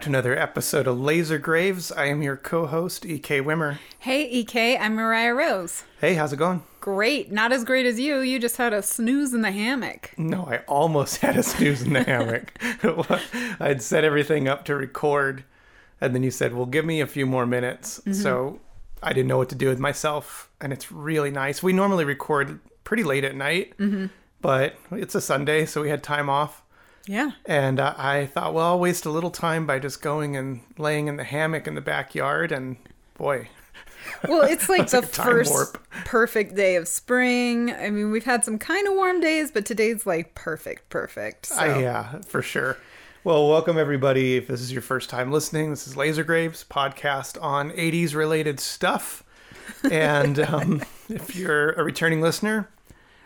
Back 0.00 0.04
to 0.04 0.10
another 0.12 0.38
episode 0.38 0.86
of 0.86 0.98
Laser 0.98 1.36
Graves. 1.36 1.92
I 1.92 2.06
am 2.06 2.22
your 2.22 2.38
co-host 2.38 3.04
EK 3.04 3.42
Wimmer. 3.42 3.76
Hey, 3.98 4.26
EK, 4.30 4.78
I'm 4.78 4.94
Mariah 4.94 5.34
Rose. 5.34 5.84
Hey, 6.00 6.14
how's 6.14 6.32
it 6.32 6.38
going? 6.38 6.62
Great. 6.80 7.30
Not 7.30 7.52
as 7.52 7.64
great 7.64 7.84
as 7.84 8.00
you. 8.00 8.20
You 8.20 8.38
just 8.38 8.56
had 8.56 8.72
a 8.72 8.80
snooze 8.80 9.34
in 9.34 9.42
the 9.42 9.50
hammock. 9.50 10.14
No, 10.16 10.46
I 10.46 10.60
almost 10.66 11.16
had 11.20 11.36
a 11.36 11.42
snooze 11.42 11.82
in 11.82 11.92
the 11.92 12.02
hammock. 12.02 12.58
I'd 13.60 13.82
set 13.82 14.02
everything 14.02 14.48
up 14.48 14.64
to 14.64 14.74
record, 14.74 15.44
and 16.00 16.14
then 16.14 16.22
you 16.22 16.30
said, 16.30 16.54
"Well, 16.54 16.64
give 16.64 16.86
me 16.86 17.02
a 17.02 17.06
few 17.06 17.26
more 17.26 17.44
minutes." 17.44 17.98
Mm-hmm. 17.98 18.14
So 18.14 18.58
I 19.02 19.12
didn't 19.12 19.28
know 19.28 19.36
what 19.36 19.50
to 19.50 19.54
do 19.54 19.68
with 19.68 19.80
myself, 19.80 20.48
and 20.62 20.72
it's 20.72 20.90
really 20.90 21.30
nice. 21.30 21.62
We 21.62 21.74
normally 21.74 22.06
record 22.06 22.58
pretty 22.84 23.04
late 23.04 23.24
at 23.24 23.36
night, 23.36 23.76
mm-hmm. 23.76 24.06
but 24.40 24.76
it's 24.92 25.14
a 25.14 25.20
Sunday, 25.20 25.66
so 25.66 25.82
we 25.82 25.90
had 25.90 26.02
time 26.02 26.30
off. 26.30 26.62
Yeah. 27.06 27.32
And 27.46 27.80
uh, 27.80 27.94
I 27.96 28.26
thought, 28.26 28.54
well, 28.54 28.66
I'll 28.66 28.78
waste 28.78 29.04
a 29.06 29.10
little 29.10 29.30
time 29.30 29.66
by 29.66 29.78
just 29.78 30.02
going 30.02 30.36
and 30.36 30.60
laying 30.78 31.08
in 31.08 31.16
the 31.16 31.24
hammock 31.24 31.66
in 31.66 31.74
the 31.74 31.80
backyard. 31.80 32.52
And 32.52 32.76
boy, 33.16 33.48
Well, 34.28 34.42
it's 34.42 34.68
like 34.68 34.88
the 34.90 35.00
like 35.00 35.10
first 35.10 35.50
warp. 35.50 35.82
perfect 36.04 36.54
day 36.54 36.76
of 36.76 36.86
spring. 36.86 37.72
I 37.74 37.90
mean, 37.90 38.10
we've 38.10 38.24
had 38.24 38.44
some 38.44 38.58
kind 38.58 38.86
of 38.86 38.94
warm 38.94 39.20
days, 39.20 39.50
but 39.50 39.64
today's 39.66 40.06
like 40.06 40.34
perfect, 40.34 40.88
perfect. 40.90 41.46
So. 41.46 41.56
I- 41.56 41.80
yeah, 41.80 42.20
for 42.26 42.42
sure. 42.42 42.76
Well, 43.22 43.48
welcome 43.50 43.76
everybody. 43.76 44.36
If 44.38 44.46
this 44.48 44.62
is 44.62 44.72
your 44.72 44.80
first 44.80 45.10
time 45.10 45.30
listening, 45.30 45.68
this 45.70 45.86
is 45.86 45.94
Laser 45.96 46.24
Graves 46.24 46.64
podcast 46.68 47.42
on 47.42 47.70
80s 47.72 48.14
related 48.14 48.58
stuff. 48.60 49.22
And 49.90 50.38
um, 50.40 50.82
if 51.10 51.36
you're 51.36 51.72
a 51.72 51.84
returning 51.84 52.22
listener, 52.22 52.70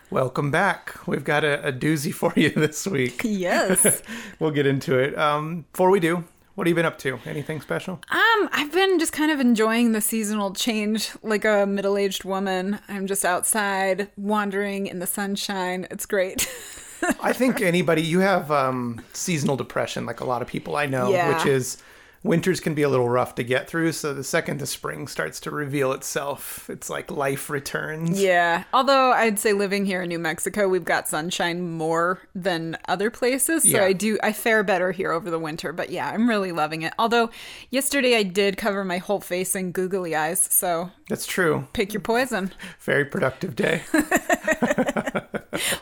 welcome 0.09 0.51
back. 0.51 1.07
We've 1.07 1.23
got 1.23 1.43
a, 1.43 1.67
a 1.67 1.73
doozy 1.73 2.13
for 2.13 2.33
you 2.35 2.49
this 2.55 2.85
week. 2.87 3.21
Yes. 3.23 4.01
We'll 4.39 4.51
get 4.51 4.65
into 4.65 4.97
it. 4.97 5.17
Um, 5.17 5.65
before 5.71 5.89
we 5.89 5.99
do, 6.01 6.25
what 6.55 6.67
have 6.67 6.71
you 6.71 6.75
been 6.75 6.85
up 6.85 6.97
to? 6.99 7.19
Anything 7.25 7.61
special? 7.61 8.01
Um, 8.09 8.49
I've 8.51 8.71
been 8.71 8.99
just 8.99 9.13
kind 9.13 9.31
of 9.31 9.39
enjoying 9.39 9.93
the 9.93 10.01
seasonal 10.01 10.53
change 10.53 11.11
like 11.23 11.45
a 11.45 11.65
middle-aged 11.65 12.25
woman. 12.25 12.79
I'm 12.89 13.07
just 13.07 13.23
outside 13.23 14.09
wandering 14.17 14.87
in 14.87 14.99
the 14.99 15.07
sunshine. 15.07 15.87
It's 15.89 16.05
great. 16.05 16.51
I 17.21 17.31
think 17.33 17.61
anybody 17.61 18.01
you 18.01 18.19
have 18.19 18.51
um, 18.51 19.01
seasonal 19.13 19.55
depression, 19.55 20.05
like 20.05 20.19
a 20.19 20.25
lot 20.25 20.41
of 20.41 20.47
people 20.49 20.75
I 20.75 20.85
know, 20.85 21.11
Yeah. 21.11 21.33
which 21.37 21.45
is 21.45 21.77
winters 22.25 22.59
can 22.59 22.73
be 22.73 22.81
a 22.81 22.89
little 22.89 23.07
rough 23.07 23.35
to 23.35 23.43
get 23.43 23.67
through. 23.69 23.91
So 23.91 24.13
the 24.13 24.23
second 24.23 24.59
the 24.59 24.65
spring 24.65 25.07
starts 25.07 25.39
to 25.41 25.51
reveal 25.51 25.91
itself, 25.93 26.69
it's 26.69 26.89
like 26.89 27.11
life 27.11 27.49
returns. 27.49 28.21
Yeah. 28.21 28.63
Although 28.73 29.11
I'd 29.13 29.39
say 29.39 29.53
living 29.53 29.85
here 29.85 30.01
in 30.01 30.09
New 30.09 30.19
Mexico, 30.19 30.67
we've 30.67 30.83
got 30.83 31.07
sunshine 31.07 31.71
more 31.71 32.19
than 32.33 32.77
other 32.87 33.09
places. 33.09 33.63
So 33.63 33.69
Yeah. 33.77 33.83
I 33.85 33.93
do, 33.93 34.17
I 34.23 34.33
fare 34.33 34.63
better 34.63 34.91
here 34.91 35.11
over 35.11 35.29
the 35.29 35.39
winter. 35.39 35.71
But 35.71 35.89
yeah, 35.91 36.09
I'm 36.09 36.27
really 36.27 36.51
loving 36.51 36.81
it. 36.81 36.93
Although 36.99 37.29
yesterday 37.69 38.15
I 38.17 38.23
did 38.23 38.57
cover 38.57 38.83
my 38.83 38.97
whole 38.97 39.21
face 39.21 39.55
in 39.55 39.71
googly 39.71 40.15
eyes. 40.15 40.41
So 40.41 40.91
That's 41.09 41.25
true. 41.27 41.67
pick 41.73 41.93
your 41.93 42.01
poison. 42.01 42.51
Very 42.79 43.05
productive 43.05 43.55
day. 43.55 43.83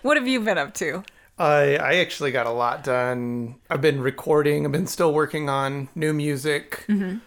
What 0.03 0.17
have 0.17 0.27
you 0.27 0.39
been 0.41 0.57
up 0.59 0.73
to? 0.75 1.03
I 1.37 1.75
I 1.77 1.95
actually 1.95 2.31
got 2.31 2.45
a 2.45 2.51
lot 2.51 2.83
done. 2.83 3.55
I've 3.69 3.81
been 3.81 4.01
recording. 4.01 4.65
I've 4.65 4.71
been 4.71 4.87
still 4.87 5.13
working 5.13 5.49
on 5.49 5.89
new 5.95 6.13
music. 6.13 6.85
Mm-hmm. 6.87 7.17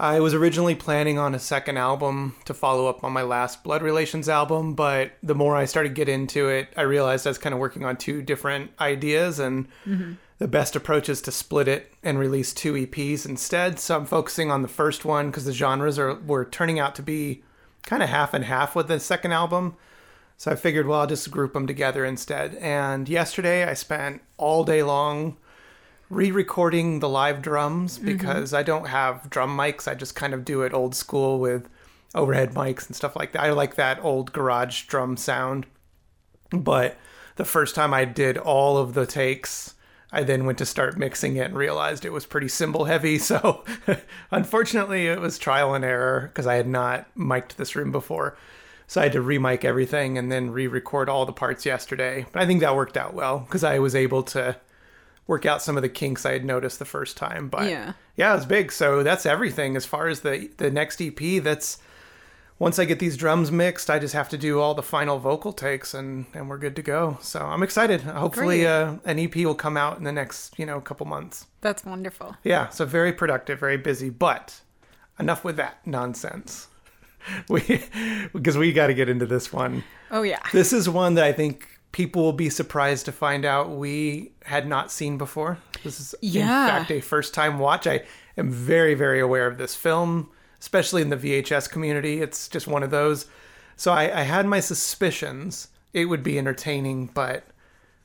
I 0.00 0.18
was 0.20 0.32
originally 0.32 0.74
planning 0.74 1.18
on 1.18 1.34
a 1.34 1.38
second 1.38 1.76
album 1.76 2.34
to 2.46 2.54
follow 2.54 2.86
up 2.86 3.04
on 3.04 3.12
my 3.12 3.20
last 3.20 3.62
Blood 3.62 3.82
Relations 3.82 4.30
album, 4.30 4.74
but 4.74 5.12
the 5.22 5.34
more 5.34 5.54
I 5.54 5.66
started 5.66 5.90
to 5.90 5.94
get 5.94 6.08
into 6.08 6.48
it, 6.48 6.68
I 6.74 6.82
realized 6.82 7.26
I 7.26 7.30
was 7.30 7.36
kind 7.36 7.52
of 7.52 7.60
working 7.60 7.84
on 7.84 7.98
two 7.98 8.22
different 8.22 8.70
ideas, 8.80 9.38
and 9.38 9.68
mm-hmm. 9.84 10.12
the 10.38 10.48
best 10.48 10.74
approach 10.74 11.10
is 11.10 11.20
to 11.22 11.30
split 11.30 11.68
it 11.68 11.92
and 12.02 12.18
release 12.18 12.54
two 12.54 12.72
EPs 12.72 13.26
instead. 13.26 13.78
So 13.78 13.98
I'm 13.98 14.06
focusing 14.06 14.50
on 14.50 14.62
the 14.62 14.68
first 14.68 15.04
one 15.04 15.26
because 15.26 15.44
the 15.44 15.52
genres 15.52 15.98
are 15.98 16.14
were 16.14 16.46
turning 16.46 16.78
out 16.78 16.94
to 16.94 17.02
be 17.02 17.42
kind 17.82 18.02
of 18.02 18.08
half 18.08 18.32
and 18.32 18.46
half 18.46 18.74
with 18.74 18.88
the 18.88 19.00
second 19.00 19.32
album. 19.32 19.76
So 20.40 20.50
I 20.50 20.56
figured, 20.56 20.86
well, 20.86 21.00
I'll 21.00 21.06
just 21.06 21.30
group 21.30 21.52
them 21.52 21.66
together 21.66 22.02
instead. 22.02 22.54
And 22.54 23.10
yesterday 23.10 23.64
I 23.64 23.74
spent 23.74 24.22
all 24.38 24.64
day 24.64 24.82
long 24.82 25.36
re-recording 26.08 27.00
the 27.00 27.10
live 27.10 27.42
drums 27.42 27.98
mm-hmm. 27.98 28.06
because 28.06 28.54
I 28.54 28.62
don't 28.62 28.88
have 28.88 29.28
drum 29.28 29.54
mics. 29.54 29.86
I 29.86 29.94
just 29.94 30.14
kind 30.14 30.32
of 30.32 30.46
do 30.46 30.62
it 30.62 30.72
old 30.72 30.94
school 30.94 31.38
with 31.38 31.68
overhead 32.14 32.54
mics 32.54 32.86
and 32.86 32.96
stuff 32.96 33.16
like 33.16 33.32
that. 33.32 33.42
I 33.42 33.50
like 33.50 33.74
that 33.74 34.02
old 34.02 34.32
garage 34.32 34.86
drum 34.86 35.18
sound. 35.18 35.66
But 36.48 36.96
the 37.36 37.44
first 37.44 37.74
time 37.74 37.92
I 37.92 38.06
did 38.06 38.38
all 38.38 38.78
of 38.78 38.94
the 38.94 39.04
takes, 39.04 39.74
I 40.10 40.22
then 40.22 40.46
went 40.46 40.56
to 40.56 40.64
start 40.64 40.96
mixing 40.96 41.36
it 41.36 41.48
and 41.48 41.54
realized 41.54 42.06
it 42.06 42.14
was 42.14 42.24
pretty 42.24 42.48
cymbal 42.48 42.86
heavy. 42.86 43.18
So 43.18 43.62
unfortunately, 44.30 45.06
it 45.06 45.20
was 45.20 45.38
trial 45.38 45.74
and 45.74 45.84
error 45.84 46.30
because 46.32 46.46
I 46.46 46.54
had 46.54 46.66
not 46.66 47.14
mic'd 47.14 47.58
this 47.58 47.76
room 47.76 47.92
before. 47.92 48.38
So 48.90 49.00
I 49.00 49.04
had 49.04 49.12
to 49.12 49.22
remic 49.22 49.64
everything 49.64 50.18
and 50.18 50.32
then 50.32 50.50
re-record 50.50 51.08
all 51.08 51.24
the 51.24 51.32
parts 51.32 51.64
yesterday. 51.64 52.26
But 52.32 52.42
I 52.42 52.46
think 52.46 52.58
that 52.58 52.74
worked 52.74 52.96
out 52.96 53.14
well 53.14 53.38
because 53.38 53.62
I 53.62 53.78
was 53.78 53.94
able 53.94 54.24
to 54.24 54.56
work 55.28 55.46
out 55.46 55.62
some 55.62 55.76
of 55.76 55.84
the 55.84 55.88
kinks 55.88 56.26
I 56.26 56.32
had 56.32 56.44
noticed 56.44 56.80
the 56.80 56.84
first 56.84 57.16
time. 57.16 57.48
But 57.48 57.70
Yeah. 57.70 57.92
yeah, 58.16 58.32
it 58.32 58.34
was 58.34 58.46
big. 58.46 58.72
So 58.72 59.04
that's 59.04 59.24
everything 59.24 59.76
as 59.76 59.86
far 59.86 60.08
as 60.08 60.22
the 60.22 60.50
the 60.56 60.72
next 60.72 61.00
EP. 61.00 61.38
That's 61.40 61.78
once 62.58 62.80
I 62.80 62.84
get 62.84 62.98
these 62.98 63.16
drums 63.16 63.52
mixed, 63.52 63.90
I 63.90 64.00
just 64.00 64.12
have 64.14 64.28
to 64.30 64.36
do 64.36 64.58
all 64.58 64.74
the 64.74 64.82
final 64.82 65.20
vocal 65.20 65.52
takes 65.52 65.94
and 65.94 66.26
and 66.34 66.48
we're 66.48 66.58
good 66.58 66.74
to 66.74 66.82
go. 66.82 67.16
So 67.22 67.38
I'm 67.38 67.62
excited. 67.62 68.00
Hopefully, 68.00 68.66
uh, 68.66 68.96
an 69.04 69.20
EP 69.20 69.36
will 69.36 69.54
come 69.54 69.76
out 69.76 69.98
in 69.98 70.02
the 70.02 70.10
next 70.10 70.58
you 70.58 70.66
know 70.66 70.80
couple 70.80 71.06
months. 71.06 71.46
That's 71.60 71.84
wonderful. 71.84 72.34
Yeah, 72.42 72.70
so 72.70 72.84
very 72.86 73.12
productive, 73.12 73.60
very 73.60 73.76
busy. 73.76 74.10
But 74.10 74.62
enough 75.16 75.44
with 75.44 75.54
that 75.58 75.86
nonsense. 75.86 76.66
We 77.48 77.82
because 78.32 78.56
we 78.58 78.72
got 78.72 78.88
to 78.88 78.94
get 78.94 79.08
into 79.08 79.26
this 79.26 79.52
one. 79.52 79.84
Oh, 80.10 80.22
yeah. 80.22 80.40
This 80.52 80.72
is 80.72 80.88
one 80.88 81.14
that 81.14 81.24
I 81.24 81.32
think 81.32 81.66
people 81.92 82.22
will 82.22 82.32
be 82.32 82.50
surprised 82.50 83.04
to 83.06 83.12
find 83.12 83.44
out 83.44 83.70
we 83.70 84.32
had 84.44 84.66
not 84.66 84.90
seen 84.90 85.18
before. 85.18 85.58
This 85.84 86.00
is 86.00 86.14
Yeah. 86.20 86.42
in 86.42 86.78
fact 86.80 86.90
a 86.90 87.00
first 87.00 87.34
time 87.34 87.58
watch. 87.58 87.86
I 87.86 88.02
am 88.36 88.50
very 88.50 88.94
very 88.94 89.20
aware 89.20 89.46
of 89.46 89.58
this 89.58 89.74
film, 89.74 90.30
especially 90.60 91.02
in 91.02 91.10
the 91.10 91.16
VHS 91.16 91.68
community. 91.70 92.20
It's 92.22 92.48
just 92.48 92.66
one 92.68 92.82
of 92.82 92.90
those. 92.90 93.26
So 93.76 93.92
I, 93.92 94.20
I 94.20 94.22
had 94.22 94.46
my 94.46 94.60
suspicions 94.60 95.68
it 95.92 96.04
would 96.04 96.22
be 96.22 96.38
entertaining, 96.38 97.06
but 97.14 97.44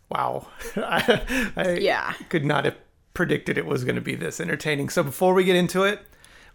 wow, 0.10 0.48
I, 0.78 1.52
I 1.56 1.72
Yeah. 1.74 2.14
could 2.30 2.44
not 2.46 2.66
have 2.66 2.76
predicted 3.14 3.58
it 3.58 3.66
was 3.66 3.84
going 3.84 3.96
to 3.96 4.02
be 4.02 4.16
this 4.16 4.40
entertaining. 4.40 4.90
So 4.90 5.04
before 5.04 5.34
we 5.34 5.44
get 5.44 5.56
into 5.56 5.84
it, 5.84 6.00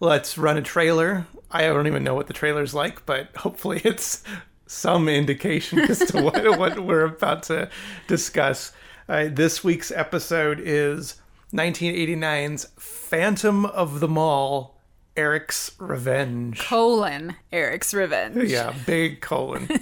let's 0.01 0.37
run 0.39 0.57
a 0.57 0.63
trailer. 0.63 1.27
I 1.51 1.63
don't 1.63 1.87
even 1.87 2.03
know 2.03 2.15
what 2.15 2.27
the 2.27 2.33
trailer's 2.33 2.75
like, 2.75 3.05
but 3.07 3.37
hopefully 3.37 3.81
it's 3.85 4.25
some 4.67 5.09
indication 5.09 5.79
as 5.81 5.99
to 5.99 6.23
what, 6.23 6.59
what 6.59 6.81
we're 6.81 7.05
about 7.05 7.45
to 7.45 7.71
discuss. 8.09 8.73
Uh, 9.09 9.29
this 9.31 9.63
week's 9.63 9.93
episode 9.93 10.61
is 10.61 11.17
1989's 11.53 12.67
Phantom 12.79 13.67
of 13.67 14.01
the 14.01 14.09
Mall, 14.09 14.81
Eric's 15.17 15.73
Revenge. 15.79 16.61
Colon 16.61 17.37
Eric's 17.53 17.93
Revenge. 17.93 18.51
Yeah, 18.51 18.73
big 18.87 19.21
colon. 19.21 19.69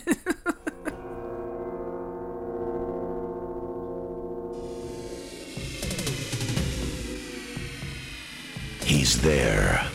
He's 8.84 9.20
there. 9.20 9.86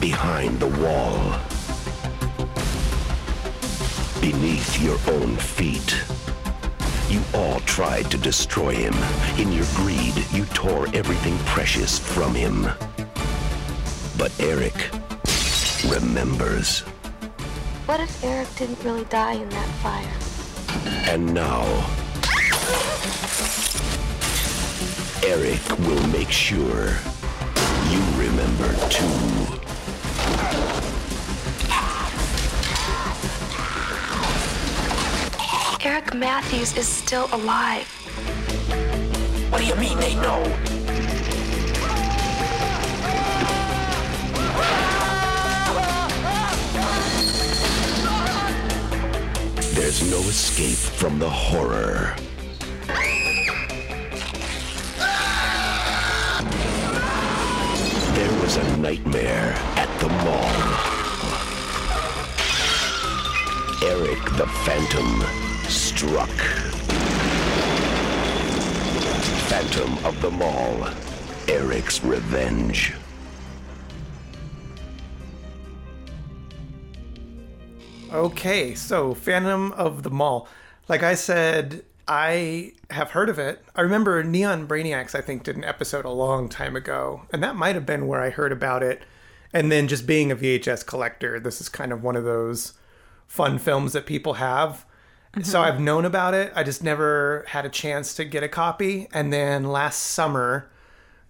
Behind 0.00 0.58
the 0.58 0.66
wall. 0.66 1.38
Beneath 4.18 4.82
your 4.82 4.98
own 5.14 5.36
feet. 5.36 5.94
You 7.10 7.20
all 7.34 7.60
tried 7.60 8.10
to 8.10 8.16
destroy 8.16 8.74
him. 8.74 8.94
In 9.38 9.52
your 9.52 9.66
greed, 9.74 10.14
you 10.32 10.46
tore 10.46 10.86
everything 10.94 11.36
precious 11.40 11.98
from 11.98 12.34
him. 12.34 12.62
But 14.16 14.32
Eric 14.40 14.90
remembers. 15.86 16.80
What 17.84 18.00
if 18.00 18.24
Eric 18.24 18.48
didn't 18.56 18.82
really 18.82 19.04
die 19.04 19.34
in 19.34 19.50
that 19.50 19.68
fire? 19.82 20.16
And 21.10 21.34
now, 21.34 21.64
Eric 25.22 25.60
will 25.80 26.06
make 26.08 26.30
sure 26.30 26.88
you 27.90 28.00
remember 28.16 28.74
too. 28.88 29.69
Eric 35.82 36.12
Matthews 36.14 36.76
is 36.76 36.86
still 36.86 37.26
alive. 37.32 37.86
What 39.50 39.62
do 39.62 39.66
you 39.66 39.74
mean 39.76 39.98
they 39.98 40.14
know? 40.16 40.42
There's 49.72 50.02
no 50.10 50.18
escape 50.28 50.76
from 50.76 51.18
the 51.18 51.30
horror. 51.30 52.14
There 58.14 58.40
was 58.42 58.58
a 58.58 58.76
nightmare 58.76 59.54
at 59.76 59.88
the 59.98 60.08
mall. 60.08 60.90
Eric 63.82 64.22
the 64.36 64.46
Phantom 64.66 65.49
struck. 66.00 66.30
Phantom 69.50 70.02
of 70.06 70.18
the 70.22 70.30
Mall. 70.30 70.88
Eric's 71.46 72.02
Revenge. 72.02 72.94
Okay, 78.10 78.74
so 78.74 79.12
Phantom 79.12 79.72
of 79.72 80.02
the 80.02 80.08
Mall. 80.08 80.48
Like 80.88 81.02
I 81.02 81.14
said, 81.14 81.84
I 82.08 82.72
have 82.88 83.10
heard 83.10 83.28
of 83.28 83.38
it. 83.38 83.62
I 83.76 83.82
remember 83.82 84.24
Neon 84.24 84.66
Brainiacs, 84.66 85.14
I 85.14 85.20
think, 85.20 85.42
did 85.42 85.58
an 85.58 85.64
episode 85.64 86.06
a 86.06 86.10
long 86.10 86.48
time 86.48 86.76
ago, 86.76 87.26
and 87.30 87.42
that 87.42 87.56
might 87.56 87.74
have 87.74 87.84
been 87.84 88.06
where 88.06 88.22
I 88.22 88.30
heard 88.30 88.52
about 88.52 88.82
it. 88.82 89.02
And 89.52 89.70
then 89.70 89.86
just 89.86 90.06
being 90.06 90.32
a 90.32 90.36
VHS 90.36 90.86
collector, 90.86 91.38
this 91.38 91.60
is 91.60 91.68
kind 91.68 91.92
of 91.92 92.02
one 92.02 92.16
of 92.16 92.24
those 92.24 92.72
fun 93.26 93.58
films 93.58 93.92
that 93.92 94.06
people 94.06 94.34
have. 94.34 94.86
So 95.42 95.62
I've 95.62 95.78
known 95.78 96.04
about 96.04 96.34
it. 96.34 96.52
I 96.56 96.64
just 96.64 96.82
never 96.82 97.44
had 97.48 97.64
a 97.64 97.68
chance 97.68 98.14
to 98.14 98.24
get 98.24 98.42
a 98.42 98.48
copy. 98.48 99.06
And 99.12 99.32
then 99.32 99.62
last 99.62 100.02
summer, 100.02 100.68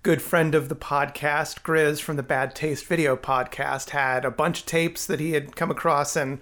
good 0.03 0.23
friend 0.23 0.55
of 0.55 0.71
the 0.71 0.75
podcast, 0.75 1.63
Grizz 1.63 2.01
from 2.01 2.17
the 2.17 2.23
Bad 2.23 2.55
Taste 2.55 2.87
Video 2.87 3.15
podcast, 3.15 3.91
had 3.91 4.25
a 4.25 4.31
bunch 4.31 4.61
of 4.61 4.67
tapes 4.67 5.05
that 5.05 5.21
he 5.21 5.33
had 5.33 5.55
come 5.55 5.71
across. 5.71 6.17
And, 6.17 6.41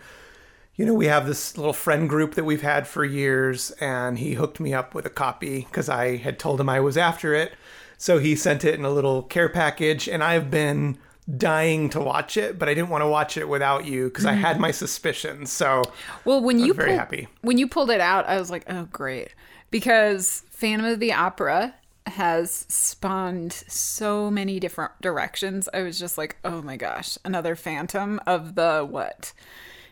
you 0.77 0.87
know, 0.87 0.95
we 0.95 1.07
have 1.07 1.27
this 1.27 1.59
little 1.59 1.73
friend 1.73 2.09
group 2.09 2.37
that 2.37 2.45
we've 2.45 2.63
had 2.63 2.87
for 2.87 3.05
years. 3.05 3.73
And 3.81 4.21
he 4.21 4.35
hooked 4.35 4.61
me 4.61 4.73
up 4.73 4.95
with 4.95 5.05
a 5.05 5.11
copy 5.11 5.63
because 5.63 5.89
I 5.89 6.17
had 6.17 6.39
told 6.39 6.61
him 6.61 6.69
I 6.69 6.79
was 6.79 6.97
after 6.97 7.35
it. 7.35 7.53
So 7.97 8.19
he 8.19 8.37
sent 8.37 8.65
it 8.65 8.77
in 8.77 8.85
a 8.85 8.91
little 8.91 9.25
care 9.25 9.49
package. 9.49 10.09
And 10.09 10.23
I've 10.23 10.49
been 10.49 10.97
dying 11.37 11.91
to 11.91 12.01
watch 12.01 12.37
it, 12.37 12.59
but 12.59 12.69
I 12.69 12.75
didn't 12.75 12.89
want 12.89 13.03
to 13.03 13.09
watch 13.09 13.37
it 13.37 13.49
without 13.49 13.85
you 13.85 14.09
because 14.09 14.25
I 14.25 14.33
had 14.33 14.55
mm-hmm. 14.55 14.63
my 14.63 14.71
suspicions. 14.71 15.53
So 15.53 15.83
Well, 16.25 16.41
when 16.41 16.59
you 16.59 16.73
very 16.73 16.91
pulled, 16.91 16.99
happy. 16.99 17.29
when 17.43 17.59
you 17.59 17.69
pulled 17.69 17.91
it 17.91 18.01
out, 18.01 18.27
I 18.27 18.39
was 18.39 18.51
like, 18.51 18.65
oh 18.69 18.89
great, 18.91 19.35
because 19.71 20.45
Phantom 20.51 20.87
of 20.87 21.01
the 21.01 21.13
Opera 21.13 21.75
has 22.07 22.65
spawned 22.69 23.53
so 23.53 24.31
many 24.31 24.59
different 24.59 24.93
directions. 25.03 25.69
I 25.75 25.83
was 25.83 25.99
just 25.99 26.17
like, 26.17 26.37
oh 26.45 26.63
my 26.63 26.77
gosh, 26.77 27.19
another 27.25 27.55
Phantom 27.55 28.21
of 28.27 28.55
the 28.55 28.87
what? 28.89 29.33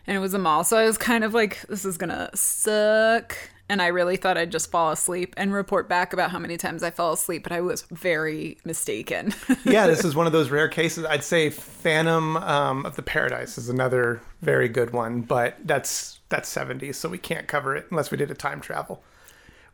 And 0.07 0.15
it 0.15 0.19
was 0.19 0.33
a 0.33 0.39
mall, 0.39 0.63
so 0.63 0.77
I 0.77 0.85
was 0.85 0.97
kind 0.97 1.23
of 1.23 1.33
like, 1.33 1.61
this 1.67 1.85
is 1.85 1.97
gonna 1.97 2.31
suck. 2.33 3.35
And 3.69 3.81
I 3.81 3.87
really 3.87 4.15
thought 4.15 4.37
I'd 4.37 4.51
just 4.51 4.71
fall 4.71 4.91
asleep 4.91 5.33
and 5.35 5.51
report 5.51 5.89
back 5.89 6.13
about 6.13 6.31
how 6.31 6.39
many 6.39 6.55
times 6.55 6.83
I 6.83 6.89
fell 6.89 7.11
asleep, 7.11 7.43
but 7.43 7.51
I 7.51 7.59
was 7.59 7.81
very 7.83 8.57
mistaken. 8.63 9.33
yeah, 9.65 9.87
this 9.87 10.05
is 10.05 10.15
one 10.15 10.25
of 10.25 10.31
those 10.31 10.49
rare 10.49 10.69
cases. 10.69 11.03
I'd 11.05 11.23
say 11.23 11.49
Phantom 11.49 12.37
um, 12.37 12.85
of 12.85 12.95
the 12.95 13.01
Paradise 13.01 13.57
is 13.57 13.67
another 13.67 14.21
very 14.41 14.69
good 14.69 14.91
one, 14.91 15.21
but 15.21 15.57
that's 15.65 16.19
that's 16.29 16.53
70s, 16.53 16.95
so 16.95 17.09
we 17.09 17.17
can't 17.17 17.47
cover 17.47 17.75
it 17.75 17.87
unless 17.89 18.11
we 18.11 18.17
did 18.17 18.31
a 18.31 18.35
time 18.35 18.61
travel. 18.61 19.01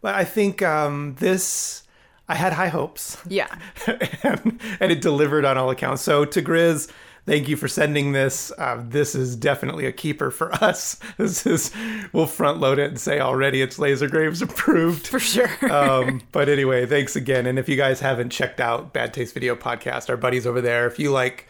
But 0.02 0.16
I 0.16 0.24
think 0.24 0.62
um, 0.62 1.16
this, 1.20 1.84
I 2.28 2.36
had 2.36 2.54
high 2.54 2.68
hopes, 2.68 3.18
yeah. 3.28 3.56
and, 4.24 4.60
and 4.80 4.92
it 4.92 5.02
delivered 5.02 5.46
on 5.46 5.58
all 5.58 5.70
accounts. 5.70 6.02
So 6.02 6.26
to 6.26 6.42
Grizz, 6.42 6.92
thank 7.26 7.48
you 7.48 7.56
for 7.56 7.68
sending 7.68 8.12
this. 8.12 8.52
Uh, 8.58 8.84
this 8.88 9.16
is 9.16 9.36
definitely 9.36 9.86
a 9.86 9.92
keeper 9.92 10.32
for 10.32 10.54
us. 10.64 11.00
This 11.18 11.46
is 11.46 11.72
we'll 12.12 12.28
front 12.28 12.60
load 12.60 12.80
it 12.80 12.90
and 12.90 13.00
say 13.00 13.20
already 13.20 13.62
it's 13.62 13.80
Laser 13.80 14.08
Graves 14.08 14.42
approved 14.44 15.08
For 15.08 15.20
sure. 15.20 15.72
um, 15.72 16.22
but 16.32 16.50
anyway, 16.50 16.86
thanks 16.86 17.16
again. 17.16 17.46
And 17.46 17.58
if 17.58 17.68
you 17.70 17.76
guys 17.76 18.00
haven't 18.00 18.30
checked 18.30 18.60
out 18.60 18.94
Bad 18.94 19.14
Taste 19.14 19.34
Video 19.34 19.56
Podcast, 19.56 20.10
our 20.10 20.18
buddies 20.18 20.46
over 20.48 20.62
there, 20.62 20.88
if 20.88 21.00
you 21.00 21.12
like 21.12 21.48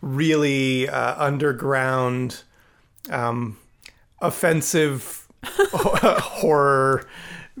really 0.00 0.88
uh, 0.88 1.22
underground, 1.22 2.42
um, 3.10 3.58
offensive 4.20 5.26
horror 5.44 7.06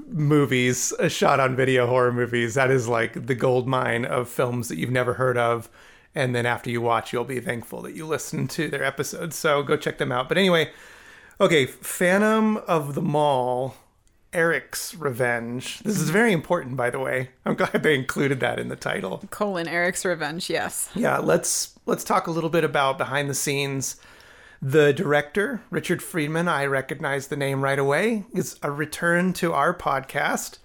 movies, 0.08 0.92
shot 1.08 1.40
on 1.40 1.56
video 1.56 1.86
horror 1.86 2.12
movies, 2.12 2.54
that 2.54 2.70
is 2.70 2.88
like 2.88 3.26
the 3.26 3.34
gold 3.34 3.66
mine 3.68 4.04
of 4.04 4.28
films 4.28 4.68
that 4.68 4.78
you've 4.78 4.90
never 4.90 5.14
heard 5.14 5.36
of. 5.36 5.68
And 6.14 6.34
then 6.34 6.46
after 6.46 6.70
you 6.70 6.80
watch, 6.80 7.12
you'll 7.12 7.24
be 7.24 7.40
thankful 7.40 7.82
that 7.82 7.94
you 7.94 8.06
listened 8.06 8.50
to 8.50 8.68
their 8.68 8.82
episodes. 8.82 9.36
So 9.36 9.62
go 9.62 9.76
check 9.76 9.98
them 9.98 10.10
out. 10.10 10.28
But 10.28 10.38
anyway, 10.38 10.70
okay, 11.40 11.66
Phantom 11.66 12.56
of 12.58 12.94
the 12.94 13.02
Mall. 13.02 13.76
Eric's 14.32 14.94
Revenge. 14.94 15.80
This 15.80 16.00
is 16.00 16.10
very 16.10 16.32
important, 16.32 16.76
by 16.76 16.90
the 16.90 17.00
way. 17.00 17.30
I'm 17.44 17.56
glad 17.56 17.82
they 17.82 17.96
included 17.96 18.38
that 18.40 18.60
in 18.60 18.68
the 18.68 18.76
title. 18.76 19.24
Colon 19.30 19.66
Eric's 19.66 20.04
Revenge, 20.04 20.48
yes. 20.48 20.88
Yeah, 20.94 21.18
let's 21.18 21.76
let's 21.86 22.04
talk 22.04 22.28
a 22.28 22.30
little 22.30 22.50
bit 22.50 22.62
about 22.62 22.96
behind 22.96 23.28
the 23.28 23.34
scenes. 23.34 23.96
The 24.62 24.92
director, 24.92 25.62
Richard 25.70 26.02
Friedman, 26.02 26.46
I 26.46 26.66
recognize 26.66 27.26
the 27.28 27.36
name 27.36 27.64
right 27.64 27.78
away, 27.78 28.24
is 28.32 28.58
a 28.62 28.70
return 28.70 29.32
to 29.34 29.52
our 29.52 29.74
podcast. 29.74 30.58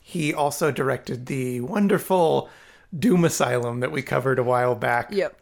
He 0.00 0.34
also 0.34 0.70
directed 0.70 1.26
the 1.26 1.60
wonderful 1.60 2.50
Doom 2.96 3.24
Asylum 3.24 3.80
that 3.80 3.92
we 3.92 4.02
covered 4.02 4.38
a 4.38 4.44
while 4.44 4.74
back. 4.74 5.08
Yep. 5.10 5.40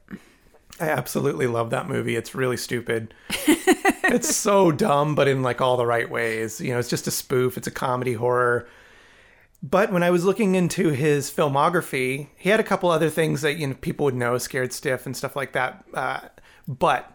I 0.81 0.89
absolutely 0.89 1.47
love 1.47 1.71
that 1.71 1.89
movie. 1.89 2.17
It's 2.17 2.35
really 2.35 2.57
stupid. 2.57 3.15
it's 3.29 4.35
so 4.35 4.73
dumb, 4.73 5.15
but 5.15 5.29
in 5.29 5.43
like 5.43 5.61
all 5.61 5.77
the 5.77 5.87
right 5.87 6.11
ways. 6.11 6.61
You 6.61 6.73
know, 6.73 6.79
it's 6.79 6.89
just 6.89 7.07
a 7.07 7.11
spoof. 7.11 7.57
It's 7.57 7.67
a 7.67 7.73
comedy 7.73 8.15
horror. 8.15 8.67
But 9.63 9.93
when 9.93 10.03
I 10.03 10.11
was 10.11 10.25
looking 10.25 10.55
into 10.57 10.89
his 10.89 11.31
filmography, 11.31 12.29
he 12.37 12.49
had 12.51 12.59
a 12.59 12.65
couple 12.65 12.91
other 12.91 13.11
things 13.11 13.43
that 13.43 13.55
you 13.55 13.67
know 13.69 13.75
people 13.75 14.05
would 14.05 14.15
know, 14.15 14.39
Scared 14.39 14.73
Stiff 14.73 15.07
and 15.07 15.17
stuff 15.17 15.37
like 15.37 15.53
that. 15.53 15.85
Uh, 15.95 16.21
but 16.67 17.13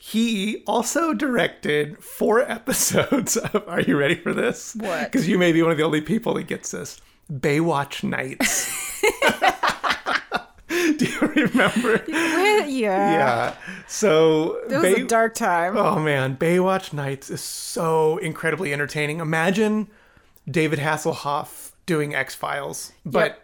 he 0.00 0.64
also 0.66 1.14
directed 1.14 2.02
four 2.02 2.40
episodes 2.50 3.36
of. 3.36 3.68
Are 3.68 3.82
you 3.82 3.96
ready 3.96 4.16
for 4.16 4.32
this? 4.32 4.74
What? 4.74 5.12
Because 5.12 5.28
you 5.28 5.38
may 5.38 5.52
be 5.52 5.62
one 5.62 5.70
of 5.70 5.76
the 5.76 5.84
only 5.84 6.00
people 6.00 6.34
that 6.34 6.48
gets 6.48 6.72
this. 6.72 7.00
Baywatch 7.30 8.02
Nights. 8.02 8.88
Do 10.98 11.04
you 11.04 11.20
remember? 11.20 12.04
yeah. 12.08 12.66
Yeah. 12.68 13.54
So 13.88 14.58
It 14.68 14.72
was 14.72 14.82
Bay- 14.82 15.02
a 15.02 15.04
dark 15.04 15.34
time. 15.34 15.76
Oh 15.76 15.98
man, 15.98 16.36
Baywatch 16.36 16.92
Nights 16.92 17.28
is 17.30 17.40
so 17.40 18.18
incredibly 18.18 18.72
entertaining. 18.72 19.18
Imagine 19.20 19.88
David 20.48 20.78
Hasselhoff 20.78 21.72
doing 21.86 22.14
X 22.14 22.34
Files, 22.36 22.92
but 23.04 23.42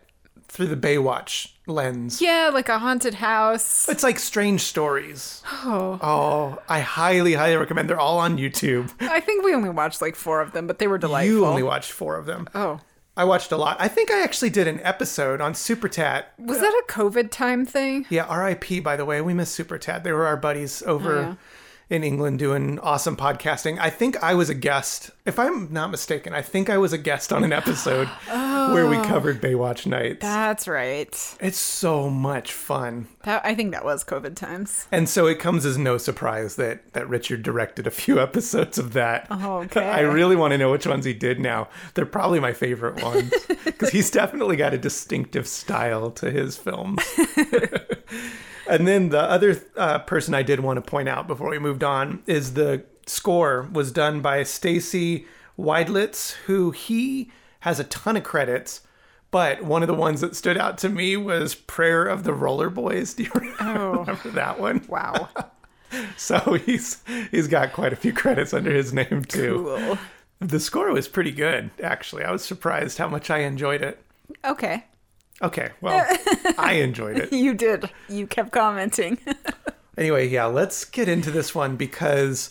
through 0.48 0.66
the 0.68 0.76
Baywatch 0.76 1.48
lens. 1.66 2.22
Yeah, 2.22 2.50
like 2.54 2.68
a 2.68 2.78
haunted 2.78 3.14
house. 3.14 3.88
It's 3.88 4.04
like 4.04 4.20
strange 4.20 4.60
stories. 4.60 5.42
Oh. 5.64 5.98
Oh, 6.00 6.58
I 6.68 6.78
highly, 6.80 7.32
highly 7.34 7.56
recommend. 7.56 7.90
They're 7.90 7.98
all 7.98 8.18
on 8.18 8.38
YouTube. 8.38 8.92
I 9.00 9.18
think 9.18 9.44
we 9.44 9.52
only 9.52 9.70
watched 9.70 10.00
like 10.00 10.14
four 10.14 10.40
of 10.40 10.52
them, 10.52 10.68
but 10.68 10.78
they 10.78 10.86
were 10.86 10.98
delightful. 10.98 11.34
You 11.38 11.44
only 11.46 11.64
watched 11.64 11.90
four 11.90 12.16
of 12.16 12.26
them. 12.26 12.48
Oh. 12.54 12.78
I 13.16 13.24
watched 13.24 13.50
a 13.52 13.56
lot. 13.56 13.76
I 13.80 13.88
think 13.88 14.10
I 14.10 14.22
actually 14.22 14.50
did 14.50 14.66
an 14.68 14.80
episode 14.82 15.40
on 15.40 15.54
Super 15.54 15.88
Tat. 15.88 16.32
Was 16.38 16.60
that 16.60 16.82
a 16.86 16.92
COVID 16.92 17.30
time 17.30 17.64
thing? 17.64 18.04
Yeah, 18.10 18.32
RIP, 18.34 18.82
by 18.82 18.96
the 18.96 19.04
way. 19.06 19.20
We 19.22 19.32
miss 19.32 19.50
Super 19.50 19.78
Tat. 19.78 20.04
They 20.04 20.12
were 20.12 20.26
our 20.26 20.36
buddies 20.36 20.82
over 20.82 21.16
Oh, 21.18 21.20
yeah. 21.22 21.34
in 21.88 22.04
England 22.04 22.38
doing 22.38 22.78
awesome 22.80 23.16
podcasting. 23.16 23.78
I 23.80 23.88
think 23.88 24.22
I 24.22 24.34
was 24.34 24.50
a 24.50 24.54
guest, 24.54 25.10
if 25.26 25.38
I'm 25.38 25.72
not 25.72 25.90
mistaken, 25.90 26.32
I 26.32 26.40
think 26.42 26.70
I 26.70 26.78
was 26.78 26.92
a 26.92 26.98
guest 26.98 27.32
on 27.32 27.44
an 27.44 27.52
episode 27.52 28.06
where 28.26 28.84
Oh. 28.86 28.90
we 28.90 28.96
covered 29.06 29.40
Baywatch 29.42 29.86
Nights. 29.86 30.20
That's 30.20 30.66
right. 30.68 31.08
it's 31.40 31.58
so 31.58 32.08
much 32.08 32.52
fun. 32.52 33.08
That 33.24 33.44
I 33.44 33.54
think 33.54 33.72
that 33.72 33.84
was 33.84 34.04
COVID 34.04 34.36
times. 34.36 34.86
And 34.92 35.08
so 35.08 35.26
it 35.26 35.38
comes 35.38 35.66
as 35.66 35.76
no 35.76 35.98
surprise 35.98 36.56
that, 36.56 36.92
that 36.94 37.08
Richard 37.08 37.42
directed 37.42 37.86
a 37.86 37.90
few 37.90 38.20
episodes 38.26 38.78
of 38.78 38.92
that. 38.94 39.26
Oh, 39.30 39.58
okay. 39.64 39.84
I 39.88 40.00
really 40.00 40.36
want 40.36 40.52
to 40.52 40.58
know 40.58 40.70
which 40.70 40.86
ones 40.86 41.04
he 41.04 41.12
did 41.12 41.40
now. 41.40 41.68
They're 41.94 42.06
probably 42.06 42.40
my 42.40 42.52
favorite 42.52 43.02
ones 43.02 43.32
because 43.64 43.90
he's 43.90 44.10
definitely 44.10 44.56
got 44.56 44.74
a 44.74 44.78
distinctive 44.78 45.46
style 45.48 46.10
to 46.12 46.30
his 46.30 46.56
films. 46.56 47.02
and 48.68 48.86
then 48.86 49.10
the 49.10 49.20
other 49.20 49.60
uh, 49.76 49.98
person 50.00 50.34
I 50.34 50.42
did 50.42 50.60
want 50.60 50.76
to 50.76 50.82
point 50.82 51.08
out 51.08 51.26
before 51.26 51.50
we 51.50 51.58
moved 51.58 51.84
on 51.84 52.22
is 52.26 52.54
the 52.54 52.84
score 53.06 53.68
was 53.72 53.92
done 53.92 54.20
by 54.20 54.42
Stacy 54.42 55.26
Widelitz, 55.58 56.32
who 56.46 56.70
he 56.70 57.30
has 57.60 57.80
a 57.80 57.84
ton 57.84 58.16
of 58.16 58.24
credits. 58.24 58.82
But 59.30 59.64
one 59.64 59.82
of 59.82 59.88
the 59.88 59.94
ones 59.94 60.20
that 60.20 60.36
stood 60.36 60.56
out 60.56 60.78
to 60.78 60.88
me 60.88 61.16
was 61.16 61.54
Prayer 61.54 62.04
of 62.06 62.24
the 62.24 62.32
Roller 62.32 62.70
Boys. 62.70 63.14
Do 63.14 63.24
you 63.24 63.54
oh. 63.60 63.90
remember 64.00 64.30
that 64.30 64.58
one? 64.60 64.84
Wow. 64.88 65.28
So 66.16 66.54
he's 66.66 67.00
he's 67.30 67.46
got 67.46 67.72
quite 67.72 67.92
a 67.92 67.96
few 67.96 68.12
credits 68.12 68.52
under 68.52 68.74
his 68.74 68.92
name 68.92 69.24
too. 69.24 69.76
cool. 69.78 69.98
The 70.40 70.58
score 70.58 70.92
was 70.92 71.06
pretty 71.06 71.30
good, 71.30 71.70
actually. 71.80 72.24
I 72.24 72.32
was 72.32 72.44
surprised 72.44 72.98
how 72.98 73.08
much 73.08 73.30
I 73.30 73.38
enjoyed 73.38 73.82
it. 73.82 74.02
Okay. 74.44 74.84
Okay, 75.42 75.70
well, 75.80 76.04
I 76.58 76.74
enjoyed 76.74 77.18
it. 77.18 77.32
You 77.36 77.54
did. 77.54 77.88
You 78.08 78.26
kept 78.26 78.52
commenting. 78.52 79.18
Anyway, 79.96 80.28
yeah, 80.28 80.46
let's 80.46 80.84
get 80.84 81.08
into 81.08 81.30
this 81.30 81.54
one 81.54 81.76
because 81.76 82.50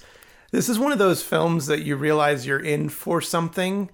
this 0.55 0.69
is 0.69 0.79
one 0.79 0.93
of 0.93 0.97
those 0.97 1.21
films 1.21 1.67
that 1.67 1.83
you 1.83 1.97
realize 1.97 2.47
you're 2.47 2.57
in 2.57 2.87
for 2.87 3.19
something 3.19 3.89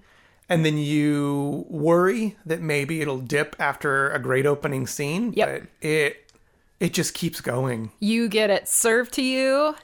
and 0.48 0.64
then 0.64 0.78
you 0.78 1.66
worry 1.68 2.36
that 2.46 2.60
maybe 2.60 3.00
it'll 3.00 3.18
dip 3.18 3.56
after 3.58 4.10
a 4.10 4.18
great 4.18 4.46
opening 4.46 4.86
scene. 4.86 5.32
Yep. 5.32 5.48
But 5.48 5.88
it 5.88 6.30
it 6.78 6.94
just 6.94 7.14
keeps 7.14 7.40
going. 7.40 7.90
You 8.00 8.28
get 8.28 8.50
it 8.50 8.68
served 8.68 9.12
to 9.14 9.22
you 9.22 9.74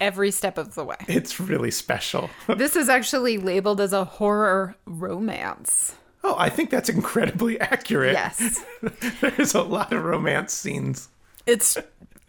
every 0.00 0.30
step 0.30 0.58
of 0.58 0.74
the 0.74 0.84
way. 0.84 0.96
It's 1.08 1.40
really 1.40 1.70
special. 1.70 2.30
this 2.46 2.76
is 2.76 2.88
actually 2.88 3.38
labeled 3.38 3.80
as 3.80 3.92
a 3.92 4.04
horror 4.04 4.76
romance. 4.86 5.96
Oh, 6.22 6.36
I 6.38 6.50
think 6.50 6.70
that's 6.70 6.88
incredibly 6.88 7.58
accurate. 7.60 8.12
Yes. 8.12 8.64
There's 9.20 9.54
a 9.54 9.62
lot 9.62 9.92
of 9.92 10.04
romance 10.04 10.52
scenes. 10.52 11.08
It's 11.46 11.78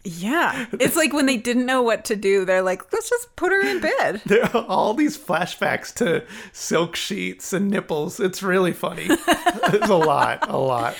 yeah. 0.04 0.66
It's 0.72 0.96
like 0.96 1.12
when 1.12 1.26
they 1.26 1.36
didn't 1.36 1.66
know 1.66 1.82
what 1.82 2.04
to 2.06 2.16
do, 2.16 2.44
they're 2.44 2.62
like, 2.62 2.92
let's 2.92 3.08
just 3.10 3.34
put 3.36 3.52
her 3.52 3.60
in 3.60 3.80
bed. 3.80 4.22
There 4.30 4.44
are 4.44 4.64
all 4.66 4.94
these 4.94 5.18
flashbacks 5.18 5.92
to 5.96 6.24
silk 6.52 6.94
sheets 6.96 7.52
and 7.52 7.68
nipples. 7.68 8.20
It's 8.20 8.42
really 8.42 8.72
funny. 8.72 9.08
There's 9.70 9.90
a 9.90 9.96
lot, 9.96 10.48
a 10.48 10.56
lot. 10.56 10.96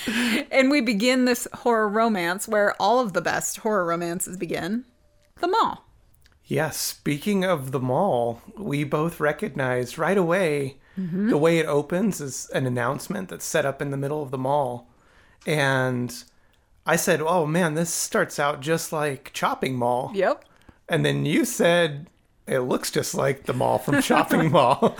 And 0.50 0.70
we 0.70 0.80
begin 0.80 1.24
this 1.24 1.46
horror 1.52 1.88
romance 1.88 2.48
where 2.48 2.74
all 2.80 3.00
of 3.00 3.12
the 3.12 3.20
best 3.20 3.58
horror 3.58 3.84
romances 3.84 4.36
begin. 4.36 4.84
The 5.40 5.48
mall. 5.48 5.86
Yes, 6.44 6.76
speaking 6.76 7.44
of 7.44 7.70
the 7.70 7.78
mall, 7.78 8.42
we 8.56 8.82
both 8.82 9.20
recognized 9.20 9.96
right 9.96 10.18
away 10.18 10.80
the 10.96 11.38
way 11.38 11.58
it 11.58 11.66
opens 11.66 12.20
is 12.20 12.50
an 12.50 12.66
announcement 12.66 13.30
that's 13.30 13.44
set 13.44 13.64
up 13.64 13.80
in 13.80 13.90
the 13.90 13.96
middle 13.96 14.22
of 14.22 14.30
the 14.30 14.38
mall. 14.38 14.88
And 15.46 16.12
I 16.86 16.96
said, 16.96 17.20
Oh 17.20 17.46
man, 17.46 17.74
this 17.74 17.92
starts 17.92 18.38
out 18.38 18.60
just 18.60 18.92
like 18.92 19.32
Chopping 19.32 19.76
Mall. 19.76 20.10
Yep. 20.14 20.44
And 20.88 21.04
then 21.04 21.24
you 21.24 21.44
said 21.44 22.08
it 22.46 22.60
looks 22.60 22.90
just 22.90 23.14
like 23.14 23.44
the 23.44 23.52
mall 23.52 23.78
from 23.78 24.00
Shopping 24.00 24.50
Mall. 24.50 24.96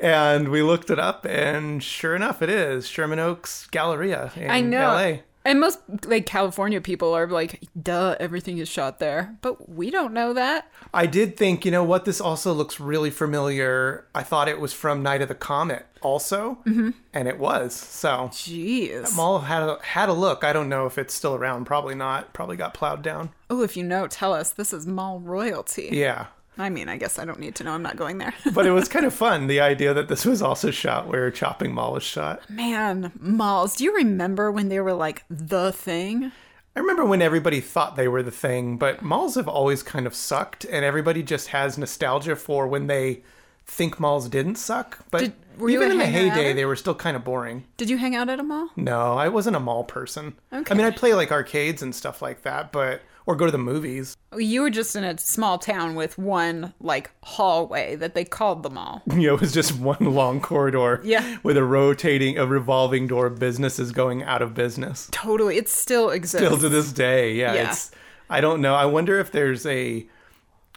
and 0.00 0.48
we 0.48 0.62
looked 0.62 0.88
it 0.90 0.98
up, 0.98 1.26
and 1.26 1.82
sure 1.82 2.16
enough, 2.16 2.40
it 2.40 2.48
is 2.48 2.86
Sherman 2.88 3.18
Oaks 3.18 3.66
Galleria 3.70 4.32
in 4.36 4.50
I 4.50 4.60
know. 4.62 4.80
LA. 4.94 5.12
And 5.44 5.60
most 5.60 5.80
like 6.06 6.26
California 6.26 6.80
people 6.80 7.14
are 7.14 7.26
like, 7.26 7.66
duh, 7.80 8.16
everything 8.20 8.58
is 8.58 8.68
shot 8.68 8.98
there. 8.98 9.36
But 9.40 9.68
we 9.68 9.90
don't 9.90 10.12
know 10.12 10.32
that. 10.32 10.70
I 10.94 11.06
did 11.06 11.36
think, 11.36 11.64
you 11.64 11.70
know 11.70 11.84
what, 11.84 12.04
this 12.04 12.20
also 12.20 12.52
looks 12.52 12.78
really 12.78 13.10
familiar. 13.10 14.06
I 14.14 14.22
thought 14.22 14.48
it 14.48 14.60
was 14.60 14.72
from 14.72 15.02
Night 15.02 15.22
of 15.22 15.28
the 15.28 15.34
Comet 15.34 15.86
also, 16.02 16.58
mm-hmm. 16.66 16.90
and 17.12 17.28
it 17.28 17.38
was. 17.38 17.74
So 17.74 18.30
Jeez. 18.32 19.14
mall 19.16 19.40
had 19.40 19.62
a, 19.62 19.78
had 19.82 20.08
a 20.08 20.12
look. 20.12 20.44
I 20.44 20.52
don't 20.52 20.68
know 20.68 20.86
if 20.86 20.98
it's 20.98 21.14
still 21.14 21.34
around. 21.34 21.64
Probably 21.64 21.94
not. 21.94 22.32
Probably 22.32 22.56
got 22.56 22.74
plowed 22.74 23.02
down. 23.02 23.30
Oh, 23.50 23.62
if 23.62 23.76
you 23.76 23.84
know, 23.84 24.06
tell 24.06 24.32
us. 24.32 24.52
This 24.52 24.72
is 24.72 24.86
mall 24.86 25.20
royalty. 25.20 25.90
Yeah. 25.92 26.26
I 26.58 26.68
mean, 26.68 26.88
I 26.88 26.96
guess 26.98 27.18
I 27.18 27.24
don't 27.24 27.38
need 27.40 27.54
to 27.56 27.64
know. 27.64 27.72
I'm 27.72 27.82
not 27.82 27.96
going 27.96 28.18
there. 28.18 28.34
But 28.52 28.66
it 28.66 28.72
was 28.72 28.88
kind 28.88 29.06
of 29.06 29.14
fun, 29.26 29.46
the 29.46 29.60
idea 29.60 29.94
that 29.94 30.08
this 30.08 30.24
was 30.26 30.42
also 30.42 30.70
shot 30.70 31.08
where 31.08 31.30
Chopping 31.30 31.72
Mall 31.74 31.94
was 31.94 32.02
shot. 32.02 32.48
Man, 32.50 33.10
malls. 33.18 33.76
Do 33.76 33.84
you 33.84 33.94
remember 33.94 34.52
when 34.52 34.68
they 34.68 34.80
were 34.80 34.92
like 34.92 35.24
the 35.30 35.72
thing? 35.72 36.30
I 36.74 36.80
remember 36.80 37.04
when 37.04 37.20
everybody 37.22 37.60
thought 37.60 37.96
they 37.96 38.08
were 38.08 38.22
the 38.22 38.30
thing, 38.30 38.76
but 38.78 39.02
malls 39.02 39.34
have 39.34 39.48
always 39.48 39.82
kind 39.82 40.06
of 40.06 40.14
sucked, 40.14 40.64
and 40.64 40.84
everybody 40.84 41.22
just 41.22 41.48
has 41.48 41.76
nostalgia 41.78 42.34
for 42.36 42.66
when 42.66 42.86
they 42.86 43.22
think 43.66 44.00
malls 44.00 44.28
didn't 44.28 44.56
suck. 44.56 44.98
But 45.10 45.20
Did- 45.20 45.32
even 45.68 45.90
in 45.90 45.98
the 45.98 46.06
heyday, 46.06 46.54
they 46.54 46.64
were 46.64 46.76
still 46.76 46.94
kind 46.94 47.14
of 47.14 47.24
boring. 47.24 47.64
Did 47.76 47.90
you 47.90 47.98
hang 47.98 48.14
out 48.16 48.30
at 48.30 48.40
a 48.40 48.42
mall? 48.42 48.70
No, 48.74 49.12
I 49.18 49.28
wasn't 49.28 49.54
a 49.56 49.60
mall 49.60 49.84
person. 49.84 50.34
Okay. 50.52 50.72
I 50.72 50.76
mean, 50.76 50.86
I'd 50.86 50.96
play 50.96 51.12
like 51.12 51.30
arcades 51.30 51.82
and 51.82 51.94
stuff 51.94 52.22
like 52.22 52.42
that, 52.42 52.72
but 52.72 53.02
or 53.26 53.36
go 53.36 53.46
to 53.46 53.52
the 53.52 53.58
movies. 53.58 54.16
You 54.36 54.62
were 54.62 54.70
just 54.70 54.96
in 54.96 55.04
a 55.04 55.16
small 55.18 55.58
town 55.58 55.94
with 55.94 56.18
one 56.18 56.74
like 56.80 57.10
hallway 57.22 57.94
that 57.96 58.14
they 58.14 58.24
called 58.24 58.62
the 58.62 58.70
mall. 58.70 59.02
You 59.12 59.28
know, 59.28 59.34
it 59.34 59.40
was 59.40 59.52
just 59.52 59.78
one 59.78 59.98
long 60.00 60.40
corridor 60.40 61.00
Yeah. 61.04 61.38
with 61.42 61.56
a 61.56 61.64
rotating, 61.64 62.38
a 62.38 62.46
revolving 62.46 63.06
door 63.06 63.26
of 63.26 63.38
businesses 63.38 63.92
going 63.92 64.22
out 64.24 64.42
of 64.42 64.54
business. 64.54 65.08
Totally. 65.12 65.56
It 65.56 65.68
still 65.68 66.10
exists. 66.10 66.44
Still 66.46 66.58
to 66.58 66.68
this 66.68 66.92
day, 66.92 67.34
yeah. 67.34 67.54
Yeah. 67.54 67.70
It's 67.70 67.90
I 68.30 68.40
don't 68.40 68.60
know. 68.62 68.74
I 68.74 68.86
wonder 68.86 69.18
if 69.20 69.30
there's 69.30 69.66
a 69.66 70.06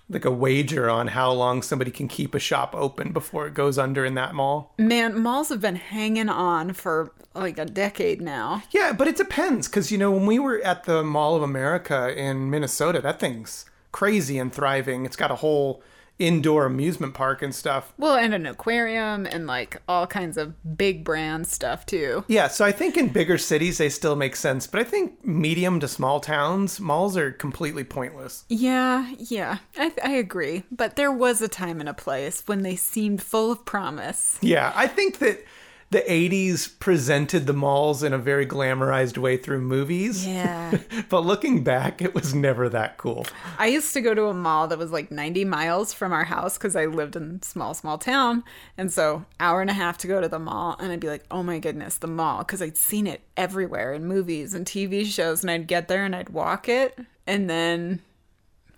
like 0.10 0.26
a 0.26 0.32
wager 0.32 0.90
on 0.90 1.08
how 1.08 1.32
long 1.32 1.62
somebody 1.62 1.92
can 1.92 2.08
keep 2.08 2.36
a 2.36 2.40
shop 2.40 2.76
open 2.76 3.12
before 3.12 3.48
it 3.48 3.54
goes 3.54 3.78
under 3.78 4.06
in 4.06 4.14
that 4.16 4.36
mall. 4.36 4.74
Man, 4.78 5.20
malls 5.20 5.50
have 5.50 5.62
been 5.62 5.76
hanging 5.76 6.30
on 6.30 6.74
for 6.74 7.12
like 7.34 7.58
a 7.58 7.66
decade 7.66 8.22
now. 8.22 8.64
Yeah, 8.72 8.94
but 8.94 9.08
it 9.08 9.18
depends 9.18 9.68
because 9.68 9.92
you 9.92 9.98
know 9.98 10.12
when 10.12 10.26
we 10.26 10.40
were 10.40 10.62
at 10.62 10.84
the 10.84 11.04
Mall 11.04 11.36
of 11.36 11.42
America 11.42 12.14
in 12.18 12.50
Minnesota, 12.50 13.02
that 13.02 13.20
thing's 13.20 13.66
crazy 13.92 14.38
and 14.38 14.54
thriving. 14.54 15.06
It's 15.06 15.16
got 15.16 15.32
a 15.32 15.36
whole 15.36 15.82
indoor 16.18 16.66
amusement 16.66 17.14
park 17.14 17.42
and 17.42 17.54
stuff. 17.54 17.94
Well, 17.98 18.16
and 18.16 18.34
an 18.34 18.46
aquarium 18.46 19.26
and 19.26 19.48
like 19.48 19.82
all 19.88 20.08
kinds 20.08 20.38
of 20.38 20.78
big 20.78 21.04
brand 21.04 21.48
stuff 21.48 21.86
too. 21.86 22.24
Yeah, 22.28 22.48
so 22.48 22.66
I 22.66 22.72
think 22.72 22.98
in 22.98 23.10
bigger 23.10 23.38
cities 23.38 23.78
they 23.78 23.90
still 23.90 24.16
make 24.16 24.36
sense, 24.36 24.68
but 24.68 24.80
I 24.80 24.84
think 24.84 25.24
medium 25.26 25.80
to 25.82 25.88
small 25.88 26.20
towns, 26.20 26.80
malls 26.80 27.18
are 27.18 27.32
completely 27.32 27.84
pointless. 27.84 28.46
Yeah, 28.50 29.12
yeah, 29.18 29.58
I, 29.78 29.92
I 30.04 30.12
agree. 30.12 30.64
But 30.72 30.96
there 30.96 31.12
was 31.12 31.42
a 31.42 31.48
time 31.48 31.80
and 31.80 31.90
a 31.90 31.94
place 31.94 32.44
when 32.46 32.64
they 32.64 32.76
seemed 32.76 33.22
full 33.22 33.52
of 33.52 33.66
promise. 33.66 34.38
Yeah, 34.42 34.72
I 34.76 34.88
think 34.88 35.20
that 35.20 35.44
the 35.92 36.02
80s 36.02 36.80
presented 36.80 37.46
the 37.46 37.54
malls 37.54 38.02
in 38.04 38.12
a 38.12 38.18
very 38.18 38.46
glamorized 38.46 39.18
way 39.18 39.38
through 39.38 39.62
movies. 39.62 40.26
Yeah. 40.28 40.78
But 41.10 41.20
looking 41.22 41.64
back, 41.64 42.02
it 42.02 42.16
was 42.16 42.34
never 42.34 42.68
that 42.70 42.98
cool. 42.98 43.28
I 43.60 43.68
used 43.68 43.94
to 43.94 44.02
go 44.02 44.14
to 44.16 44.26
a 44.26 44.34
mall 44.34 44.68
that 44.68 44.80
was 44.80 44.92
like 44.92 45.12
90 45.12 45.46
miles 45.46 45.94
from 45.94 46.12
our 46.12 46.24
house 46.24 46.58
because 46.58 46.76
I 46.76 46.86
lived 46.86 47.16
in 47.16 47.42
small, 47.44 47.74
small 47.76 47.98
town. 48.00 48.44
And 48.78 48.92
so, 48.92 49.26
hour 49.40 49.62
and 49.62 49.70
a 49.70 49.74
half 49.74 49.98
to 50.00 50.08
go 50.08 50.20
to 50.20 50.28
the 50.28 50.40
mall. 50.40 50.76
And 50.80 50.92
I'd 50.92 51.00
be 51.00 51.08
like, 51.08 51.24
oh 51.30 51.44
my 51.44 51.60
goodness, 51.60 51.98
the 52.00 52.08
mall. 52.08 52.40
Because 52.40 52.62
I'd 52.62 52.76
seen 52.78 53.06
it 53.06 53.22
everywhere 53.38 53.94
in 53.94 54.06
movies 54.06 54.54
and 54.56 54.66
TV 54.66 55.06
shows. 55.06 55.44
And 55.44 55.52
I'd 55.52 55.68
get 55.68 55.88
there 55.88 56.04
and 56.04 56.16
I'd 56.16 56.30
walk 56.30 56.68
it. 56.68 56.98
And 57.28 57.48
then 57.50 58.02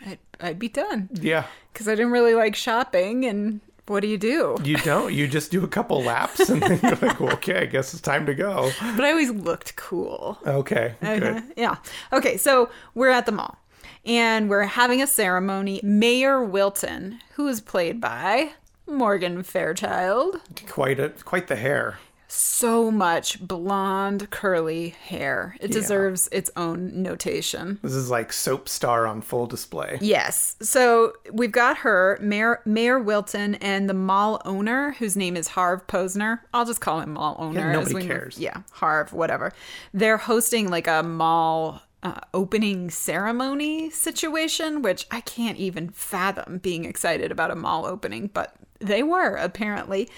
I'd, 0.05 0.19
I'd 0.41 0.59
be 0.59 0.69
done 0.69 1.09
Yeah. 1.13 1.45
because 1.71 1.87
I 1.87 1.95
didn't 1.95 2.11
really 2.11 2.35
like 2.35 2.55
shopping. 2.55 3.25
And 3.25 3.61
what 3.88 4.01
do 4.01 4.08
you 4.08 4.17
do? 4.17 4.58
You 4.63 4.77
don't. 4.77 5.13
You 5.13 5.27
just 5.27 5.51
do 5.51 5.63
a 5.63 5.67
couple 5.67 6.03
laps 6.03 6.50
and 6.50 6.62
then 6.62 6.79
you're 6.84 6.96
like, 6.98 7.20
well, 7.20 7.34
okay, 7.34 7.60
I 7.62 7.65
guess 7.65 7.94
it's 7.94 8.01
time 8.01 8.25
to 8.25 8.34
go. 8.34 8.72
But 8.96 9.06
I 9.06 9.10
always 9.12 9.32
looked 9.32 9.75
cool. 9.75 10.38
Okay, 10.46 10.96
Uh-huh. 11.01 11.41
Yeah. 11.56 11.75
Okay, 12.13 12.38
so 12.38 12.70
we're 12.96 13.10
at 13.10 13.25
the 13.25 13.32
mall 13.32 13.58
and 14.06 14.50
we're 14.50 14.63
having 14.63 15.01
a 15.01 15.08
ceremony. 15.08 15.79
Mayor 15.84 16.44
Wilton, 16.44 17.20
who 17.36 17.48
is 17.48 17.62
played 17.62 18.00
by 18.01 18.51
Morgan 18.88 19.44
Fairchild, 19.44 20.38
Quite 20.67 21.00
a 21.00 21.10
quite 21.10 21.48
the 21.48 21.56
hair. 21.58 22.00
So 22.27 22.91
much 22.91 23.39
blonde 23.41 24.29
curly 24.29 24.89
hair. 24.89 25.55
It 25.62 25.72
deserves 25.72 26.27
its 26.31 26.51
own 26.57 27.01
notation. 27.01 27.79
This 27.81 27.93
is 27.93 28.10
like 28.10 28.34
soap 28.34 28.67
star 28.67 29.07
on 29.07 29.22
full 29.22 29.48
display. 29.48 29.98
Yes. 30.01 30.55
So 30.62 31.13
we've 31.31 31.51
got 31.51 31.77
her, 31.79 32.17
Mayor, 32.22 32.62
Mayor 32.65 33.00
Wilton, 33.00 33.55
and 33.55 33.89
the 33.89 33.93
mall 33.93 34.41
owner, 34.46 34.91
whose 35.00 35.15
name 35.15 35.38
is 35.38 35.48
Harv 35.50 35.88
Posner. 35.88 36.39
I'll 36.53 36.65
just 36.65 36.81
call 36.81 37.00
him 37.00 37.13
mall 37.13 37.36
owner. 37.39 37.72
nobody 37.72 37.93
we 37.96 38.01
move- 38.01 38.10
cares. 38.10 38.38
Yeah, 38.38 38.57
Harv, 38.72 39.13
whatever. 39.13 39.53
They're 39.93 40.17
hosting 40.17 40.69
like 40.69 40.88
a 40.88 41.03
mall 41.03 41.81
uh, 42.07 42.19
opening 42.33 42.89
ceremony 42.89 43.89
situation, 43.89 44.81
which 44.81 45.05
I 45.11 45.21
can't 45.21 45.57
even 45.57 45.89
fathom 45.89 46.59
being 46.59 46.85
excited 46.85 47.31
about 47.31 47.51
a 47.51 47.55
mall 47.55 47.85
opening, 47.85 48.27
but 48.33 48.55
they 48.79 49.03
were 49.03 49.35
apparently. 49.35 50.09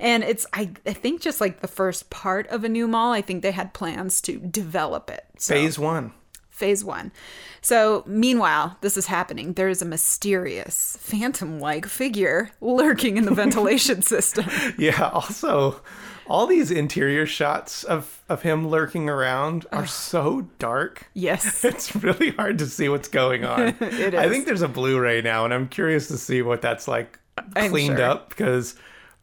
And 0.00 0.24
it's, 0.24 0.46
I, 0.52 0.70
I 0.86 0.92
think, 0.92 1.20
just 1.20 1.40
like 1.40 1.60
the 1.60 1.68
first 1.68 2.10
part 2.10 2.46
of 2.48 2.64
a 2.64 2.68
new 2.68 2.88
mall. 2.88 3.12
I 3.12 3.22
think 3.22 3.42
they 3.42 3.52
had 3.52 3.72
plans 3.74 4.20
to 4.22 4.38
develop 4.38 5.10
it. 5.10 5.24
So 5.38 5.54
Phase 5.54 5.78
one. 5.78 6.12
phase 6.50 6.84
one. 6.84 7.12
So, 7.60 8.02
meanwhile, 8.06 8.76
this 8.80 8.96
is 8.96 9.06
happening. 9.06 9.54
There 9.54 9.68
is 9.68 9.82
a 9.82 9.84
mysterious, 9.84 10.96
phantom 11.00 11.60
like 11.60 11.86
figure 11.86 12.50
lurking 12.60 13.16
in 13.16 13.24
the 13.24 13.34
ventilation 13.42 14.02
system. 14.02 14.46
Yeah. 14.78 15.10
Also, 15.12 15.80
all 16.28 16.46
these 16.46 16.70
interior 16.70 17.26
shots 17.26 17.84
of 17.84 18.22
of 18.28 18.42
him 18.42 18.68
lurking 18.68 19.08
around 19.08 19.66
are 19.72 19.86
so 19.86 20.42
dark. 20.58 21.08
Yes. 21.14 21.64
It's 21.68 21.94
really 21.96 22.30
hard 22.30 22.58
to 22.58 22.66
see 22.66 22.88
what's 22.88 23.08
going 23.08 23.44
on. 23.44 23.74
It 23.80 24.14
I 24.14 24.28
think 24.28 24.46
there's 24.46 24.62
a 24.62 24.68
Blu-ray 24.68 25.22
now, 25.22 25.44
and 25.44 25.54
I'm 25.54 25.68
curious 25.68 26.08
to 26.08 26.18
see 26.18 26.42
what 26.42 26.62
that's 26.62 26.86
like 26.88 27.18
cleaned 27.56 27.98
sure. 27.98 28.06
up 28.06 28.28
because, 28.30 28.74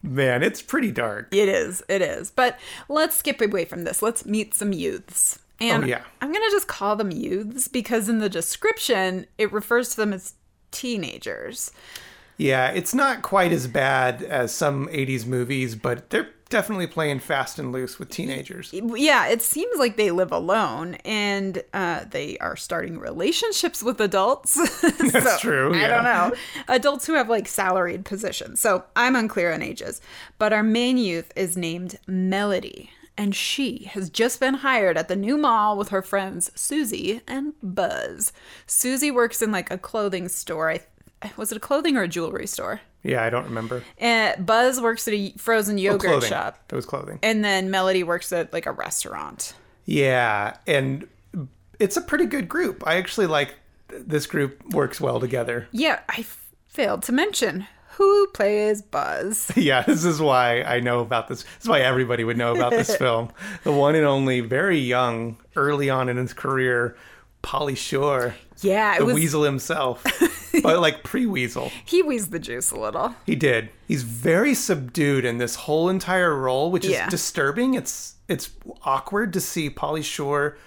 man, 0.01 0.43
it's 0.43 0.61
pretty 0.61 0.91
dark. 0.91 1.33
It 1.33 1.49
is. 1.49 1.83
It 1.87 2.01
is. 2.01 2.31
But 2.31 2.59
let's 2.89 3.17
skip 3.17 3.41
away 3.41 3.65
from 3.65 3.83
this. 3.83 4.01
Let's 4.01 4.25
meet 4.25 4.53
some 4.53 4.73
youths. 4.73 5.39
Oh, 5.61 5.65
and 5.65 5.83
Oh, 5.83 5.87
yeah. 5.87 6.03
I'm 6.21 6.31
going 6.31 6.43
to 6.43 6.51
just 6.51 6.67
call 6.67 6.95
them 6.95 7.11
youths 7.11 7.67
because 7.67 8.09
in 8.09 8.19
the 8.19 8.29
description, 8.29 9.25
it 9.37 9.51
refers 9.51 9.89
to 9.91 9.97
them 9.97 10.13
as 10.13 10.33
teenagers. 10.71 11.71
Yeah, 12.37 12.69
it's 12.69 12.93
not 12.93 13.21
quite 13.21 13.53
as 13.53 13.67
bad 13.67 14.21
as 14.21 14.53
some 14.53 14.87
80s 14.87 15.25
movies, 15.25 15.75
but 15.75 16.09
they're 16.09 16.29
definitely 16.49 16.87
playing 16.87 17.19
fast 17.19 17.59
and 17.59 17.71
loose 17.71 17.97
with 17.99 18.09
teenagers. 18.09 18.71
Yeah, 18.73 19.27
it 19.27 19.41
seems 19.41 19.77
like 19.77 19.97
they 19.97 20.11
live 20.11 20.31
alone 20.31 20.95
and 21.05 21.63
uh, 21.73 22.05
they 22.09 22.37
are 22.39 22.55
starting 22.55 22.99
relationships 22.99 23.81
with 23.83 23.99
adults. 23.99 24.55
That's 25.11 25.39
true, 25.41 25.73
I 25.73 25.87
don't 25.87 26.03
know. 26.03 26.33
Adults 26.67 27.07
who 27.07 27.13
have 27.13 27.29
like 27.29 27.47
salaried 27.47 28.05
positions. 28.05 28.59
So 28.59 28.83
I'm 28.95 29.15
unclear 29.15 29.53
on 29.53 29.61
ages. 29.61 30.01
But 30.37 30.53
our 30.53 30.63
main 30.63 30.97
youth 30.97 31.31
is 31.35 31.57
named 31.57 31.97
Melody. 32.07 32.89
and 33.17 33.33
she 33.35 33.85
has 33.93 34.09
just 34.09 34.39
been 34.39 34.55
hired 34.55 34.97
at 34.97 35.07
the 35.07 35.15
new 35.15 35.37
mall 35.37 35.77
with 35.77 35.89
her 35.89 36.01
friends 36.01 36.51
Susie 36.55 37.21
and 37.27 37.53
Buzz. 37.63 38.33
Susie 38.67 39.11
works 39.11 39.41
in 39.41 39.51
like 39.51 39.71
a 39.71 39.77
clothing 39.77 40.27
store. 40.27 40.69
I, 40.71 40.81
was 41.37 41.51
it 41.51 41.57
a 41.57 41.59
clothing 41.59 41.97
or 41.97 42.03
a 42.03 42.07
jewelry 42.07 42.47
store? 42.47 42.81
Yeah, 43.03 43.23
I 43.23 43.29
don't 43.29 43.45
remember. 43.45 43.83
And 43.99 44.45
Buzz 44.45 44.81
works 44.81 45.07
at 45.07 45.13
a 45.13 45.31
frozen 45.37 45.75
Oh, 45.77 45.81
yogurt 45.81 46.09
clothing. 46.09 46.29
shop. 46.29 46.59
It 46.71 46.75
was 46.75 46.85
clothing. 46.85 47.19
And 47.21 47.43
then 47.45 47.69
Melody 47.69 48.03
works 48.03 48.31
at 48.31 48.51
like 48.51 48.65
a 48.65 48.71
restaurant. 48.71 49.53
Yeah, 49.85 50.57
and 50.65 51.07
it's 51.79 51.97
a 51.97 52.01
pretty 52.01 52.25
good 52.25 52.49
group. 52.49 52.83
I 52.87 52.95
actually 52.95 53.27
like 53.27 53.55
this 53.89 54.25
group 54.25 54.61
works 54.73 54.99
well 54.99 55.19
together. 55.19 55.67
Yeah, 55.71 55.99
I 56.09 56.19
f- 56.21 56.47
failed 56.67 57.03
to 57.03 57.11
mention 57.11 57.67
who 57.91 58.27
plays 58.33 58.81
Buzz. 58.81 59.51
Yeah, 59.55 59.83
this 59.83 60.03
is 60.03 60.19
why 60.19 60.63
I 60.63 60.79
know 60.79 60.99
about 60.99 61.27
this. 61.27 61.43
This 61.43 61.51
is 61.63 61.69
why 61.69 61.81
everybody 61.81 62.23
would 62.23 62.37
know 62.37 62.55
about 62.55 62.71
this 62.71 62.95
film. 62.97 63.31
The 63.63 63.71
one 63.71 63.93
and 63.95 64.05
only, 64.05 64.39
very 64.41 64.79
young, 64.79 65.37
early 65.55 65.89
on 65.89 66.09
in 66.09 66.17
his 66.17 66.33
career, 66.33 66.97
Pauly 67.43 67.77
Shore, 67.77 68.33
Yeah, 68.61 68.95
it 68.95 68.99
the 68.99 69.05
was 69.05 69.15
weasel 69.15 69.43
himself, 69.43 70.03
but 70.61 70.79
like 70.87 71.03
pre-weasel. 71.03 71.71
he 71.85 72.01
wheezed 72.01 72.31
the 72.31 72.39
juice 72.39 72.71
a 72.71 72.79
little. 72.79 73.15
He 73.25 73.35
did. 73.35 73.69
He's 73.87 74.03
very 74.03 74.53
subdued 74.53 75.25
in 75.25 75.37
this 75.37 75.55
whole 75.55 75.89
entire 75.89 76.35
role, 76.35 76.71
which 76.71 76.85
is 76.85 76.91
Yeah. 76.91 77.09
disturbing. 77.09 77.73
It's 77.73 78.15
it's 78.27 78.49
awkward 78.83 79.31
to 79.33 79.41
see 79.41 79.69
Pauly 79.69 80.03
Shore 80.03 80.57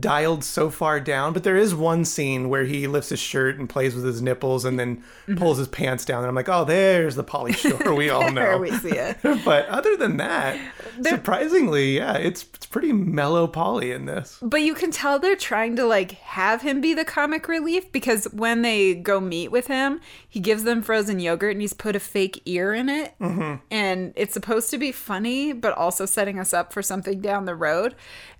dialed 0.00 0.42
so 0.42 0.70
far 0.70 0.98
down, 1.00 1.32
but 1.32 1.44
there 1.44 1.56
is 1.56 1.74
one 1.74 2.04
scene 2.04 2.48
where 2.48 2.64
he 2.64 2.86
lifts 2.86 3.10
his 3.10 3.20
shirt 3.20 3.58
and 3.58 3.68
plays 3.68 3.94
with 3.94 4.04
his 4.04 4.22
nipples 4.22 4.64
and 4.64 4.78
then 4.78 5.02
Mm-hmm. 5.28 5.36
pulls 5.36 5.58
his 5.58 5.68
pants 5.68 6.04
down 6.04 6.18
and 6.20 6.26
I'm 6.28 6.34
like, 6.34 6.48
"Oh, 6.48 6.64
there's 6.64 7.14
the 7.14 7.22
Pauly 7.22 7.54
Shore 7.54 7.94
we 7.94 8.10
all 8.10 8.32
know." 8.32 8.58
we 8.58 8.72
see 8.72 8.88
it. 8.90 9.18
but 9.44 9.66
other 9.68 9.96
than 9.96 10.16
that, 10.16 10.58
surprisingly, 11.02 11.96
yeah, 11.96 12.14
it's 12.14 12.42
it's 12.54 12.66
pretty 12.66 12.92
mellow 12.92 13.46
Pauly 13.46 13.94
in 13.94 14.06
this. 14.06 14.38
But 14.42 14.62
you 14.62 14.74
can 14.74 14.90
tell 14.90 15.18
they're 15.18 15.36
trying 15.36 15.76
to 15.76 15.86
like 15.86 16.12
have 16.12 16.62
him 16.62 16.80
be 16.80 16.94
the 16.94 17.04
comic 17.04 17.48
relief 17.48 17.90
because 17.92 18.24
when 18.32 18.62
they 18.62 18.94
go 18.94 19.20
meet 19.20 19.48
with 19.52 19.66
him, 19.66 20.00
he 20.28 20.40
gives 20.40 20.64
them 20.64 20.82
frozen 20.82 21.20
yogurt 21.20 21.52
and 21.52 21.60
he's 21.60 21.72
put 21.72 21.94
a 21.96 22.00
fake 22.00 22.42
ear 22.46 22.72
in 22.72 22.88
it. 22.88 23.14
Mm-hmm. 23.20 23.56
And 23.70 24.12
it's 24.16 24.32
supposed 24.34 24.70
to 24.70 24.78
be 24.78 24.92
funny, 24.92 25.52
but 25.52 25.72
also 25.76 26.06
setting 26.06 26.38
us 26.38 26.52
up 26.52 26.72
for 26.72 26.82
something 26.82 27.20
down 27.20 27.44
the 27.44 27.54
road. 27.54 27.94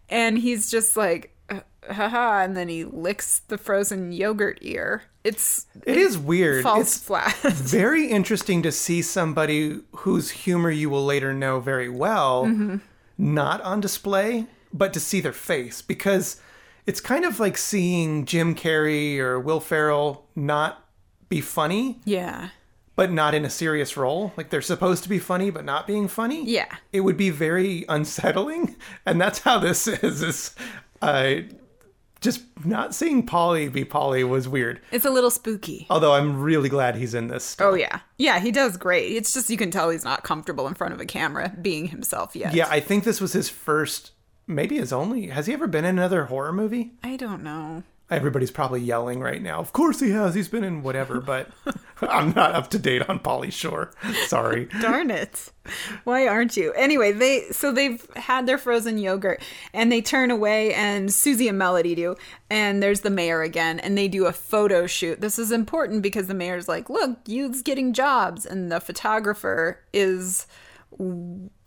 And 0.08 0.38
he's 0.38 0.70
just 0.70 0.96
like, 0.96 1.34
haha, 1.90 2.42
and 2.42 2.56
then 2.56 2.68
he 2.68 2.84
licks 2.84 3.40
the 3.48 3.58
frozen 3.58 4.12
yogurt 4.12 4.58
ear. 4.62 5.02
It's 5.24 5.66
It 5.86 5.96
is 5.96 6.18
weird. 6.18 6.62
falls 6.62 6.96
It's 6.96 6.98
flat. 6.98 7.34
very 7.42 8.06
interesting 8.06 8.62
to 8.62 8.72
see 8.72 9.02
somebody 9.02 9.80
whose 9.96 10.30
humor 10.30 10.70
you 10.70 10.90
will 10.90 11.04
later 11.04 11.32
know 11.32 11.60
very 11.60 11.88
well 11.88 12.44
Mm-hmm. 12.46 12.76
not 13.18 13.60
on 13.62 13.80
display, 13.80 14.46
but 14.72 14.92
to 14.94 15.00
see 15.00 15.20
their 15.20 15.32
face 15.32 15.82
because 15.82 16.40
it's 16.86 17.00
kind 17.00 17.24
of 17.24 17.38
like 17.38 17.56
seeing 17.56 18.24
Jim 18.26 18.54
Carrey 18.54 19.18
or 19.18 19.38
Will 19.38 19.60
Ferrell 19.60 20.26
not 20.34 20.88
be 21.28 21.40
funny, 21.40 22.00
yeah. 22.04 22.48
but 22.96 23.12
not 23.12 23.34
in 23.34 23.44
a 23.44 23.50
serious 23.50 23.96
role. 23.96 24.32
Like 24.36 24.50
they're 24.50 24.60
supposed 24.62 25.02
to 25.04 25.08
be 25.08 25.18
funny, 25.20 25.50
but 25.50 25.64
not 25.64 25.86
being 25.86 26.08
funny. 26.08 26.44
Yeah. 26.44 26.74
It 26.92 27.00
would 27.02 27.16
be 27.16 27.30
very 27.30 27.84
unsettling. 27.88 28.74
And 29.06 29.20
that's 29.20 29.40
how 29.40 29.58
this 29.60 29.86
is. 29.86 30.22
Is 30.22 30.54
uh, 31.00 31.34
just 32.22 32.42
not 32.64 32.94
seeing 32.94 33.26
Pauly 33.26 33.70
be 33.70 33.84
Pauly 33.84 34.26
was 34.26 34.48
weird. 34.48 34.80
It's 34.90 35.04
a 35.04 35.10
little 35.10 35.30
spooky. 35.30 35.86
Although 35.90 36.14
I'm 36.14 36.40
really 36.40 36.68
glad 36.70 36.96
he's 36.96 37.12
in 37.14 37.28
this. 37.28 37.44
still. 37.44 37.68
Oh 37.68 37.74
yeah. 37.74 38.00
Yeah, 38.16 38.38
he 38.38 38.50
does 38.50 38.76
great. 38.76 39.12
It's 39.12 39.34
just 39.34 39.50
you 39.50 39.56
can 39.58 39.70
tell 39.70 39.90
he's 39.90 40.04
not 40.04 40.22
comfortable 40.22 40.66
in 40.66 40.74
front 40.74 40.94
of 40.94 41.00
a 41.00 41.04
camera 41.06 41.52
being 41.60 41.88
himself 41.88 42.34
yet. 42.34 42.54
Yeah, 42.54 42.68
I 42.70 42.80
think 42.80 43.04
this 43.04 43.20
was 43.20 43.32
his 43.34 43.48
first, 43.48 44.12
maybe 44.46 44.76
his 44.78 44.92
only. 44.92 45.26
Has 45.26 45.46
he 45.46 45.52
ever 45.52 45.66
been 45.66 45.84
in 45.84 45.98
another 45.98 46.26
horror 46.26 46.52
movie? 46.52 46.92
I 47.02 47.16
don't 47.16 47.42
know. 47.42 47.82
Everybody's 48.12 48.50
probably 48.50 48.80
yelling 48.80 49.20
right 49.20 49.42
now. 49.42 49.58
Of 49.58 49.72
course 49.72 50.00
he 50.00 50.10
has. 50.10 50.34
He's 50.34 50.48
been 50.48 50.64
in 50.64 50.82
whatever, 50.82 51.20
but 51.20 51.48
I'm 52.02 52.32
not 52.34 52.54
up 52.54 52.68
to 52.70 52.78
date 52.78 53.08
on 53.08 53.20
Pauly 53.20 53.52
Shore. 53.52 53.90
Sorry. 54.26 54.66
Darn 54.80 55.10
it. 55.10 55.50
Why 56.04 56.26
aren't 56.26 56.56
you? 56.56 56.72
Anyway, 56.72 57.12
they 57.12 57.42
so 57.52 57.72
they've 57.72 58.04
had 58.16 58.46
their 58.46 58.58
frozen 58.58 58.98
yogurt 58.98 59.40
and 59.72 59.90
they 59.90 60.02
turn 60.02 60.30
away 60.30 60.74
and 60.74 61.12
Susie 61.12 61.48
and 61.48 61.58
Melody 61.58 61.94
do. 61.94 62.16
And 62.50 62.82
there's 62.82 63.00
the 63.00 63.10
mayor 63.10 63.42
again 63.42 63.78
and 63.80 63.96
they 63.96 64.08
do 64.08 64.26
a 64.26 64.32
photo 64.32 64.86
shoot. 64.86 65.20
This 65.20 65.38
is 65.38 65.52
important 65.52 66.02
because 66.02 66.26
the 66.26 66.34
mayor's 66.34 66.68
like, 66.68 66.90
"Look, 66.90 67.18
youth's 67.26 67.62
getting 67.62 67.92
jobs." 67.92 68.44
And 68.44 68.70
the 68.72 68.80
photographer 68.80 69.80
is 69.92 70.46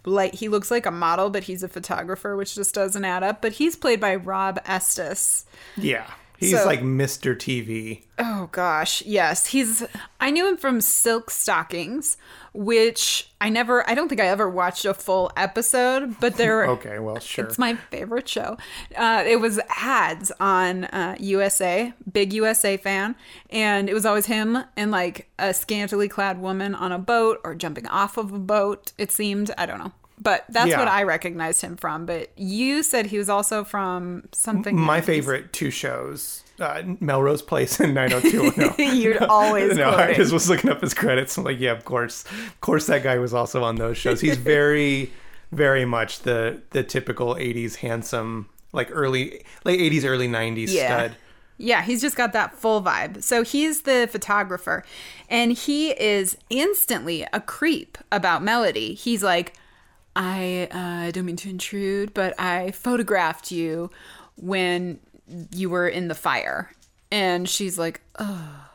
like 0.05 0.36
he 0.36 0.49
looks 0.49 0.69
like 0.69 0.86
a 0.86 0.91
model, 0.91 1.29
but 1.29 1.43
he's 1.43 1.63
a 1.63 1.67
photographer, 1.67 2.36
which 2.36 2.55
just 2.55 2.75
doesn't 2.75 3.05
add 3.05 3.23
up. 3.23 3.41
But 3.41 3.53
he's 3.53 3.75
played 3.75 3.99
by 3.99 4.15
Rob 4.15 4.60
Estes. 4.65 5.45
Yeah. 5.77 6.10
He's 6.37 6.51
So- 6.51 6.65
like 6.65 6.81
Mr. 6.81 7.35
TV. 7.35 8.01
Oh 8.17 8.47
gosh, 8.51 9.01
yes. 9.05 9.47
He's 9.47 9.83
I 10.19 10.29
knew 10.31 10.47
him 10.47 10.55
from 10.57 10.79
Silk 10.81 11.29
Stockings, 11.29 12.15
which 12.53 13.29
I 13.41 13.49
never 13.49 13.87
I 13.89 13.93
don't 13.95 14.07
think 14.07 14.21
I 14.21 14.27
ever 14.27 14.49
watched 14.49 14.85
a 14.85 14.93
full 14.93 15.31
episode, 15.35 16.17
but 16.19 16.35
there 16.37 16.65
Okay, 16.69 16.99
well, 16.99 17.19
sure. 17.19 17.45
It's 17.45 17.57
my 17.57 17.75
favorite 17.75 18.27
show. 18.29 18.57
Uh, 18.95 19.23
it 19.25 19.41
was 19.41 19.59
ads 19.77 20.31
on 20.39 20.85
uh, 20.85 21.15
USA, 21.19 21.93
big 22.11 22.31
USA 22.33 22.77
fan, 22.77 23.15
and 23.49 23.89
it 23.89 23.93
was 23.93 24.05
always 24.05 24.27
him 24.27 24.57
and 24.77 24.91
like 24.91 25.29
a 25.37 25.53
scantily 25.53 26.07
clad 26.07 26.41
woman 26.41 26.73
on 26.75 26.91
a 26.91 26.99
boat 26.99 27.39
or 27.43 27.53
jumping 27.55 27.87
off 27.87 28.17
of 28.17 28.31
a 28.31 28.39
boat. 28.39 28.93
It 28.97 29.11
seemed 29.11 29.51
I 29.57 29.65
don't 29.65 29.79
know, 29.79 29.91
but 30.25 30.43
that's 30.49 30.69
Yeah. 30.71 30.79
what 30.79 30.89
I 30.89 31.03
recognized 31.03 31.61
him 31.61 31.77
from. 31.77 32.05
But 32.05 32.31
you 32.38 32.83
said 32.83 33.05
he 33.05 33.17
was 33.17 33.29
also 33.29 33.63
from 33.63 34.23
something. 34.33 34.77
My 34.77 34.99
90s. 34.99 35.05
favorite 35.05 35.53
two 35.53 35.71
shows 35.71 36.43
uh, 36.59 36.81
Melrose 36.99 37.41
Place 37.41 37.79
and 37.79 37.93
90210. 37.95 38.95
You'd 38.97 39.17
always 39.23 39.75
no, 39.77 39.89
I 39.91 40.13
just 40.13 40.33
was 40.33 40.49
looking 40.49 40.69
up 40.69 40.81
his 40.81 40.93
credits. 40.93 41.38
I'm 41.38 41.43
like, 41.43 41.59
yeah, 41.59 41.71
of 41.71 41.85
course, 41.85 42.23
of 42.25 42.59
course, 42.61 42.88
that 42.88 43.03
guy 43.03 43.17
was 43.17 43.33
also 43.33 43.63
on 43.63 43.75
those 43.75 43.97
shows. 43.97 44.21
He's 44.21 44.38
very, 44.55 45.11
very 45.51 45.85
much 45.85 46.19
the 46.21 46.61
the 46.71 46.83
typical 46.83 47.35
'80s 47.35 47.75
handsome, 47.77 48.49
like 48.73 48.89
early 48.91 49.43
late 49.63 49.79
'80s, 49.79 50.05
early 50.05 50.27
'90s 50.27 50.69
stud. 50.69 51.15
Yeah, 51.57 51.83
he's 51.83 52.01
just 52.01 52.17
got 52.17 52.33
that 52.33 52.53
full 52.53 52.81
vibe. 52.81 53.23
So 53.23 53.41
he's 53.43 53.83
the 53.83 54.09
photographer, 54.11 54.83
and 55.29 55.53
he 55.53 55.91
is 55.91 56.38
instantly 56.49 57.25
a 57.31 57.39
creep 57.39 57.97
about 58.11 58.43
Melody. 58.43 58.93
He's 58.93 59.23
like, 59.23 59.53
I 60.15 60.67
uh, 60.71 61.12
don't 61.12 61.25
mean 61.25 61.36
to 61.38 61.49
intrude, 61.49 62.13
but 62.13 62.39
I 62.39 62.71
photographed 62.71 63.51
you 63.51 63.91
when 64.38 64.99
you 65.54 65.69
were 65.69 65.88
in 65.88 66.08
the 66.08 66.15
fire. 66.15 66.71
And 67.12 67.47
she's 67.49 67.78
like, 67.78 68.01
oh, 68.19 68.67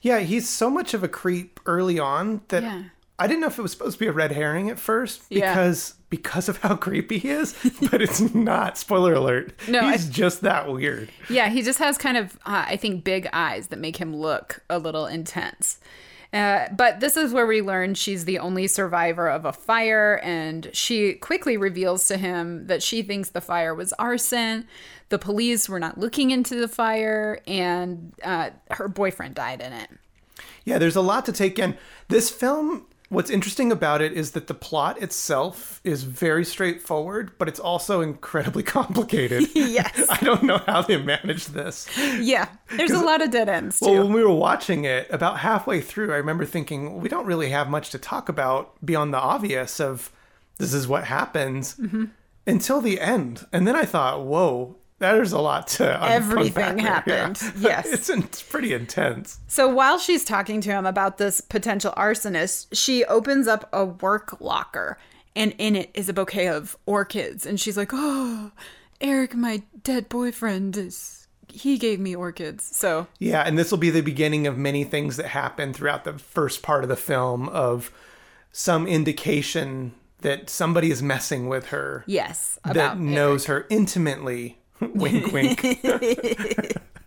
Yeah, 0.00 0.20
he's 0.20 0.48
so 0.48 0.70
much 0.70 0.94
of 0.94 1.02
a 1.02 1.08
creep 1.08 1.60
early 1.66 1.98
on 1.98 2.42
that 2.48 2.62
Yeah. 2.62 2.82
I 3.20 3.26
didn't 3.26 3.40
know 3.40 3.48
if 3.48 3.58
it 3.58 3.62
was 3.62 3.72
supposed 3.72 3.94
to 3.94 3.98
be 3.98 4.06
a 4.06 4.12
red 4.12 4.30
herring 4.32 4.70
at 4.70 4.78
first 4.78 5.22
Yeah. 5.28 5.52
because 5.52 5.94
because 6.10 6.48
of 6.48 6.58
how 6.58 6.74
creepy 6.76 7.18
he 7.18 7.28
is, 7.28 7.54
but 7.90 8.00
it's 8.00 8.20
not. 8.34 8.78
Spoiler 8.78 9.12
alert. 9.14 9.52
No, 9.68 9.90
he's 9.90 10.08
I- 10.08 10.12
just 10.12 10.40
that 10.42 10.70
weird. 10.72 11.10
Yeah, 11.28 11.48
he 11.50 11.60
just 11.62 11.78
has 11.80 11.98
kind 11.98 12.16
of, 12.16 12.36
uh, 12.46 12.64
I 12.68 12.76
think, 12.76 13.04
big 13.04 13.28
eyes 13.32 13.66
that 13.68 13.78
make 13.78 13.96
him 13.98 14.16
look 14.16 14.62
a 14.70 14.78
little 14.78 15.06
intense. 15.06 15.78
Uh, 16.32 16.66
but 16.76 17.00
this 17.00 17.16
is 17.16 17.32
where 17.32 17.46
we 17.46 17.62
learn 17.62 17.94
she's 17.94 18.26
the 18.26 18.38
only 18.38 18.66
survivor 18.66 19.28
of 19.28 19.44
a 19.44 19.52
fire, 19.52 20.20
and 20.22 20.70
she 20.72 21.14
quickly 21.14 21.56
reveals 21.56 22.06
to 22.06 22.18
him 22.18 22.66
that 22.66 22.82
she 22.82 23.02
thinks 23.02 23.30
the 23.30 23.40
fire 23.40 23.74
was 23.74 23.94
arson. 23.94 24.66
The 25.08 25.18
police 25.18 25.68
were 25.68 25.80
not 25.80 25.96
looking 25.96 26.30
into 26.30 26.54
the 26.56 26.68
fire, 26.68 27.40
and 27.46 28.12
uh, 28.22 28.50
her 28.72 28.88
boyfriend 28.88 29.36
died 29.36 29.62
in 29.62 29.72
it. 29.72 29.88
Yeah, 30.64 30.76
there's 30.76 30.96
a 30.96 31.00
lot 31.00 31.24
to 31.26 31.32
take 31.32 31.58
in. 31.58 31.78
This 32.08 32.28
film, 32.28 32.86
what's 33.08 33.30
interesting 33.30 33.72
about 33.72 34.00
it 34.02 34.12
is 34.12 34.32
that 34.32 34.46
the 34.48 34.54
plot 34.54 35.00
itself 35.02 35.80
is 35.84 36.02
very 36.02 36.44
straightforward, 36.44 37.30
but 37.38 37.48
it's 37.48 37.60
also 37.60 38.00
incredibly 38.00 38.62
complicated. 38.78 39.48
Yes. 39.54 40.06
I 40.10 40.18
don't 40.24 40.42
know 40.44 40.58
how 40.66 40.82
they 40.82 40.96
managed 41.00 41.52
this. 41.52 41.86
Yeah, 42.18 42.48
there's 42.76 42.90
a 42.90 43.00
lot 43.04 43.22
of 43.22 43.30
dead 43.30 43.48
ends, 43.48 43.78
too. 43.80 43.86
Well, 43.86 44.04
when 44.04 44.12
we 44.12 44.22
were 44.24 44.32
watching 44.34 44.84
it, 44.84 45.06
about 45.10 45.38
halfway 45.38 45.80
through, 45.80 46.12
I 46.12 46.16
remember 46.16 46.44
thinking, 46.44 46.90
well, 46.92 47.00
we 47.00 47.08
don't 47.08 47.26
really 47.26 47.50
have 47.50 47.68
much 47.68 47.90
to 47.90 47.98
talk 47.98 48.28
about 48.28 48.74
beyond 48.84 49.12
the 49.14 49.18
obvious 49.18 49.80
of 49.80 50.10
this 50.58 50.72
is 50.74 50.88
what 50.88 51.04
happens 51.04 51.74
Mm-hmm. 51.76 52.06
until 52.46 52.80
the 52.80 53.00
end. 53.00 53.46
And 53.52 53.66
then 53.66 53.76
I 53.76 53.84
thought, 53.84 54.24
whoa, 54.24 54.76
there's 54.98 55.32
a 55.32 55.40
lot 55.40 55.68
to 55.68 56.02
Everything 56.04 56.78
happened. 56.78 57.40
Yeah. 57.40 57.52
Yes. 57.68 57.86
it's, 57.92 58.10
it's 58.10 58.42
pretty 58.42 58.72
intense. 58.72 59.38
So 59.46 59.68
while 59.68 59.98
she's 59.98 60.24
talking 60.24 60.60
to 60.62 60.70
him 60.70 60.86
about 60.86 61.18
this 61.18 61.40
potential 61.40 61.92
arsonist, 61.96 62.66
she 62.72 63.04
opens 63.04 63.46
up 63.46 63.68
a 63.72 63.84
work 63.84 64.40
locker 64.40 64.98
and 65.36 65.54
in 65.58 65.76
it 65.76 65.90
is 65.94 66.08
a 66.08 66.12
bouquet 66.12 66.48
of 66.48 66.76
orchids. 66.86 67.46
And 67.46 67.60
she's 67.60 67.76
like, 67.76 67.90
Oh, 67.92 68.50
Eric, 69.00 69.34
my 69.34 69.62
dead 69.84 70.08
boyfriend, 70.08 70.76
is 70.76 71.28
he 71.48 71.78
gave 71.78 72.00
me 72.00 72.16
orchids. 72.16 72.64
So 72.76 73.06
Yeah, 73.18 73.42
and 73.42 73.56
this 73.56 73.70
will 73.70 73.78
be 73.78 73.90
the 73.90 74.00
beginning 74.00 74.46
of 74.46 74.58
many 74.58 74.84
things 74.84 75.16
that 75.16 75.26
happen 75.26 75.72
throughout 75.72 76.04
the 76.04 76.18
first 76.18 76.62
part 76.62 76.82
of 76.82 76.88
the 76.88 76.96
film 76.96 77.48
of 77.50 77.92
some 78.50 78.86
indication 78.86 79.92
that 80.22 80.50
somebody 80.50 80.90
is 80.90 81.00
messing 81.00 81.48
with 81.48 81.66
her 81.66 82.02
Yes, 82.06 82.58
that 82.64 82.98
knows 82.98 83.46
her 83.46 83.66
intimately. 83.70 84.57
wink, 84.94 85.32
wink. 85.32 86.78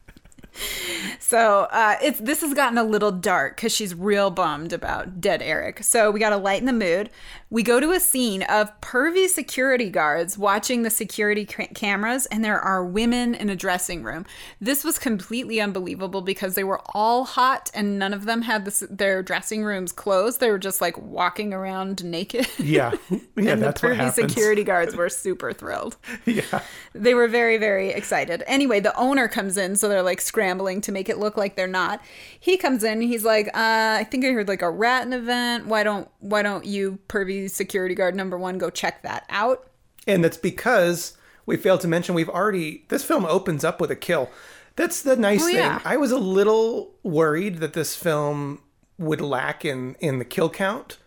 So 1.20 1.68
uh, 1.72 1.96
it's 2.02 2.20
this 2.20 2.42
has 2.42 2.54
gotten 2.54 2.78
a 2.78 2.84
little 2.84 3.12
dark 3.12 3.56
because 3.56 3.72
she's 3.74 3.96
real 3.96 4.30
bummed 4.32 4.74
about 4.74 5.22
dead 5.22 5.42
Eric. 5.42 5.84
So 5.84 6.12
we 6.12 6.20
got 6.20 6.32
to 6.32 6.38
lighten 6.38 6.66
the 6.66 6.74
mood. 6.74 7.10
We 7.50 7.64
go 7.64 7.80
to 7.80 7.92
a 7.92 8.00
scene 8.00 8.44
of 8.44 8.70
pervy 8.82 9.28
security 9.28 9.90
guards 9.90 10.38
watching 10.38 10.84
the 10.84 10.90
security 10.90 11.46
ca- 11.46 11.68
cameras, 11.76 12.26
and 12.28 12.44
there 12.46 12.60
are 12.60 12.84
women 12.86 13.36
in 13.36 13.50
a 13.50 13.56
dressing 13.56 14.04
room. 14.04 14.26
This 14.62 14.84
was 14.84 14.98
completely 14.98 15.60
unbelievable 15.60 16.22
because 16.22 16.56
they 16.56 16.64
were 16.64 16.82
all 16.94 17.26
hot, 17.26 17.70
and 17.74 18.00
none 18.00 18.14
of 18.14 18.26
them 18.26 18.44
had 18.44 18.64
this, 18.66 18.84
their 18.90 19.22
dressing 19.22 19.64
rooms 19.66 19.92
closed. 19.92 20.40
They 20.40 20.50
were 20.50 20.60
just 20.60 20.80
like 20.82 20.98
walking 20.98 21.54
around 21.54 22.04
naked. 22.06 22.48
Yeah, 22.58 22.94
yeah, 23.10 23.20
and 23.36 23.62
the 23.62 23.66
that's 23.66 23.84
what 23.84 23.94
pervy 23.94 23.96
happens. 23.98 24.30
security 24.34 24.64
guards 24.72 24.96
were 24.96 25.10
super 25.10 25.52
thrilled. 25.52 25.98
Yeah, 26.26 26.62
They 26.94 27.14
were 27.14 27.28
very, 27.28 27.58
very 27.58 27.90
excited. 27.90 28.44
Anyway, 28.48 28.80
the 28.80 28.98
owner 28.98 29.28
comes 29.28 29.58
in, 29.58 29.76
so 29.76 29.90
they're 29.90 30.02
like 30.04 30.22
scrambling 30.42 30.82
to 30.82 30.92
make 30.92 31.08
it 31.08 31.20
look 31.20 31.38
like 31.38 31.56
they're 31.56 31.68
not. 31.68 32.02
He 32.40 32.58
comes 32.58 32.84
in, 32.84 33.00
he's 33.02 33.24
like, 33.24 33.48
uh, 33.50 33.52
I 34.00 34.08
think 34.10 34.26
I 34.26 34.30
heard 34.32 34.48
like 34.48 34.64
a 34.64 34.72
rat 34.72 35.04
in 35.04 35.12
the 35.12 35.18
event. 35.18 35.68
Why 35.68 35.84
don't 35.84 36.10
why 36.20 36.42
don't 36.42 36.66
you, 36.66 36.98
pervy 37.08 37.48
security 37.50 37.94
guard 37.94 38.16
number 38.16 38.38
one, 38.40 38.58
go 38.58 38.70
check 38.72 39.04
that 39.04 39.26
out? 39.30 39.68
and 40.08 40.24
that's 40.24 40.38
because 40.38 41.16
we 41.46 41.56
failed 41.58 41.80
to 41.82 41.88
mention 41.88 42.16
we've 42.16 42.28
already. 42.30 42.86
This 42.88 43.04
film 43.04 43.24
opens 43.24 43.64
up 43.64 43.80
with 43.80 43.92
a 43.92 43.96
kill. 43.96 44.32
That's 44.76 45.04
the 45.04 45.16
nice 45.16 45.44
Oh, 45.44 45.48
thing. 45.48 45.58
yeah. 45.58 45.80
I 45.86 45.96
was 45.98 46.12
a 46.12 46.18
little 46.18 46.96
worried 47.04 47.58
that 47.58 47.74
this 47.74 47.96
film 47.96 48.62
would 48.98 49.22
lack 49.22 49.64
in 49.64 49.96
in 50.00 50.18
the 50.18 50.26
kill 50.26 50.50
count. 50.50 50.98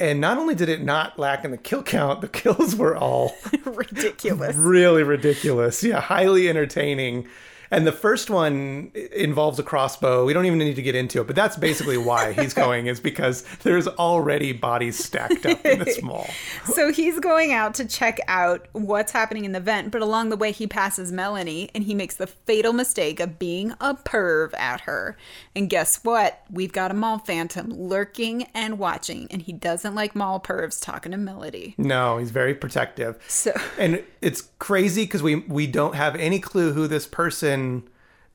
And 0.00 0.20
not 0.22 0.38
only 0.38 0.54
did 0.54 0.68
it 0.70 0.80
not 0.80 1.18
lack 1.18 1.44
in 1.44 1.50
the 1.50 1.58
kill 1.58 1.82
count, 1.82 2.22
the 2.22 2.28
kills 2.40 2.74
were 2.76 2.96
all 2.96 3.34
Ridiculous. 3.66 4.56
really 4.56 5.02
ridiculous. 5.02 5.82
Yeah, 5.84 6.00
highly 6.00 6.48
entertaining. 6.48 7.28
And 7.70 7.86
the 7.86 7.92
first 7.92 8.30
one 8.30 8.90
involves 9.12 9.58
a 9.58 9.62
crossbow. 9.62 10.24
We 10.24 10.32
don't 10.32 10.46
even 10.46 10.58
need 10.58 10.76
to 10.76 10.82
get 10.82 10.94
into 10.94 11.20
it, 11.20 11.26
but 11.26 11.36
that's 11.36 11.56
basically 11.56 11.98
why 11.98 12.32
he's 12.32 12.54
going 12.58 12.86
is 12.86 13.00
because 13.00 13.42
there's 13.62 13.86
already 13.86 14.52
bodies 14.52 15.02
stacked 15.02 15.44
up 15.46 15.64
in 15.64 15.80
this 15.80 16.02
mall. 16.02 16.28
so 16.64 16.92
he's 16.92 17.20
going 17.20 17.52
out 17.52 17.74
to 17.74 17.84
check 17.84 18.18
out 18.28 18.66
what's 18.72 19.12
happening 19.12 19.44
in 19.44 19.52
the 19.52 19.60
vent, 19.60 19.90
but 19.90 20.02
along 20.02 20.30
the 20.30 20.36
way 20.36 20.52
he 20.52 20.66
passes 20.66 21.12
Melanie 21.12 21.70
and 21.74 21.84
he 21.84 21.94
makes 21.94 22.16
the 22.16 22.26
fatal 22.26 22.72
mistake 22.72 23.20
of 23.20 23.38
being 23.38 23.72
a 23.80 23.94
perv 23.94 24.56
at 24.58 24.82
her. 24.82 25.16
And 25.54 25.68
guess 25.68 26.02
what? 26.04 26.42
We've 26.50 26.72
got 26.72 26.90
a 26.90 26.94
mall 26.94 27.18
phantom 27.18 27.70
lurking 27.70 28.44
and 28.54 28.78
watching, 28.78 29.28
and 29.30 29.42
he 29.42 29.52
doesn't 29.52 29.94
like 29.94 30.14
mall 30.14 30.40
pervs 30.40 30.80
talking 30.80 31.12
to 31.12 31.18
Melody. 31.18 31.74
No, 31.76 32.18
he's 32.18 32.30
very 32.30 32.54
protective. 32.54 33.22
So 33.28 33.52
And 33.78 34.02
it's 34.20 34.48
crazy 34.58 35.04
because 35.04 35.22
we 35.22 35.36
we 35.36 35.66
don't 35.66 35.94
have 35.94 36.16
any 36.16 36.38
clue 36.38 36.72
who 36.72 36.86
this 36.86 37.06
person 37.06 37.57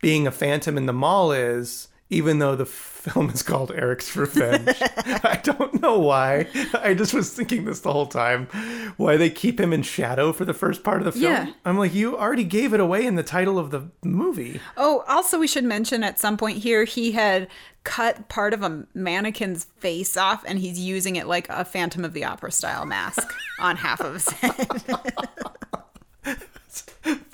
being 0.01 0.27
a 0.27 0.31
phantom 0.31 0.77
in 0.77 0.85
the 0.85 0.93
mall 0.93 1.31
is, 1.31 1.87
even 2.09 2.39
though 2.39 2.55
the 2.55 2.65
film 3.03 3.29
is 3.29 3.43
called 3.43 3.71
Eric's 3.71 4.15
Revenge. 4.15 4.69
I 4.81 5.39
don't 5.43 5.81
know 5.81 5.99
why. 5.99 6.47
I 6.73 6.93
just 6.93 7.13
was 7.13 7.33
thinking 7.33 7.65
this 7.65 7.81
the 7.81 7.91
whole 7.91 8.05
time. 8.05 8.47
Why 8.97 9.17
they 9.17 9.29
keep 9.29 9.59
him 9.59 9.73
in 9.73 9.83
shadow 9.83 10.31
for 10.31 10.45
the 10.45 10.53
first 10.53 10.83
part 10.83 10.99
of 11.01 11.05
the 11.05 11.11
film. 11.11 11.23
Yeah. 11.23 11.53
I'm 11.65 11.77
like, 11.77 11.93
you 11.93 12.17
already 12.17 12.45
gave 12.45 12.73
it 12.73 12.79
away 12.79 13.05
in 13.05 13.15
the 13.15 13.23
title 13.23 13.59
of 13.59 13.71
the 13.71 13.89
movie. 14.03 14.61
Oh, 14.77 15.03
also, 15.07 15.37
we 15.39 15.47
should 15.47 15.65
mention 15.65 16.03
at 16.03 16.19
some 16.19 16.37
point 16.37 16.59
here 16.59 16.85
he 16.85 17.11
had 17.11 17.47
cut 17.83 18.29
part 18.29 18.53
of 18.53 18.63
a 18.63 18.85
mannequin's 18.93 19.65
face 19.79 20.15
off 20.15 20.43
and 20.47 20.59
he's 20.59 20.79
using 20.79 21.17
it 21.17 21.27
like 21.27 21.47
a 21.49 21.65
Phantom 21.65 22.05
of 22.05 22.13
the 22.13 22.23
Opera 22.23 22.51
style 22.51 22.85
mask 22.85 23.33
on 23.59 23.75
half 23.75 23.99
of 23.99 24.13
his 24.13 24.29
head. 24.29 24.81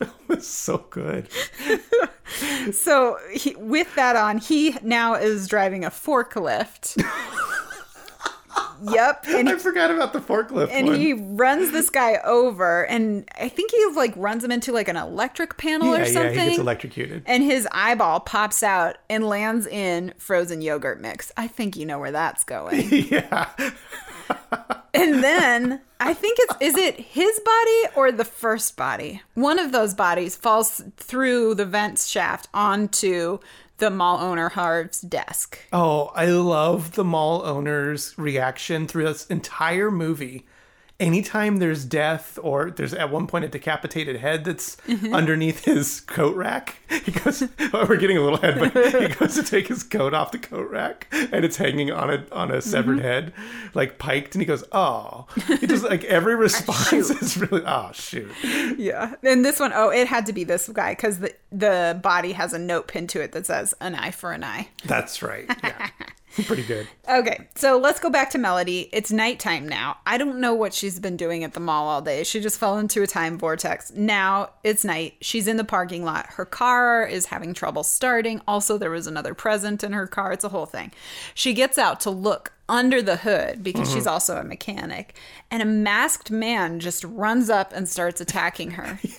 It's 0.34 0.48
so 0.48 0.86
good. 0.90 1.28
So, 2.72 3.18
he, 3.34 3.56
with 3.56 3.96
that 3.96 4.16
on, 4.16 4.38
he 4.38 4.76
now 4.84 5.16
is 5.16 5.48
driving 5.48 5.84
a 5.84 5.90
forklift. 5.90 6.96
yep. 8.92 9.26
And 9.28 9.50
I 9.50 9.58
forgot 9.58 9.90
about 9.90 10.14
the 10.14 10.20
forklift 10.20 10.70
and 10.70 10.88
one. 10.88 11.00
he 11.00 11.14
runs 11.14 11.72
this 11.72 11.90
guy 11.90 12.20
over 12.24 12.86
and 12.86 13.28
I 13.36 13.50
think 13.50 13.72
he 13.72 13.84
like 13.96 14.14
runs 14.16 14.44
him 14.44 14.52
into 14.52 14.72
like 14.72 14.88
an 14.88 14.96
electric 14.96 15.58
panel 15.58 15.96
yeah, 15.98 16.04
or 16.04 16.06
something. 16.06 16.36
yeah, 16.36 16.44
he 16.44 16.50
gets 16.50 16.60
electrocuted. 16.60 17.24
and 17.26 17.44
his 17.44 17.68
eyeball 17.72 18.20
pops 18.20 18.62
out 18.62 18.98
and 19.10 19.28
lands 19.28 19.66
in 19.66 20.14
frozen 20.20 20.62
yogurt 20.62 21.02
mix. 21.02 21.32
I 21.36 21.48
think 21.48 21.76
you 21.76 21.88
know 21.88 21.98
where 21.98 22.12
that's 22.12 22.44
going. 22.44 22.88
yeah. 22.92 23.50
And 25.00 25.24
then 25.24 25.82
I 26.00 26.14
think 26.14 26.38
it's 26.42 26.56
is 26.60 26.76
it 26.76 27.00
his 27.00 27.40
body 27.40 27.96
or 27.96 28.12
the 28.12 28.26
first 28.26 28.76
body? 28.76 29.22
One 29.34 29.58
of 29.60 29.72
those 29.72 29.94
bodies 29.94 30.36
falls 30.36 30.82
through 30.98 31.56
the 31.56 31.66
vent 31.66 32.00
shaft 32.00 32.50
onto 32.54 33.40
the 33.78 33.90
mall 33.90 34.20
owner 34.20 34.50
Harv's 34.50 35.00
desk. 35.02 35.58
Oh, 35.72 36.12
I 36.16 36.26
love 36.26 36.94
the 36.94 37.06
mall 37.06 37.46
owner's 37.46 38.18
reaction 38.18 38.88
through 38.88 39.06
this 39.06 39.26
entire 39.28 39.90
movie. 39.90 40.46
Anytime 41.00 41.58
there's 41.58 41.86
death 41.86 42.38
or 42.42 42.72
there's 42.72 42.94
at 42.94 43.10
one 43.10 43.26
point 43.26 43.46
a 43.46 43.48
decapitated 43.48 44.18
head 44.18 44.44
that's 44.44 44.76
Mm-hmm. 44.88 45.14
underneath 45.14 45.64
his 45.66 46.02
coat 46.02 46.36
rack, 46.36 46.76
he 46.90 47.12
goes, 47.12 47.44
oh, 47.74 47.86
we're 47.88 47.96
getting 47.98 48.18
a 48.18 48.22
little 48.22 48.38
head, 48.40 48.60
but 48.60 48.74
he 48.74 49.08
goes 49.20 49.36
to 49.36 49.44
take 49.44 49.68
his 49.68 49.84
coat 49.84 50.14
off 50.14 50.32
the 50.32 50.40
coat 50.40 50.70
rack 50.70 51.08
and 51.12 51.46
it's 51.46 51.58
hanging 51.58 51.92
on 51.92 52.10
a 52.10 52.26
on 52.32 52.52
a 52.52 52.62
severed 52.62 52.98
Mm-hmm. 52.98 53.06
head, 53.06 53.34
like 53.74 53.98
piked, 53.98 54.36
and 54.36 54.42
he 54.42 54.46
goes, 54.46 54.64
oh. 54.72 55.28
He 55.60 55.68
just 55.68 55.84
like 55.84 56.04
every 56.06 56.36
response 56.48 56.92
is 56.92 57.38
really, 57.38 57.64
oh, 57.66 57.92
shoot. 57.94 58.32
Yeah. 58.78 59.16
And 59.24 59.46
this 59.46 59.60
one, 59.60 59.72
oh, 59.74 59.90
it 59.90 60.08
had 60.08 60.26
to 60.26 60.34
be 60.34 60.44
this 60.44 60.68
guy 60.70 60.94
because 60.94 61.20
the 61.20 61.34
the 61.52 62.00
body 62.04 62.34
has 62.34 62.52
a 62.54 62.60
note 62.60 62.88
pinned 62.88 63.10
to 63.12 63.22
it 63.22 63.32
that 63.32 63.46
says 63.46 63.74
an 63.80 63.96
eye 63.96 64.12
for 64.12 64.32
an 64.34 64.44
eye. 64.44 64.68
That's 64.86 65.22
right. 65.22 65.46
Yeah. 65.64 65.90
Pretty 66.46 66.64
good. 66.64 66.88
Okay, 67.08 67.48
so 67.56 67.78
let's 67.78 68.00
go 68.00 68.10
back 68.10 68.30
to 68.32 68.38
Melody. 68.38 68.90
It's 68.94 69.12
nighttime 69.12 69.68
now. 69.68 69.98
I 70.06 70.18
don't 70.18 70.40
know 70.40 70.54
what 70.54 70.74
she's 70.74 71.00
been 71.00 71.18
doing 71.18 71.44
at 71.44 71.54
the 71.54 71.60
mall 71.60 71.88
all 71.88 72.02
day. 72.02 72.24
She 72.24 72.40
just 72.40 72.60
fell 72.60 72.78
into 72.78 73.02
a 73.02 73.08
time 73.08 73.38
vortex. 73.38 73.92
Now 73.92 74.52
it's 74.64 74.84
night. 74.84 75.16
She's 75.22 75.48
in 75.48 75.58
the 75.58 75.64
parking 75.64 76.04
lot. 76.04 76.28
Her 76.34 76.46
car 76.46 77.06
is 77.06 77.28
having 77.28 77.54
trouble 77.54 77.84
starting. 77.84 78.42
Also, 78.48 78.78
there 78.78 78.92
was 78.92 79.08
another 79.08 79.34
present 79.34 79.84
in 79.84 79.94
her 79.94 80.08
car. 80.08 80.32
It's 80.32 80.44
a 80.44 80.50
whole 80.50 80.66
thing. 80.66 80.92
She 81.34 81.54
gets 81.54 81.78
out 81.78 82.00
to 82.02 82.10
look 82.10 82.54
under 82.70 83.02
the 83.02 83.18
hood 83.18 83.64
because 83.64 83.90
mm-hmm. 83.90 83.98
she's 83.98 84.08
also 84.08 84.38
a 84.38 84.44
mechanic, 84.44 85.16
and 85.52 85.62
a 85.62 85.66
masked 85.66 86.32
man 86.32 86.80
just 86.80 87.04
runs 87.04 87.50
up 87.50 87.74
and 87.74 87.90
starts 87.90 88.22
attacking 88.22 88.72
her. 88.72 89.00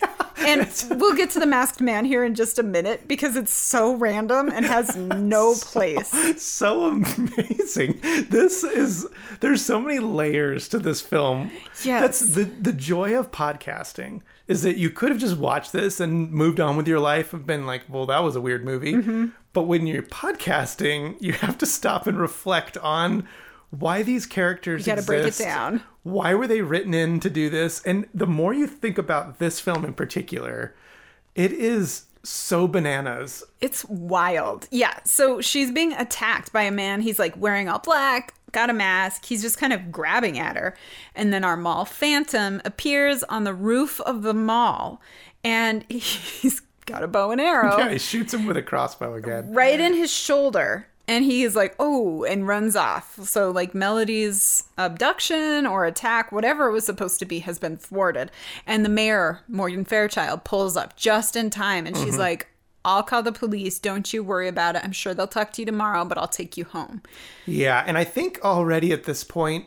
And 0.41 0.85
we'll 0.91 1.17
get 1.17 1.31
to 1.31 1.41
the 1.41 1.47
masked 1.47 1.81
man 1.81 2.05
here 2.05 2.25
in 2.25 2.35
just 2.35 2.59
a 2.59 2.63
minute 2.63 3.07
because 3.07 3.37
it's 3.37 3.53
so 3.53 3.95
random 3.95 4.51
and 4.51 4.65
has 4.65 4.97
no 4.97 5.55
place. 5.55 6.09
so 6.43 6.87
amazing. 6.87 8.01
This 8.29 8.65
is 8.65 9.07
there's 9.41 9.65
so 9.65 9.81
many 9.81 9.99
layers 9.99 10.69
to 10.69 10.79
this 10.79 11.01
film. 11.01 11.51
Yes. 11.85 12.01
That's 12.03 12.21
the 12.21 12.45
the 12.45 12.73
joy 12.73 13.19
of 13.19 13.31
podcasting 13.31 14.23
is 14.51 14.63
that 14.63 14.77
you 14.77 14.91
could 14.91 15.11
have 15.11 15.21
just 15.21 15.37
watched 15.37 15.73
this 15.73 16.01
and 16.01 16.29
moved 16.33 16.59
on 16.59 16.77
with 16.77 16.89
your 16.89 16.99
life 16.99 17.33
and 17.33 17.47
been 17.47 17.67
like, 17.67 17.83
well, 17.89 18.05
that 18.05 18.25
was 18.25 18.35
a 18.35 18.41
weird 18.41 18.65
movie. 18.65 18.95
Mm-hmm. 18.95 19.27
But 19.53 19.63
when 19.63 19.87
you're 19.87 20.03
podcasting, 20.03 21.15
you 21.21 21.35
have 21.35 21.57
to 21.59 21.67
stop 21.67 22.09
and 22.09 22.19
reflect 22.19 22.77
on 22.79 23.29
why 23.71 24.03
these 24.03 24.27
characters 24.27 24.85
You 24.85 24.97
gotta 24.97 25.07
break 25.07 25.25
it 25.25 25.39
down. 25.39 25.85
Why 26.03 26.35
were 26.35 26.49
they 26.49 26.63
written 26.63 26.95
in 26.95 27.21
to 27.21 27.31
do 27.31 27.49
this? 27.49 27.81
And 27.85 28.09
the 28.13 28.27
more 28.27 28.53
you 28.53 28.67
think 28.67 28.99
about 28.99 29.39
this 29.39 29.61
film 29.61 29.85
in 29.85 29.95
particular, 29.95 30.75
it 31.37 31.53
is 31.53 32.07
so 32.23 32.69
bananas. 32.69 33.43
It's 33.61 33.85
wild. 33.87 34.69
Yeah. 34.71 34.99
So 35.05 35.41
she's 35.41 35.71
being 35.71 35.93
attacked 35.95 36.53
by 36.53 36.63
a 36.63 36.71
man. 36.71 37.01
He's 37.01 37.19
like 37.19 37.37
wearing 37.37 37.69
all 37.69 37.79
black, 37.79 38.35
got 38.53 38.71
a 38.71 38.73
mask. 38.75 39.25
He's 39.25 39.43
just 39.43 39.59
kind 39.59 39.73
of 39.73 39.91
grabbing 39.91 40.39
at 40.39 40.57
her. 40.57 40.77
And 41.15 41.33
then 41.33 41.45
our 41.45 41.57
mall 41.57 41.85
phantom 41.85 42.61
appears 42.65 43.23
on 43.25 43.45
the 43.45 43.55
roof 43.55 44.01
of 44.03 44.23
the 44.23 44.35
mall 44.35 45.01
and 45.43 45.85
he's 45.91 46.61
got 46.87 47.03
a 47.03 47.09
bow 47.09 47.31
and 47.31 47.41
arrow 47.41 47.79
Yeah, 47.79 47.91
he 47.93 47.99
shoots 47.99 48.35
him 48.35 48.47
with 48.47 48.57
a 48.57 48.63
crossbow 48.63 49.15
again. 49.15 49.53
right 49.55 49.79
in 49.81 49.95
his 49.95 50.11
shoulder. 50.13 50.87
And 51.11 51.25
he's 51.25 51.57
like, 51.57 51.75
oh, 51.81 52.23
and 52.23 52.47
runs 52.47 52.77
off. 52.77 53.19
So, 53.25 53.51
like, 53.51 53.75
Melody's 53.75 54.69
abduction 54.79 55.67
or 55.67 55.85
attack, 55.85 56.31
whatever 56.31 56.69
it 56.69 56.73
was 56.73 56.87
supposed 56.87 57.19
to 57.19 57.25
be, 57.25 57.41
has 57.41 57.59
been 57.59 57.77
thwarted. 57.77 58.31
And 58.65 58.85
the 58.85 58.89
mayor, 58.91 59.41
Morgan 59.49 59.85
Fairchild, 59.85 60.45
pulls 60.45 60.77
up 60.77 60.95
just 60.95 61.35
in 61.35 61.51
time 61.51 61.85
and 61.85 61.97
she's 61.97 62.11
mm-hmm. 62.11 62.21
like, 62.21 62.47
I'll 62.85 63.03
call 63.03 63.25
the 63.25 63.33
police. 63.33 63.81
Don't 63.81 64.13
you 64.13 64.23
worry 64.23 64.47
about 64.47 64.77
it. 64.77 64.85
I'm 64.85 64.93
sure 64.93 65.13
they'll 65.13 65.27
talk 65.27 65.53
to 65.55 65.63
you 65.63 65.67
tomorrow, 65.67 66.05
but 66.05 66.17
I'll 66.17 66.29
take 66.29 66.57
you 66.57 66.65
home. 66.65 67.03
Yeah, 67.45 67.83
and 67.85 67.99
I 67.99 68.05
think 68.05 68.39
already 68.45 68.93
at 68.93 69.03
this 69.03 69.25
point 69.25 69.67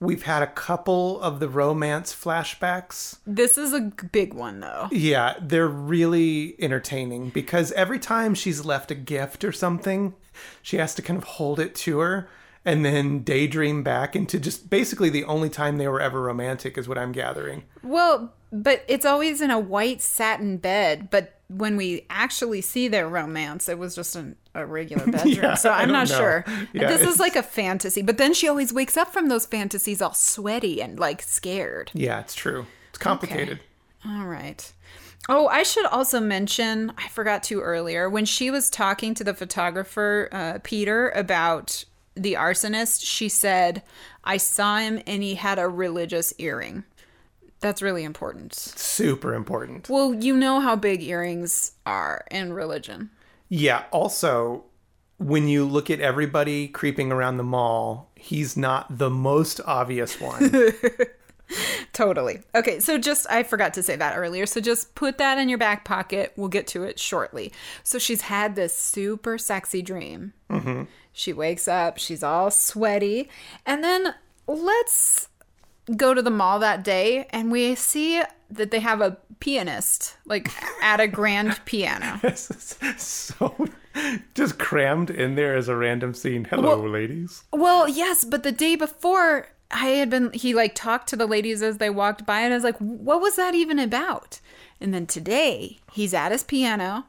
we've 0.00 0.22
had 0.22 0.42
a 0.42 0.46
couple 0.46 1.20
of 1.20 1.40
the 1.40 1.48
romance 1.48 2.14
flashbacks. 2.14 3.18
This 3.26 3.58
is 3.58 3.72
a 3.72 3.80
big 3.80 4.34
one, 4.34 4.60
though. 4.60 4.88
Yeah, 4.90 5.34
they're 5.40 5.68
really 5.68 6.56
entertaining 6.58 7.30
because 7.30 7.72
every 7.72 7.98
time 7.98 8.34
she's 8.34 8.64
left 8.64 8.90
a 8.90 8.94
gift 8.94 9.44
or 9.44 9.52
something, 9.52 10.14
she 10.62 10.76
has 10.76 10.94
to 10.94 11.02
kind 11.02 11.18
of 11.18 11.24
hold 11.24 11.58
it 11.58 11.74
to 11.76 11.98
her 12.00 12.28
and 12.64 12.84
then 12.84 13.20
daydream 13.20 13.82
back 13.82 14.14
into 14.14 14.38
just 14.38 14.68
basically 14.68 15.08
the 15.08 15.24
only 15.24 15.48
time 15.48 15.78
they 15.78 15.88
were 15.88 16.00
ever 16.00 16.20
romantic 16.20 16.76
is 16.76 16.88
what 16.88 16.98
I'm 16.98 17.12
gathering. 17.12 17.64
Well, 17.82 18.34
but 18.52 18.84
it's 18.88 19.06
always 19.06 19.40
in 19.40 19.50
a 19.50 19.58
white 19.58 20.02
satin 20.02 20.58
bed. 20.58 21.08
But 21.10 21.37
when 21.48 21.76
we 21.76 22.06
actually 22.10 22.60
see 22.60 22.88
their 22.88 23.08
romance, 23.08 23.68
it 23.68 23.78
was 23.78 23.94
just 23.94 24.14
an, 24.16 24.36
a 24.54 24.64
regular 24.66 25.06
bedroom. 25.10 25.34
Yeah, 25.34 25.54
so 25.54 25.70
I'm 25.70 25.88
don't 25.88 26.08
know. 26.08 26.16
sure. 26.16 26.44
Yeah, 26.72 26.88
this 26.88 27.00
it's- 27.00 27.14
is 27.14 27.18
like 27.20 27.36
a 27.36 27.42
fantasy. 27.42 28.02
But 28.02 28.18
then 28.18 28.34
she 28.34 28.48
always 28.48 28.72
wakes 28.72 28.96
up 28.96 29.12
from 29.12 29.28
those 29.28 29.46
fantasies 29.46 30.02
all 30.02 30.14
sweaty 30.14 30.82
and 30.82 30.98
like 30.98 31.22
scared. 31.22 31.90
Yeah, 31.94 32.20
it's 32.20 32.34
true. 32.34 32.66
It's 32.90 32.98
complicated. 32.98 33.60
All 34.06 34.26
right. 34.26 34.70
Oh, 35.28 35.48
I 35.48 35.62
should 35.62 35.84
also 35.86 36.20
mention, 36.20 36.92
I 36.96 37.08
forgot 37.08 37.42
to 37.44 37.60
earlier, 37.60 38.08
when 38.08 38.24
she 38.24 38.50
was 38.50 38.70
talking 38.70 39.14
to 39.14 39.24
the 39.24 39.34
photographer, 39.34 40.28
uh, 40.32 40.58
Peter, 40.62 41.10
about 41.10 41.84
the 42.14 42.34
arsonist, 42.34 43.04
she 43.04 43.28
said, 43.28 43.82
I 44.24 44.36
saw 44.38 44.78
him 44.78 45.00
and 45.06 45.22
he 45.22 45.34
had 45.34 45.58
a 45.58 45.68
religious 45.68 46.32
earring. 46.38 46.84
That's 47.60 47.82
really 47.82 48.04
important. 48.04 48.54
Super 48.54 49.34
important. 49.34 49.88
Well, 49.88 50.14
you 50.14 50.36
know 50.36 50.60
how 50.60 50.76
big 50.76 51.02
earrings 51.02 51.72
are 51.84 52.24
in 52.30 52.52
religion. 52.52 53.10
Yeah, 53.48 53.84
also 53.90 54.64
when 55.18 55.48
you 55.48 55.64
look 55.64 55.90
at 55.90 56.00
everybody 56.00 56.68
creeping 56.68 57.10
around 57.10 57.36
the 57.36 57.44
mall, 57.44 58.10
he's 58.14 58.56
not 58.56 58.98
the 58.98 59.10
most 59.10 59.60
obvious 59.66 60.20
one. 60.20 60.52
Totally. 61.92 62.40
Okay, 62.54 62.78
so 62.78 62.98
just, 62.98 63.26
I 63.28 63.42
forgot 63.42 63.74
to 63.74 63.82
say 63.82 63.96
that 63.96 64.16
earlier. 64.16 64.46
So 64.46 64.60
just 64.60 64.94
put 64.94 65.18
that 65.18 65.38
in 65.38 65.48
your 65.48 65.58
back 65.58 65.84
pocket. 65.84 66.32
We'll 66.36 66.48
get 66.48 66.66
to 66.68 66.84
it 66.84 67.00
shortly. 67.00 67.52
So 67.82 67.98
she's 67.98 68.22
had 68.22 68.54
this 68.54 68.76
super 68.76 69.38
sexy 69.38 69.82
dream. 69.82 70.34
Mm-hmm. 70.50 70.84
She 71.12 71.32
wakes 71.32 71.66
up, 71.66 71.98
she's 71.98 72.22
all 72.22 72.50
sweaty. 72.52 73.28
And 73.66 73.82
then 73.82 74.14
let's 74.46 75.28
go 75.96 76.14
to 76.14 76.22
the 76.22 76.30
mall 76.30 76.58
that 76.58 76.84
day 76.84 77.26
and 77.30 77.50
we 77.50 77.74
see 77.74 78.22
that 78.50 78.70
they 78.70 78.80
have 78.80 79.00
a 79.00 79.18
pianist, 79.40 80.16
like 80.24 80.50
at 80.82 81.00
a 81.00 81.08
grand 81.08 81.60
piano. 81.64 82.20
so 82.34 83.68
just 84.34 84.58
crammed 84.58 85.10
in 85.10 85.34
there 85.34 85.56
as 85.56 85.68
a 85.68 85.76
random 85.76 86.14
scene. 86.14 86.44
Hello, 86.44 86.80
ladies. 86.80 87.44
Well, 87.52 87.88
yes, 87.88 88.24
but 88.24 88.42
the 88.42 88.52
day 88.52 88.76
before, 88.76 89.48
I 89.70 89.86
had 89.86 90.10
been, 90.10 90.32
he 90.32 90.54
like 90.54 90.74
talked 90.74 91.08
to 91.10 91.16
the 91.16 91.26
ladies 91.26 91.62
as 91.62 91.78
they 91.78 91.90
walked 91.90 92.24
by, 92.24 92.40
and 92.40 92.52
I 92.52 92.56
was 92.56 92.64
like, 92.64 92.78
what 92.78 93.20
was 93.20 93.36
that 93.36 93.54
even 93.54 93.78
about? 93.78 94.40
And 94.80 94.94
then 94.94 95.06
today, 95.06 95.78
he's 95.92 96.14
at 96.14 96.32
his 96.32 96.44
piano. 96.44 97.06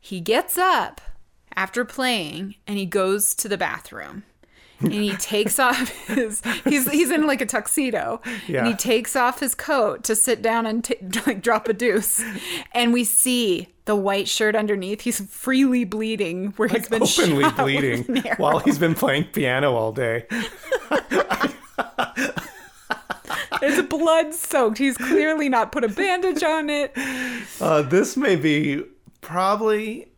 He 0.00 0.20
gets 0.20 0.58
up 0.58 1.00
after 1.54 1.84
playing 1.84 2.56
and 2.66 2.78
he 2.78 2.86
goes 2.86 3.34
to 3.34 3.48
the 3.48 3.56
bathroom. 3.56 4.24
And 4.80 4.92
he 4.92 5.16
takes 5.16 5.58
off 5.58 5.88
his 6.06 6.42
he's 6.64 6.90
he's 6.90 7.10
in 7.10 7.26
like 7.26 7.40
a 7.40 7.46
tuxedo 7.46 8.20
and 8.58 8.66
he 8.66 8.74
takes 8.74 9.16
off 9.16 9.40
his 9.40 9.54
coat 9.54 10.04
to 10.04 10.14
sit 10.14 10.42
down 10.42 10.66
and 10.66 10.84
t- 10.84 10.96
like 11.26 11.42
drop 11.42 11.68
a 11.68 11.72
deuce 11.72 12.22
and 12.72 12.92
we 12.92 13.02
see 13.04 13.68
the 13.86 13.96
white 13.96 14.28
shirt 14.28 14.54
underneath 14.54 15.00
he's 15.02 15.20
freely 15.32 15.84
bleeding 15.84 16.52
where 16.56 16.68
he's 16.68 16.88
been 16.88 17.02
openly 17.02 17.50
bleeding 17.52 18.02
while 18.36 18.58
he's 18.58 18.78
been 18.78 18.94
playing 18.94 19.24
piano 19.32 19.74
all 19.74 19.92
day. 19.92 20.26
It's 23.62 23.80
blood 23.88 24.34
soaked. 24.34 24.78
He's 24.78 24.96
clearly 24.96 25.48
not 25.48 25.72
put 25.72 25.82
a 25.84 25.88
bandage 25.88 26.42
on 26.42 26.68
it. 26.70 26.92
Uh, 27.60 27.82
this 27.82 28.16
may 28.16 28.36
be 28.36 28.84
probably. 29.20 30.08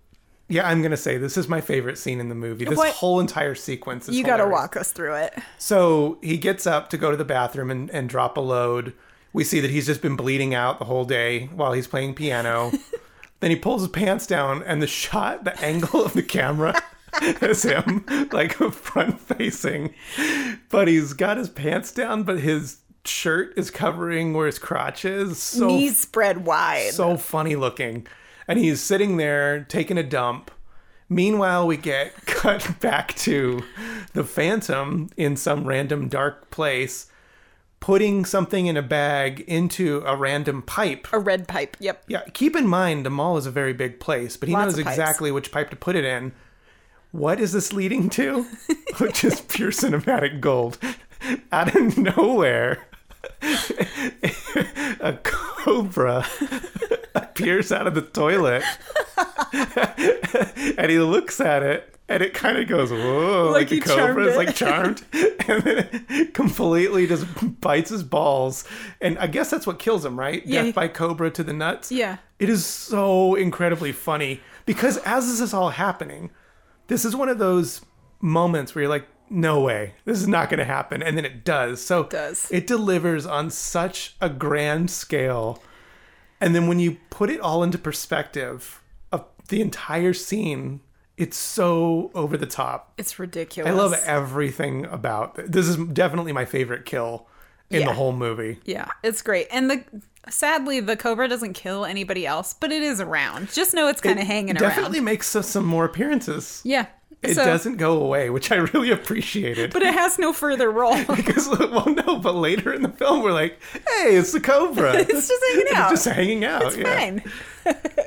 Yeah, 0.49 0.67
I'm 0.67 0.81
gonna 0.83 0.97
say 0.97 1.19
this 1.19 1.37
is 1.37 1.47
my 1.49 1.61
favorite 1.61 1.99
scene 1.99 2.21
in 2.21 2.29
the 2.31 2.35
movie. 2.35 2.65
This 2.65 2.77
What? 2.79 2.95
whole 2.95 3.21
entire 3.21 3.55
sequence 3.55 4.09
is 4.09 4.17
You 4.17 4.25
got 4.25 4.39
to 4.39 4.45
hilarious. 4.45 4.61
walk 4.63 4.77
us 4.79 4.93
through 4.93 5.15
it. 5.15 5.35
So 5.59 6.19
he 6.23 6.37
gets 6.39 6.67
up 6.67 6.89
to 6.91 6.97
go 6.97 7.11
to 7.11 7.17
the 7.17 7.25
bathroom 7.25 7.71
and, 7.71 7.91
and 7.91 8.09
drop 8.09 8.37
a 8.37 8.41
load. 8.41 8.95
We 9.35 9.45
see 9.45 9.61
that 9.61 9.71
he's 9.71 9.85
just 9.87 10.01
been 10.01 10.17
bleeding 10.17 10.55
out 10.55 10.79
the 10.79 10.87
whole 10.87 11.05
day 11.05 11.47
while 11.55 11.73
he's 11.73 11.87
playing 11.87 12.15
piano. 12.15 12.73
then 13.41 13.51
he 13.51 13.57
pulls 13.57 13.83
his 13.83 13.91
pants 13.91 14.27
down, 14.27 14.63
and 14.63 14.81
the 14.83 14.87
shot, 14.87 15.45
the 15.45 15.59
angle 15.61 16.03
of 16.05 16.15
the 16.15 16.23
camera 16.23 16.83
is 17.23 17.63
him 17.63 18.07
like 18.33 18.55
front 18.55 19.21
facing. 19.21 19.95
But 20.71 20.89
he's 20.89 21.13
got 21.13 21.37
his 21.37 21.51
pants 21.51 21.93
down, 21.93 22.23
but 22.23 22.41
his 22.41 22.79
shirt 23.05 23.53
is 23.57 23.71
covering 23.71 24.33
where 24.33 24.47
his 24.47 24.59
crotch 24.59 25.05
is. 25.05 25.39
So 25.43 25.67
Knees 25.67 25.99
spread 25.99 26.47
wide. 26.47 26.93
so 26.95 27.17
funny 27.19 27.55
looking. 27.55 28.07
And 28.49 28.59
he's 28.59 28.81
sitting 28.81 29.19
there 29.19 29.65
taking 29.65 29.99
a 29.99 30.03
dump. 30.03 30.51
Meanwhile, 31.11 31.67
we 31.67 31.77
get 31.77 32.15
cut 32.27 32.81
back 32.81 33.15
to 33.17 33.63
the 34.15 34.25
Phantom 34.25 35.11
in 35.17 35.37
some 35.37 35.67
random 35.67 36.09
dark 36.09 36.51
place, 36.51 37.07
putting 37.81 38.25
something 38.25 38.67
in 38.67 38.77
a 38.77 38.83
bag 38.83 39.41
into 39.41 40.03
a 40.07 40.17
random 40.17 40.63
pipe. 40.63 41.07
a 41.13 41.19
red 41.19 41.47
pipe. 41.47 41.77
Yep. 41.79 42.05
Yeah, 42.09 42.23
keep 42.33 42.57
in 42.57 42.67
mind 42.67 43.07
the 43.07 43.11
mall 43.11 43.37
is 43.37 43.47
a 43.47 43.51
very 43.51 43.75
big 43.75 44.01
place, 44.01 44.37
but 44.37 44.49
he 44.49 44.55
Lots 44.55 44.73
knows 44.73 44.79
exactly 44.79 45.31
which 45.31 45.53
pipe 45.53 45.71
to 45.71 45.77
put 45.77 45.95
it 45.95 46.05
in. 46.05 46.33
What 47.11 47.41
is 47.41 47.53
this 47.53 47.73
leading 47.73 48.11
to? 48.11 48.43
Which 48.99 49.25
is 49.25 49.41
pure 49.41 49.71
cinematic 49.71 50.41
gold. 50.41 50.79
Out 51.51 51.75
of 51.75 51.97
nowhere, 51.97 52.87
a 55.01 55.19
cobra 55.23 56.27
appears 57.23 57.73
out 57.73 57.87
of 57.87 57.95
the 57.95 58.03
toilet, 58.03 58.63
and 60.79 60.91
he 60.91 60.99
looks 60.99 61.41
at 61.41 61.63
it. 61.63 61.95
And 62.11 62.23
it 62.23 62.33
kind 62.33 62.57
of 62.57 62.67
goes, 62.67 62.91
whoa, 62.91 63.51
like, 63.53 63.71
Like 63.71 63.81
the 63.81 63.81
cobra 63.81 64.25
is 64.25 64.37
like 64.37 64.55
charmed, 64.55 65.05
and 65.13 65.63
then 65.63 66.05
it 66.09 66.33
completely 66.33 67.07
just 67.07 67.27
bites 67.61 67.91
his 67.91 68.03
balls. 68.03 68.65
And 69.03 69.19
I 69.19 69.27
guess 69.27 69.51
that's 69.51 69.67
what 69.67 69.79
kills 69.79 70.07
him, 70.07 70.19
right? 70.19 70.43
Yeah. 70.47 70.63
Death 70.63 70.75
by 70.75 70.89
cobra 70.89 71.31
to 71.33 71.45
the 71.45 71.53
nuts. 71.53 71.93
Yeah. 71.93 72.17
It 72.39 72.49
is 72.49 72.65
so 72.65 73.35
incredibly 73.35 73.93
funny 73.93 74.41
because 74.65 74.97
as 74.99 75.27
this 75.27 75.41
is 75.41 75.53
all 75.53 75.69
happening, 75.69 76.31
this 76.87 77.05
is 77.05 77.15
one 77.15 77.29
of 77.29 77.39
those 77.39 77.83
moments 78.23 78.75
where 78.75 78.83
you're 78.85 78.91
like, 78.91 79.07
no 79.31 79.61
way, 79.61 79.93
this 80.07 80.19
is 80.19 80.27
not 80.29 80.49
going 80.49 80.59
to 80.59 80.65
happen. 80.65 81.03
And 81.03 81.17
then 81.17 81.25
it 81.27 81.45
does. 81.45 81.85
So 81.85 82.03
it 82.05 82.11
does. 82.11 82.51
It 82.51 82.67
delivers 82.67 83.27
on 83.27 83.51
such 83.51 84.17
a 84.21 84.31
grand 84.31 84.91
scale. 84.91 85.63
And 86.41 86.55
then 86.55 86.69
when 86.69 86.79
you 86.79 86.99
put 87.11 87.31
it 87.31 87.41
all 87.41 87.63
into 87.63 87.79
perspective 87.79 88.83
of 89.13 89.25
the 89.49 89.61
entire 89.61 90.13
scene, 90.15 90.81
it's 91.17 91.37
so 91.37 92.11
over 92.15 92.37
the 92.37 92.47
top. 92.47 92.93
It's 92.97 93.19
ridiculous. 93.19 93.71
I 93.71 93.75
love 93.75 93.93
everything 94.05 94.87
about 94.87 95.39
it. 95.39 95.51
This 95.53 95.67
is 95.67 95.77
definitely 95.77 96.33
my 96.33 96.45
favorite 96.45 96.85
kill 96.85 97.27
in 97.71 97.81
Yeah. 97.81 97.87
the 97.89 97.95
whole 97.95 98.13
movie. 98.13 98.61
Yeah, 98.65 98.89
it's 99.03 99.21
great. 99.21 99.49
And 99.51 99.71
the 99.71 99.85
sadly, 100.29 100.81
the 100.81 100.97
cobra 100.97 101.27
doesn't 101.27 101.55
kill 101.55 101.85
anybody 101.85 102.27
else, 102.27 102.55
but 102.55 102.71
it 102.71 102.83
is 102.83 103.01
around. 103.01 103.51
Just 103.53 103.75
know 103.75 103.89
it's 103.89 104.01
kind 104.01 104.19
of 104.21 104.27
hanging 104.27 104.55
Definitely 104.55 104.67
around. 104.67 104.77
Definitely 104.77 105.01
makes 105.01 105.27
some 105.29 105.65
more 105.65 105.85
appearances. 105.85 106.61
Yeah. 106.65 106.87
It 107.23 107.35
So- 107.35 107.45
doesn't 107.45 107.77
go 107.77 108.01
away, 108.01 108.31
which 108.31 108.53
I 108.53 108.57
really 108.57 108.91
appreciated. 108.91 109.73
But 109.73 109.83
it 109.83 109.95
has 109.95 110.19
no 110.19 110.33
further 110.33 110.71
role. 110.71 110.97
because 111.17 111.49
well, 111.49 111.87
no, 111.87 112.19
but 112.19 112.35
later 112.35 112.73
in 112.73 112.83
the 112.83 112.91
film, 112.91 113.23
we're 113.23 113.33
like, 113.33 113.59
"Hey, 113.73 114.17
it's 114.17 114.33
the 114.33 114.41
cobra. 114.41 114.95
it's 114.99 115.29
just 115.29 115.45
hanging 115.53 115.75
out. 115.75 115.93
It's 115.93 116.05
just 116.05 116.17
hanging 116.17 116.45
out. 116.45 116.63
It's 116.67 116.77
yeah. 116.77 116.97
fine. 116.97 117.23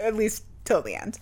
At 0.02 0.16
least 0.16 0.46
till 0.64 0.82
the 0.82 0.96
end. 0.96 1.20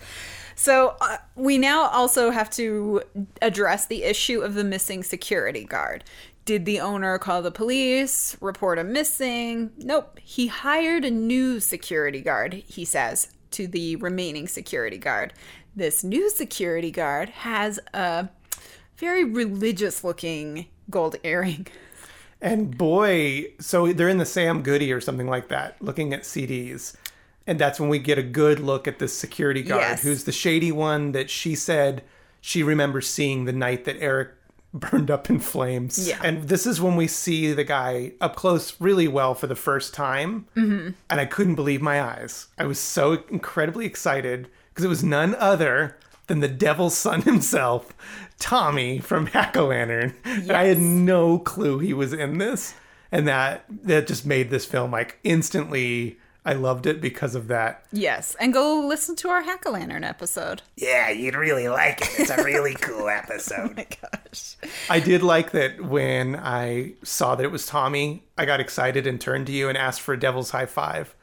So 0.56 0.98
uh, 1.00 1.18
we 1.36 1.58
now 1.58 1.88
also 1.88 2.32
have 2.32 2.50
to 2.52 3.02
address 3.42 3.88
the 3.88 4.04
issue 4.04 4.42
of 4.42 4.56
the 4.56 4.64
missing 4.64 5.04
security 5.04 5.64
guard. 5.64 6.04
Did 6.44 6.66
the 6.66 6.80
owner 6.82 7.18
call 7.18 7.42
the 7.42 7.52
police, 7.52 8.36
report 8.42 8.78
him 8.78 8.92
missing? 8.92 9.72
Nope. 9.78 10.20
He 10.22 10.48
hired 10.48 11.06
a 11.06 11.12
new 11.12 11.60
security 11.60 12.22
guard, 12.22 12.54
he 12.68 12.84
says, 12.84 13.32
to 13.52 13.68
the 13.68 13.96
remaining 13.98 14.48
security 14.48 14.98
guard. 14.98 15.34
This 15.76 16.04
new 16.04 16.30
security 16.30 16.92
guard 16.92 17.30
has 17.30 17.80
a 17.94 18.30
very 18.98 19.24
religious 19.24 20.04
looking 20.04 20.66
gold 20.90 21.16
earring. 21.24 21.68
And 22.42 22.78
boy, 22.78 23.48
so 23.60 23.92
they're 23.94 24.10
in 24.10 24.18
the 24.18 24.26
Sam 24.26 24.62
Goody 24.62 24.92
or 24.94 25.02
something 25.02 25.28
like 25.28 25.50
that, 25.50 25.82
looking 25.82 26.14
at 26.14 26.22
CDs. 26.24 26.96
And 27.46 27.60
that's 27.60 27.80
when 27.80 27.90
we 27.90 28.00
get 28.00 28.18
a 28.18 28.24
good 28.24 28.60
look 28.60 28.88
at 28.88 29.00
this 29.00 29.16
security 29.18 29.62
guard, 29.64 29.82
Yes. 29.82 30.04
who's 30.04 30.24
the 30.24 30.32
shady 30.32 30.72
one 30.72 31.12
that 31.14 31.30
she 31.30 31.56
said 31.56 32.04
she 32.42 32.64
remembers 32.64 33.10
seeing 33.10 33.46
the 33.46 33.52
night 33.54 33.86
that 33.86 33.98
Eric 34.00 34.30
burned 34.74 35.10
up 35.10 35.30
in 35.30 35.40
flames. 35.40 36.08
Yeah. 36.08 36.20
And 36.24 36.48
this 36.48 36.68
is 36.68 36.80
when 36.80 36.96
we 36.96 37.08
see 37.08 37.52
the 37.54 37.64
guy 37.64 38.14
up 38.22 38.36
close 38.36 38.80
really 38.80 39.08
well 39.08 39.34
for 39.34 39.48
the 39.48 39.56
first 39.56 39.94
time. 39.94 40.46
Mm-hmm. 40.56 40.92
And 41.10 41.20
I 41.20 41.26
couldn't 41.26 41.56
believe 41.56 41.82
my 41.82 42.02
eyes. 42.02 42.48
I 42.58 42.66
was 42.66 42.80
so 42.80 43.24
incredibly 43.30 43.86
excited 43.86 44.48
because 44.80 44.86
it 44.86 44.90
was 44.90 45.04
none 45.04 45.36
other 45.36 45.98
than 46.28 46.40
the 46.40 46.48
devil's 46.48 46.96
son 46.96 47.22
himself, 47.24 47.94
Tommy 48.40 49.00
from 49.00 49.26
Hack 49.26 49.58
o 49.58 49.68
Lantern. 49.68 50.16
And 50.24 50.52
I 50.54 50.68
had 50.68 50.80
no 50.80 51.38
clue 51.38 51.80
he 51.80 51.94
was 51.94 52.14
in 52.14 52.38
this. 52.38 52.76
And 53.12 53.28
that 53.28 53.66
that 53.84 54.08
just 54.08 54.26
made 54.26 54.50
this 54.50 54.66
film 54.66 54.92
like 54.92 55.20
instantly 55.24 56.18
I 56.46 56.54
loved 56.54 56.86
it 56.86 57.02
because 57.02 57.36
of 57.36 57.50
that. 57.50 57.84
Yes, 57.92 58.36
and 58.40 58.54
go 58.54 58.80
listen 58.88 59.18
to 59.18 59.30
our 59.30 59.42
Hack 59.42 59.66
a 59.66 59.72
Lantern 59.72 60.06
episode. 60.06 60.62
Yeah, 60.78 61.10
you'd 61.10 61.36
really 61.36 61.68
like 61.68 62.02
it. 62.02 62.20
It's 62.22 62.30
a 62.30 62.44
really 62.44 62.74
cool 62.82 63.10
episode. 63.10 63.72
Oh 63.72 63.74
my 63.76 63.88
gosh. 64.02 64.56
I 64.90 65.02
did 65.02 65.22
like 65.24 65.52
that 65.52 65.84
when 65.84 66.38
I 66.38 66.94
saw 67.04 67.36
that 67.36 67.44
it 67.44 67.52
was 67.52 67.66
Tommy, 67.66 68.24
I 68.38 68.46
got 68.46 68.62
excited 68.62 69.06
and 69.06 69.20
turned 69.20 69.48
to 69.48 69.52
you 69.52 69.68
and 69.68 69.78
asked 69.78 70.00
for 70.00 70.14
a 70.14 70.20
devil's 70.20 70.52
high 70.52 70.68
five. 70.68 71.14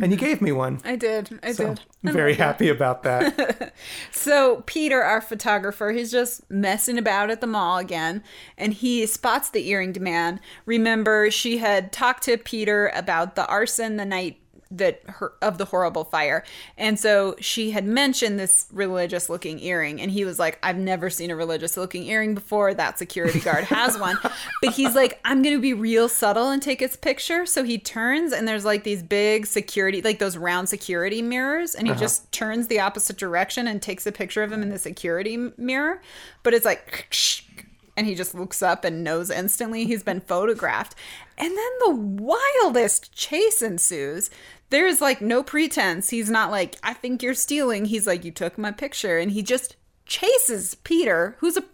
And 0.00 0.10
you 0.10 0.16
gave 0.18 0.40
me 0.40 0.52
one. 0.52 0.80
I 0.84 0.96
did. 0.96 1.38
I 1.42 1.52
So 1.52 1.68
did. 1.68 1.80
I'm 2.04 2.12
very 2.12 2.34
happy 2.34 2.68
about 2.68 3.02
that. 3.04 3.74
So 4.10 4.62
Peter, 4.66 5.02
our 5.02 5.20
photographer, 5.20 5.92
he's 5.92 6.10
just 6.10 6.48
messing 6.50 6.98
about 6.98 7.30
at 7.30 7.40
the 7.40 7.46
mall 7.46 7.78
again, 7.78 8.22
and 8.58 8.74
he 8.74 9.06
spots 9.06 9.48
the 9.50 9.66
earring 9.68 9.96
man. 10.00 10.40
Remember, 10.66 11.30
she 11.30 11.58
had 11.58 11.92
talked 11.92 12.24
to 12.24 12.36
Peter 12.36 12.88
about 12.94 13.36
the 13.36 13.46
arson 13.46 13.96
the 13.96 14.04
night 14.04 14.39
that 14.70 15.02
her 15.06 15.32
of 15.42 15.58
the 15.58 15.66
horrible 15.66 16.04
fire, 16.04 16.44
and 16.76 16.98
so 16.98 17.36
she 17.40 17.72
had 17.72 17.84
mentioned 17.84 18.38
this 18.38 18.66
religious-looking 18.72 19.60
earring, 19.60 20.00
and 20.00 20.10
he 20.10 20.24
was 20.24 20.38
like, 20.38 20.58
"I've 20.62 20.76
never 20.76 21.10
seen 21.10 21.30
a 21.30 21.36
religious-looking 21.36 22.04
earring 22.04 22.34
before. 22.34 22.72
That 22.74 22.98
security 22.98 23.40
guard 23.40 23.64
has 23.64 23.98
one," 23.98 24.18
but 24.62 24.74
he's 24.74 24.94
like, 24.94 25.20
"I'm 25.24 25.42
gonna 25.42 25.58
be 25.58 25.74
real 25.74 26.08
subtle 26.08 26.50
and 26.50 26.62
take 26.62 26.82
its 26.82 26.96
picture." 26.96 27.46
So 27.46 27.64
he 27.64 27.78
turns, 27.78 28.32
and 28.32 28.46
there's 28.46 28.64
like 28.64 28.84
these 28.84 29.02
big 29.02 29.46
security, 29.46 30.02
like 30.02 30.18
those 30.18 30.36
round 30.36 30.68
security 30.68 31.22
mirrors, 31.22 31.74
and 31.74 31.86
he 31.86 31.92
uh-huh. 31.92 32.00
just 32.00 32.30
turns 32.32 32.68
the 32.68 32.80
opposite 32.80 33.16
direction 33.16 33.66
and 33.66 33.82
takes 33.82 34.06
a 34.06 34.12
picture 34.12 34.42
of 34.42 34.52
him 34.52 34.62
in 34.62 34.70
the 34.70 34.78
security 34.78 35.36
mirror. 35.56 36.00
But 36.42 36.54
it's 36.54 36.64
like, 36.64 37.14
and 37.96 38.06
he 38.06 38.14
just 38.14 38.34
looks 38.34 38.62
up 38.62 38.84
and 38.84 39.04
knows 39.04 39.30
instantly 39.30 39.84
he's 39.84 40.02
been 40.02 40.20
photographed. 40.20 40.94
And 41.36 41.50
then 41.50 41.72
the 41.80 41.94
wildest 41.94 43.12
chase 43.12 43.62
ensues. 43.62 44.30
There's 44.70 45.00
like 45.00 45.20
no 45.20 45.42
pretense. 45.42 46.10
He's 46.10 46.30
not 46.30 46.50
like, 46.50 46.76
I 46.82 46.94
think 46.94 47.22
you're 47.22 47.34
stealing. 47.34 47.86
He's 47.86 48.06
like, 48.06 48.24
you 48.24 48.30
took 48.30 48.56
my 48.56 48.70
picture. 48.70 49.18
And 49.18 49.32
he 49.32 49.42
just 49.42 49.76
chases 50.06 50.74
Peter, 50.76 51.36
who's 51.38 51.56
a 51.56 51.64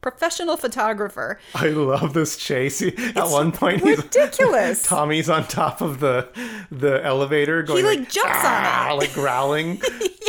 professional 0.00 0.56
photographer. 0.56 1.38
I 1.54 1.68
love 1.68 2.14
this 2.14 2.36
chase. 2.36 2.80
At 2.82 3.28
one 3.28 3.52
point, 3.52 3.82
he's 3.82 3.98
ridiculous. 3.98 4.82
Tommy's 4.86 5.28
on 5.28 5.46
top 5.48 5.80
of 5.80 6.00
the 6.00 6.28
the 6.70 7.04
elevator, 7.04 7.62
going 7.62 7.84
he 7.84 7.90
like, 7.96 8.08
jumps 8.10 8.38
on 8.38 8.44
"Ah," 8.44 8.92
it. 8.92 8.94
like 8.98 9.12
growling. 9.14 9.80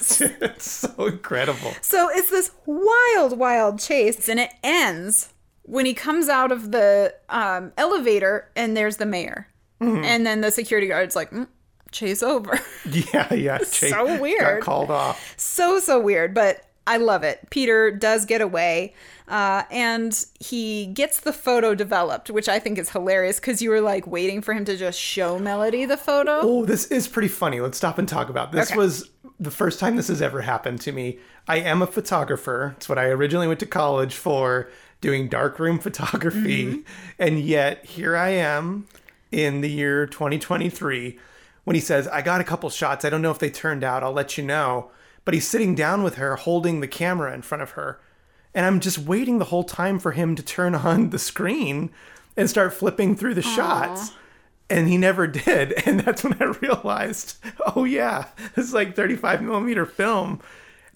it's 0.00 0.70
so 0.70 1.06
incredible. 1.06 1.74
So 1.80 2.08
it's 2.12 2.30
this 2.30 2.52
wild, 2.66 3.38
wild 3.38 3.80
chase, 3.80 4.28
and 4.28 4.38
it 4.40 4.50
ends 4.62 5.32
when 5.62 5.84
he 5.84 5.94
comes 5.94 6.28
out 6.28 6.50
of 6.52 6.72
the 6.72 7.14
um, 7.28 7.72
elevator 7.76 8.50
and 8.56 8.76
there's 8.76 8.96
the 8.96 9.06
mayor. 9.06 9.48
And 9.80 10.26
then 10.26 10.40
the 10.40 10.50
security 10.50 10.88
guard's 10.88 11.14
like, 11.14 11.30
mm, 11.30 11.46
chase 11.90 12.22
over. 12.22 12.58
Yeah, 12.90 13.34
yeah. 13.34 13.58
Chase 13.70 13.90
so 13.90 14.06
Got 14.06 14.20
weird. 14.20 14.62
called 14.62 14.90
off. 14.90 15.34
so, 15.36 15.78
so 15.78 16.00
weird, 16.00 16.32
but 16.32 16.64
I 16.86 16.96
love 16.96 17.22
it. 17.22 17.40
Peter 17.50 17.90
does 17.90 18.24
get 18.24 18.40
away 18.40 18.94
uh, 19.26 19.64
and 19.70 20.24
he 20.40 20.86
gets 20.86 21.20
the 21.20 21.34
photo 21.34 21.74
developed, 21.74 22.30
which 22.30 22.48
I 22.48 22.58
think 22.58 22.78
is 22.78 22.88
hilarious 22.90 23.38
because 23.40 23.60
you 23.60 23.68
were 23.68 23.82
like 23.82 24.06
waiting 24.06 24.40
for 24.40 24.54
him 24.54 24.64
to 24.64 24.74
just 24.76 24.98
show 24.98 25.38
Melody 25.38 25.84
the 25.84 25.98
photo. 25.98 26.38
Oh, 26.40 26.64
this 26.64 26.86
is 26.86 27.06
pretty 27.08 27.28
funny. 27.28 27.60
Let's 27.60 27.76
stop 27.76 27.98
and 27.98 28.08
talk 28.08 28.30
about 28.30 28.52
this. 28.52 28.70
Okay. 28.70 28.78
Was 28.78 29.10
the 29.38 29.50
first 29.50 29.78
time 29.80 29.96
this 29.96 30.08
has 30.08 30.22
ever 30.22 30.40
happened 30.40 30.80
to 30.82 30.92
me. 30.92 31.18
I 31.46 31.56
am 31.58 31.82
a 31.82 31.86
photographer. 31.86 32.74
It's 32.78 32.88
what 32.88 32.96
I 32.98 33.04
originally 33.08 33.48
went 33.48 33.60
to 33.60 33.66
college 33.66 34.14
for, 34.14 34.70
doing 35.02 35.28
darkroom 35.28 35.78
photography, 35.88 36.64
Mm-hmm. 36.64 36.80
and 37.18 37.38
yet 37.40 37.84
here 37.84 38.16
I 38.16 38.30
am 38.30 38.86
in 39.30 39.60
the 39.60 39.68
year 39.70 40.06
2023 40.06 41.18
when 41.68 41.74
he 41.74 41.80
says, 41.80 42.08
"I 42.08 42.22
got 42.22 42.40
a 42.40 42.44
couple 42.44 42.70
shots. 42.70 43.04
I 43.04 43.10
don't 43.10 43.22
know 43.22 43.30
if 43.30 43.38
they 43.38 43.50
turned 43.50 43.84
out. 43.84 44.02
I'll 44.02 44.12
let 44.12 44.36
you 44.38 44.44
know." 44.44 44.90
But 45.24 45.34
he's 45.34 45.46
sitting 45.46 45.74
down 45.74 46.02
with 46.02 46.14
her, 46.14 46.36
holding 46.36 46.80
the 46.80 46.88
camera 46.88 47.34
in 47.34 47.42
front 47.42 47.62
of 47.62 47.72
her, 47.72 48.00
and 48.54 48.64
I'm 48.64 48.80
just 48.80 48.98
waiting 48.98 49.38
the 49.38 49.44
whole 49.44 49.64
time 49.64 49.98
for 49.98 50.12
him 50.12 50.34
to 50.34 50.42
turn 50.42 50.74
on 50.88 51.10
the 51.10 51.18
screen 51.18 51.90
and 52.36 52.48
start 52.48 52.72
flipping 52.72 53.14
through 53.14 53.34
the 53.34 53.42
shots 53.42 54.12
and 54.70 54.88
he 54.88 54.96
never 54.96 55.26
did 55.26 55.72
and 55.86 56.00
that's 56.00 56.22
when 56.22 56.36
i 56.40 56.44
realized 56.60 57.36
oh 57.74 57.84
yeah 57.84 58.26
this 58.54 58.66
is 58.66 58.74
like 58.74 58.94
35 58.94 59.42
millimeter 59.42 59.86
film 59.86 60.40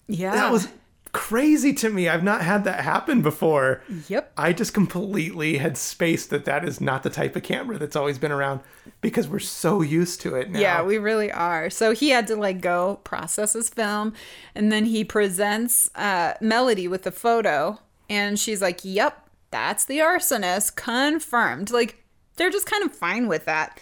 yeah. 0.07 0.31
that 0.35 0.51
was 0.51 0.67
crazy 1.13 1.71
to 1.73 1.89
me 1.91 2.09
i've 2.09 2.23
not 2.23 2.41
had 2.41 2.63
that 2.63 2.79
happen 2.83 3.21
before 3.21 3.81
Yep. 4.09 4.33
i 4.35 4.51
just 4.51 4.73
completely 4.73 5.57
had 5.57 5.77
spaced 5.77 6.31
that 6.31 6.45
that 6.45 6.67
is 6.67 6.81
not 6.81 7.03
the 7.03 7.09
type 7.11 7.35
of 7.35 7.43
camera 7.43 7.77
that's 7.77 7.95
always 7.95 8.17
been 8.17 8.31
around 8.31 8.61
because 8.99 9.27
we're 9.27 9.37
so 9.39 9.81
used 9.81 10.21
to 10.21 10.35
it 10.35 10.49
now 10.49 10.59
Yeah, 10.59 10.81
we 10.81 10.97
really 10.97 11.31
are. 11.31 11.69
So 11.69 11.93
he 11.93 12.09
had 12.09 12.25
to 12.27 12.35
like 12.35 12.61
go 12.61 12.99
process 13.03 13.53
his 13.53 13.69
film, 13.69 14.13
and 14.55 14.71
then 14.71 14.85
he 14.85 15.03
presents 15.03 15.89
uh, 15.95 16.33
Melody 16.41 16.87
with 16.87 17.03
the 17.03 17.11
photo, 17.11 17.79
and 18.09 18.37
she's 18.39 18.61
like, 18.61 18.79
"Yep, 18.83 19.29
that's 19.51 19.85
the 19.85 19.99
arsonist, 19.99 20.75
confirmed." 20.75 21.71
Like 21.71 22.03
they're 22.37 22.49
just 22.49 22.65
kind 22.69 22.83
of 22.83 22.91
fine 22.93 23.27
with 23.27 23.45
that. 23.45 23.79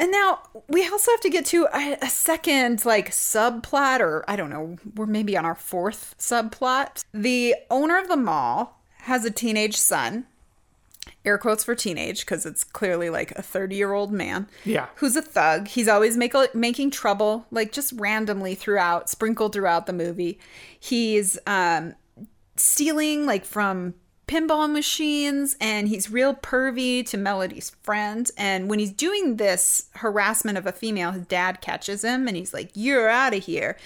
And 0.00 0.10
now 0.10 0.38
we 0.66 0.88
also 0.88 1.10
have 1.12 1.20
to 1.20 1.28
get 1.30 1.44
to 1.46 1.68
a, 1.74 1.98
a 2.00 2.08
second 2.08 2.86
like 2.86 3.10
subplot, 3.10 4.00
or 4.00 4.24
I 4.26 4.34
don't 4.34 4.48
know, 4.48 4.76
we're 4.96 5.04
maybe 5.04 5.36
on 5.36 5.44
our 5.44 5.54
fourth 5.54 6.14
subplot. 6.18 7.04
The 7.12 7.54
owner 7.70 7.98
of 7.98 8.08
the 8.08 8.16
mall 8.16 8.80
has 9.02 9.26
a 9.26 9.30
teenage 9.30 9.76
son 9.76 10.24
air 11.24 11.36
quotes 11.36 11.64
for 11.64 11.74
teenage 11.74 12.20
because 12.20 12.46
it's 12.46 12.64
clearly 12.64 13.10
like 13.10 13.30
a 13.32 13.42
30 13.42 13.76
year 13.76 13.92
old 13.92 14.10
man 14.12 14.46
Yeah. 14.64 14.86
who's 14.96 15.16
a 15.16 15.22
thug 15.22 15.68
he's 15.68 15.88
always 15.88 16.16
make, 16.16 16.34
making 16.54 16.90
trouble 16.92 17.46
like 17.50 17.72
just 17.72 17.92
randomly 17.96 18.54
throughout 18.54 19.08
sprinkled 19.10 19.52
throughout 19.52 19.86
the 19.86 19.92
movie 19.92 20.38
he's 20.78 21.38
um 21.46 21.94
stealing 22.56 23.26
like 23.26 23.44
from 23.44 23.94
pinball 24.30 24.70
machines 24.70 25.56
and 25.60 25.88
he's 25.88 26.10
real 26.10 26.34
pervy 26.34 27.04
to 27.04 27.16
melody's 27.16 27.70
friend 27.82 28.30
and 28.36 28.70
when 28.70 28.78
he's 28.78 28.92
doing 28.92 29.36
this 29.36 29.88
harassment 29.96 30.56
of 30.56 30.66
a 30.66 30.72
female 30.72 31.10
his 31.10 31.26
dad 31.26 31.60
catches 31.60 32.04
him 32.04 32.28
and 32.28 32.36
he's 32.36 32.54
like 32.54 32.70
you're 32.74 33.08
out 33.08 33.34
of 33.34 33.42
here 33.42 33.76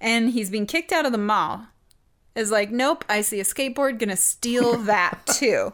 and 0.00 0.30
he's 0.30 0.50
being 0.50 0.66
kicked 0.66 0.92
out 0.92 1.06
of 1.06 1.12
the 1.12 1.18
mall 1.18 1.68
is 2.34 2.50
like, 2.50 2.70
nope, 2.70 3.04
I 3.08 3.20
see 3.20 3.40
a 3.40 3.44
skateboard, 3.44 3.98
gonna 3.98 4.16
steal 4.16 4.76
that 4.84 5.20
too. 5.26 5.72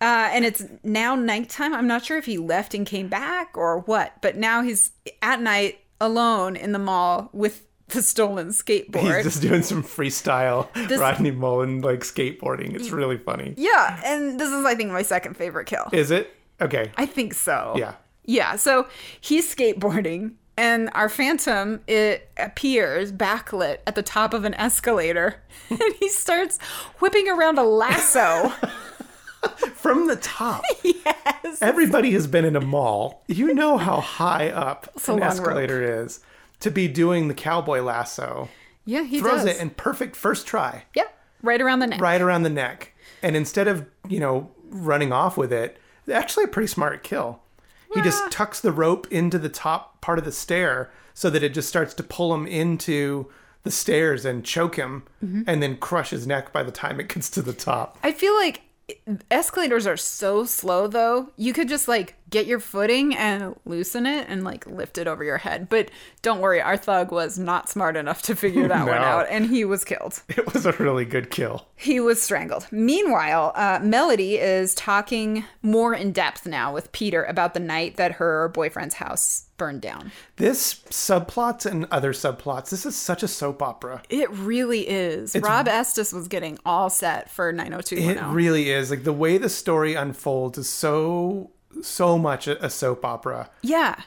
Uh, 0.00 0.28
and 0.30 0.44
it's 0.44 0.64
now 0.82 1.14
nighttime. 1.14 1.74
I'm 1.74 1.86
not 1.86 2.04
sure 2.04 2.18
if 2.18 2.26
he 2.26 2.38
left 2.38 2.74
and 2.74 2.86
came 2.86 3.08
back 3.08 3.56
or 3.56 3.80
what, 3.80 4.20
but 4.20 4.36
now 4.36 4.62
he's 4.62 4.90
at 5.22 5.40
night 5.40 5.80
alone 6.00 6.56
in 6.56 6.72
the 6.72 6.78
mall 6.78 7.30
with 7.32 7.66
the 7.88 8.02
stolen 8.02 8.48
skateboard. 8.48 9.16
he's 9.16 9.24
just 9.24 9.42
doing 9.42 9.62
some 9.62 9.82
freestyle 9.82 10.68
rodney 10.98 11.30
mullen 11.30 11.80
like 11.82 12.00
skateboarding 12.00 12.74
it's 12.74 12.90
really 12.90 13.16
funny 13.16 13.54
yeah, 13.56 14.00
and 14.04 14.40
this 14.40 14.50
is, 14.50 14.64
I 14.64 14.74
think, 14.74 14.90
my 14.90 15.02
second 15.02 15.36
favorite 15.36 15.66
kill. 15.66 15.88
is 15.92 16.10
it 16.10 16.34
okay 16.60 16.90
I 16.96 17.06
think 17.06 17.34
so. 17.34 17.74
yeah 17.76 17.94
Yeah, 18.24 18.56
so 18.56 18.88
he's 19.20 19.46
skateboarding, 19.54 20.32
and 20.56 20.90
our 20.94 21.08
phantom 21.08 21.80
it 21.86 22.28
appears 22.36 23.12
backlit 23.12 23.78
at 23.86 23.94
the 23.94 24.02
top 24.02 24.34
of 24.34 24.44
an 24.44 24.54
escalator, 24.54 25.36
and 25.70 25.94
he 26.00 26.08
starts 26.08 26.58
whipping 26.98 27.28
around 27.28 27.58
a 27.58 27.62
lasso. 27.62 28.52
from 29.74 30.08
the 30.08 30.16
top. 30.16 30.64
yes. 30.82 31.62
Everybody 31.62 32.10
has 32.12 32.26
been 32.26 32.44
in 32.44 32.56
a 32.56 32.60
mall. 32.60 33.22
You 33.28 33.54
know 33.54 33.78
how 33.78 34.00
high 34.00 34.48
up 34.50 34.90
an 35.06 35.22
escalator 35.22 36.02
is 36.02 36.18
to 36.60 36.70
be 36.70 36.88
doing 36.88 37.28
the 37.28 37.34
cowboy 37.34 37.80
lasso. 37.80 38.48
yeah, 38.84 39.02
he 39.04 39.20
Throws 39.20 39.44
does. 39.44 39.56
it 39.56 39.60
in 39.60 39.70
perfect 39.70 40.16
first 40.16 40.46
try, 40.46 40.84
Yep, 40.94 41.16
right 41.42 41.60
around 41.60 41.80
the 41.80 41.86
neck. 41.88 42.00
right 42.00 42.20
around 42.20 42.42
the 42.44 42.50
neck. 42.50 42.92
And 43.22 43.34
instead 43.36 43.68
of, 43.68 43.86
you 44.08 44.20
know, 44.20 44.50
running 44.68 45.12
off 45.12 45.36
with 45.36 45.52
it, 45.52 45.78
actually 46.12 46.44
a 46.44 46.48
pretty 46.48 46.68
smart 46.68 47.02
kill. 47.02 47.40
He 47.94 48.02
just 48.02 48.30
tucks 48.30 48.60
the 48.60 48.72
rope 48.72 49.06
into 49.10 49.38
the 49.38 49.48
top 49.48 50.00
part 50.02 50.18
of 50.18 50.24
the 50.26 50.32
stair 50.32 50.90
so 51.14 51.30
that 51.30 51.42
it 51.42 51.54
just 51.54 51.68
starts 51.68 51.94
to 51.94 52.02
pull 52.02 52.34
him 52.34 52.46
into 52.46 53.30
the 53.62 53.70
stairs 53.70 54.24
and 54.26 54.44
choke 54.44 54.76
him 54.76 55.04
Mm-hmm. 55.24 55.42
and 55.46 55.62
then 55.62 55.76
crush 55.78 56.10
his 56.10 56.26
neck 56.26 56.52
by 56.52 56.62
the 56.62 56.70
time 56.72 57.00
it 57.00 57.08
gets 57.08 57.30
to 57.30 57.42
the 57.42 57.54
top. 57.54 57.96
I 58.02 58.12
feel 58.12 58.34
like 58.36 58.60
escalators 59.30 59.86
are 59.86 59.96
so 59.96 60.44
slow 60.44 60.86
though. 60.88 61.30
You 61.36 61.52
could 61.52 61.68
just 61.68 61.88
like 61.88 62.14
get 62.36 62.46
your 62.46 62.60
footing 62.60 63.16
and 63.16 63.58
loosen 63.64 64.04
it 64.04 64.26
and 64.28 64.44
like 64.44 64.66
lift 64.66 64.98
it 64.98 65.06
over 65.06 65.24
your 65.24 65.38
head. 65.38 65.70
But 65.70 65.90
don't 66.20 66.40
worry, 66.40 66.60
our 66.60 66.76
thug 66.76 67.10
was 67.10 67.38
not 67.38 67.70
smart 67.70 67.96
enough 67.96 68.20
to 68.22 68.36
figure 68.36 68.68
that 68.68 68.86
one 68.86 68.98
out 68.98 69.26
and 69.30 69.46
he 69.46 69.64
was 69.64 69.84
killed. 69.84 70.22
It 70.28 70.52
was 70.52 70.66
a 70.66 70.72
really 70.72 71.06
good 71.06 71.30
kill. 71.30 71.66
He 71.76 71.98
was 71.98 72.20
strangled. 72.20 72.66
Meanwhile, 72.70 73.52
uh, 73.54 73.80
Melody 73.82 74.36
is 74.36 74.74
talking 74.74 75.44
more 75.62 75.94
in 75.94 76.12
depth 76.12 76.44
now 76.44 76.74
with 76.74 76.92
Peter 76.92 77.24
about 77.24 77.54
the 77.54 77.60
night 77.60 77.96
that 77.96 78.12
her 78.12 78.48
boyfriend's 78.48 78.96
house 78.96 79.46
burned 79.56 79.80
down. 79.80 80.12
This 80.36 80.74
subplots 80.90 81.64
and 81.64 81.86
other 81.90 82.12
subplots, 82.12 82.68
this 82.68 82.84
is 82.84 82.94
such 82.94 83.22
a 83.22 83.28
soap 83.28 83.62
opera. 83.62 84.02
It 84.10 84.30
really 84.30 84.86
is. 84.86 85.34
Rob 85.34 85.68
Estes 85.68 86.12
was 86.12 86.28
getting 86.28 86.58
all 86.66 86.90
set 86.90 87.30
for 87.30 87.50
902. 87.50 87.96
It 87.96 88.22
really 88.24 88.68
is. 88.68 88.90
Like 88.90 89.04
the 89.04 89.12
way 89.14 89.38
the 89.38 89.48
story 89.48 89.94
unfolds 89.94 90.58
is 90.58 90.68
so 90.68 91.50
so 91.82 92.18
much 92.18 92.46
a, 92.48 92.68
soap 92.70 93.04
opera. 93.04 93.50
Yeah. 93.62 94.00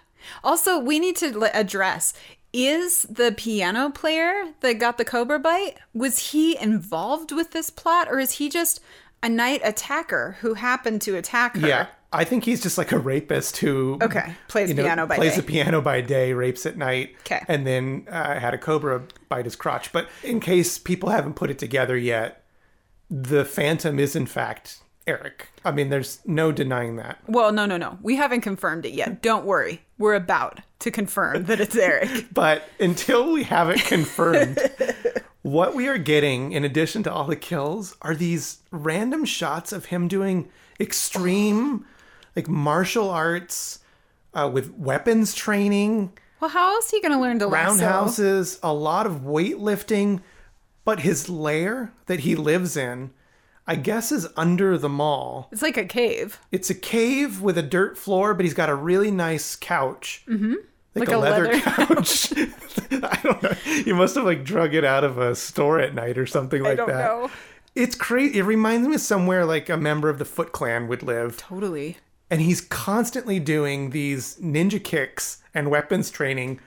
Also, 0.44 0.80
we 0.80 1.00
need 1.00 1.16
to 1.18 1.50
address 1.58 2.14
is 2.52 3.04
the 3.04 3.32
piano 3.32 3.90
player 3.92 4.54
that 4.62 4.74
got 4.80 4.98
the 4.98 5.06
cobra 5.06 5.38
bite 5.40 5.76
was 5.94 6.32
he 6.32 6.58
involved 6.60 7.32
with 7.32 7.52
this 7.52 7.70
plot 7.70 8.08
or 8.10 8.20
is 8.20 8.34
he 8.34 8.50
just 8.50 8.82
a 9.22 9.30
night 9.30 9.62
attacker 9.64 10.38
who 10.42 10.56
happened 10.56 11.02
to 11.04 11.16
attack 11.16 11.56
her? 11.58 11.68
Yeah, 11.68 11.88
I 12.12 12.24
think 12.24 12.46
he's 12.46 12.60
just 12.62 12.76
like 12.78 12.92
a 12.92 12.98
rapist 12.98 13.58
who 13.58 14.00
Okay, 14.02 14.34
plays 14.48 14.70
you 14.70 14.76
know, 14.76 14.82
piano 14.84 15.06
by 15.06 15.16
plays 15.18 15.32
day. 15.36 15.38
the 15.42 15.44
piano 15.44 15.80
by 15.82 16.02
day, 16.02 16.34
rapes 16.34 16.66
at 16.66 16.76
night, 16.76 17.16
'Kay. 17.24 17.44
and 17.48 17.68
then 17.68 18.08
uh, 18.10 18.40
had 18.40 18.54
a 18.56 18.58
cobra 18.58 19.04
bite 19.30 19.46
his 19.46 19.56
crotch. 19.56 19.92
But 19.92 20.10
in 20.24 20.40
case 20.40 20.80
people 20.80 21.10
haven't 21.10 21.36
put 21.36 21.52
it 21.52 21.60
together 21.60 21.96
yet, 21.98 22.44
the 23.12 23.46
Phantom 23.46 24.00
is 24.00 24.16
in 24.16 24.26
fact 24.26 24.80
Eric. 25.08 25.50
I 25.66 25.72
mean, 25.72 25.90
there's 25.90 26.20
no 26.26 26.52
denying 26.52 26.98
that. 26.98 27.20
Well, 27.28 27.52
no, 27.52 27.66
no, 27.66 27.78
no. 27.78 27.98
We 28.02 28.16
haven't 28.16 28.42
confirmed 28.42 28.86
it 28.86 28.94
yet. 28.94 29.22
Don't 29.22 29.46
worry. 29.46 29.82
We're 29.98 30.14
about 30.16 30.60
to 30.80 30.92
confirm 30.92 31.46
that 31.46 31.60
it's 31.60 31.76
Eric. 31.76 32.28
But 32.34 32.70
until 32.80 33.32
we 33.32 33.44
have 33.44 33.70
it 33.70 33.84
confirmed, 33.84 34.60
what 35.42 35.74
we 35.76 35.88
are 35.88 35.98
getting, 35.98 36.52
in 36.52 36.64
addition 36.64 37.04
to 37.04 37.14
all 37.14 37.26
the 37.26 37.36
kills, 37.36 37.98
are 38.02 38.16
these 38.16 38.60
random 38.72 39.26
shots 39.26 39.72
of 39.72 39.86
him 39.86 40.08
doing 40.08 40.48
extreme, 40.80 41.86
like 42.36 42.48
martial 42.48 43.10
arts 43.10 43.80
uh, 44.34 44.50
with 44.52 44.72
weapons 44.76 45.34
training, 45.34 46.12
Well, 46.40 46.52
how 46.52 46.76
else 46.76 46.94
are 46.94 46.98
you 46.98 47.02
going 47.02 47.14
to 47.14 47.20
learn 47.20 47.40
to 47.40 47.48
lasso? 47.48 47.72
roundhouses, 47.84 48.60
a 48.62 48.74
lot 48.74 49.06
of 49.08 49.22
weightlifting. 49.24 50.22
But 50.86 51.02
his 51.02 51.30
lair 51.30 51.92
that 52.06 52.22
he 52.22 52.36
lives 52.36 52.78
in, 52.78 53.12
I 53.70 53.76
guess, 53.76 54.12
is 54.12 54.28
under 54.36 54.78
the 54.78 54.90
mall. 54.90 55.48
It's 55.52 55.62
like 55.62 55.78
a 55.78 55.86
cave. 55.86 56.40
It's 56.52 56.70
a 56.70 56.76
cave 56.76 57.42
with 57.42 57.58
a 57.58 57.62
dirt 57.62 57.98
floor, 57.98 58.34
but 58.34 58.44
he's 58.44 58.54
got 58.56 58.68
a 58.70 58.76
really 58.76 59.12
nice 59.12 59.56
couch. 59.56 60.24
Mm-hmm. 60.28 60.56
Like, 60.96 61.08
Like 61.08 61.10
a, 61.10 61.18
a 61.18 61.20
leather, 61.20 61.44
leather- 61.46 61.60
couch. 61.62 62.34
I 62.92 63.20
don't 63.24 63.44
know. 63.44 63.54
You 63.86 63.94
must 63.96 64.16
have 64.16 64.26
like 64.26 64.44
drug 64.44 64.74
it 64.74 64.84
out 64.84 65.04
of 65.04 65.18
a 65.20 65.36
store 65.36 65.80
at 65.80 65.94
night 65.94 66.18
or 66.18 66.26
something 66.26 66.64
like 66.64 66.78
don't 66.78 66.90
that. 66.90 67.06
know. 67.06 67.30
It's 67.76 67.96
crazy. 67.96 68.40
It 68.40 68.44
reminds 68.44 68.88
me 68.88 68.96
of 68.96 69.02
somewhere 69.02 69.46
like 69.46 69.70
a 69.70 69.78
member 69.78 70.10
of 70.10 70.18
the 70.18 70.26
Foot 70.26 70.52
Clan 70.52 70.88
would 70.88 71.04
live. 71.04 71.38
Totally. 71.38 71.98
And 72.32 72.42
he's 72.42 72.62
constantly 72.62 73.40
doing 73.40 73.92
these 73.92 74.36
ninja 74.38 74.84
kicks 74.84 75.44
and 75.54 75.70
weapons 75.70 76.10
training 76.10 76.60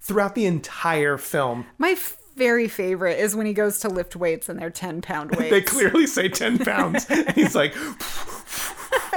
throughout 0.00 0.34
the 0.34 0.46
entire 0.46 1.18
film. 1.18 1.66
My 1.78 1.90
f- 1.90 2.16
very 2.36 2.68
favorite 2.68 3.18
is 3.18 3.34
when 3.34 3.46
he 3.46 3.52
goes 3.52 3.80
to 3.80 3.88
lift 3.88 4.14
weights 4.14 4.48
and 4.48 4.58
they're 4.60 4.70
10 4.70 5.00
pound 5.02 5.30
weights. 5.36 5.50
They 5.50 5.62
clearly 5.62 6.06
say 6.06 6.28
10 6.28 6.58
pounds. 6.64 7.06
and 7.08 7.30
he's 7.32 7.54
like 7.54 7.74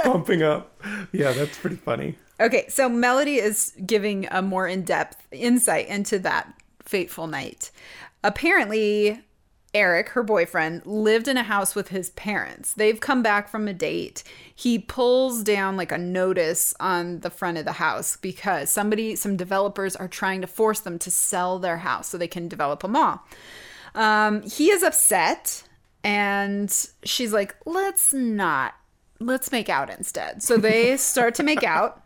pumping 0.02 0.42
up. 0.42 0.80
Yeah, 1.12 1.32
that's 1.32 1.58
pretty 1.58 1.76
funny. 1.76 2.16
Okay, 2.40 2.66
so 2.68 2.88
Melody 2.88 3.36
is 3.36 3.72
giving 3.84 4.26
a 4.30 4.40
more 4.40 4.66
in 4.66 4.82
depth 4.82 5.16
insight 5.30 5.88
into 5.88 6.18
that 6.20 6.52
fateful 6.82 7.26
night. 7.26 7.70
Apparently, 8.24 9.20
Eric, 9.72 10.10
her 10.10 10.22
boyfriend, 10.22 10.84
lived 10.84 11.28
in 11.28 11.36
a 11.36 11.44
house 11.44 11.74
with 11.74 11.88
his 11.88 12.10
parents. 12.10 12.74
They've 12.74 12.98
come 12.98 13.22
back 13.22 13.48
from 13.48 13.68
a 13.68 13.74
date. 13.74 14.24
He 14.54 14.78
pulls 14.78 15.44
down 15.44 15.76
like 15.76 15.92
a 15.92 15.98
notice 15.98 16.74
on 16.80 17.20
the 17.20 17.30
front 17.30 17.58
of 17.58 17.64
the 17.64 17.72
house 17.72 18.16
because 18.16 18.70
somebody, 18.70 19.14
some 19.14 19.36
developers 19.36 19.94
are 19.94 20.08
trying 20.08 20.40
to 20.40 20.46
force 20.48 20.80
them 20.80 20.98
to 21.00 21.10
sell 21.10 21.58
their 21.58 21.78
house 21.78 22.08
so 22.08 22.18
they 22.18 22.26
can 22.26 22.48
develop 22.48 22.82
a 22.82 22.88
mall. 22.88 23.24
Um, 23.94 24.42
he 24.42 24.70
is 24.70 24.82
upset 24.82 25.62
and 26.02 26.70
she's 27.04 27.32
like, 27.32 27.54
let's 27.64 28.12
not, 28.12 28.74
let's 29.20 29.52
make 29.52 29.68
out 29.68 29.90
instead. 29.90 30.42
So 30.42 30.56
they 30.56 30.96
start 30.96 31.34
to 31.36 31.42
make 31.42 31.62
out 31.64 32.02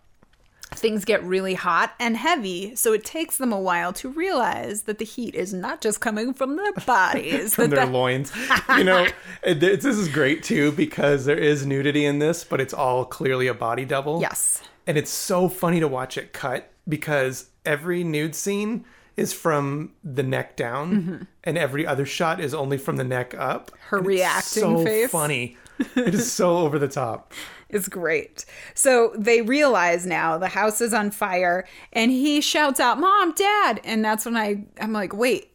things 0.75 1.05
get 1.05 1.23
really 1.25 1.55
hot 1.55 1.95
and 1.99 2.17
heavy, 2.17 2.75
so 2.77 2.93
it 2.93 3.05
takes 3.05 3.37
them 3.37 3.53
a 3.53 3.61
while 3.61 3.93
to 3.95 4.09
realize 4.09 4.83
that 4.83 4.99
the 4.99 5.05
heat 5.05 5.35
is 5.35 5.53
not 5.55 5.81
just 5.81 6.01
coming 6.01 6.35
from 6.35 6.57
their 6.57 6.73
bodies. 6.87 7.55
from 7.55 7.71
their 7.71 7.87
the- 7.87 7.93
loins. 7.93 8.33
You 8.77 8.85
know, 8.85 9.07
it- 9.43 9.61
this 9.61 9.85
is 9.85 10.09
great 10.09 10.43
too 10.43 10.73
because 10.73 11.25
there 11.25 11.39
is 11.39 11.65
nudity 11.67 12.05
in 12.05 12.19
this, 12.19 12.45
but 12.45 12.61
it's 12.61 12.75
all 12.75 13.05
clearly 13.05 13.47
a 13.47 13.55
body 13.55 13.85
double. 13.85 14.21
Yes. 14.21 14.63
And 14.87 14.99
it's 14.99 15.11
so 15.11 15.49
funny 15.49 15.81
to 15.81 15.89
watch 15.89 16.19
it 16.19 16.33
cut 16.33 16.71
because 16.89 17.49
every 17.65 18.05
nude 18.05 18.35
scene 18.35 18.85
is 19.17 19.33
from 19.33 19.93
the 20.03 20.23
neck 20.25 20.57
down 20.57 21.27
and 21.45 21.57
every 21.57 21.87
other 21.87 22.05
shot 22.05 22.41
is 22.41 22.53
only 22.53 22.77
from 22.77 22.97
the 22.97 23.05
neck 23.05 23.33
up. 23.39 23.71
Mm-hmm. 23.71 23.79
Her 23.89 24.01
reacting 24.01 24.63
so 24.63 24.85
face. 24.85 25.11
funny. 25.11 25.57
It 25.97 26.15
is 26.15 26.31
so 26.33 26.59
over 26.59 26.79
the 26.79 26.87
top. 26.89 27.33
It's 27.69 27.89
great. 27.89 28.45
So 28.75 29.13
they 29.17 29.43
realize 29.43 30.07
now 30.07 30.39
the 30.39 30.49
house 30.49 30.81
is 30.81 30.95
on 30.95 31.11
fire 31.11 31.67
and 31.93 32.11
he 32.11 32.41
shouts 32.41 32.81
out, 32.81 33.01
Mom, 33.01 33.33
Dad. 33.33 33.81
And 33.85 34.05
that's 34.05 34.25
when 34.25 34.37
I, 34.37 34.65
I'm 34.81 34.93
like, 34.93 35.15
wait, 35.15 35.55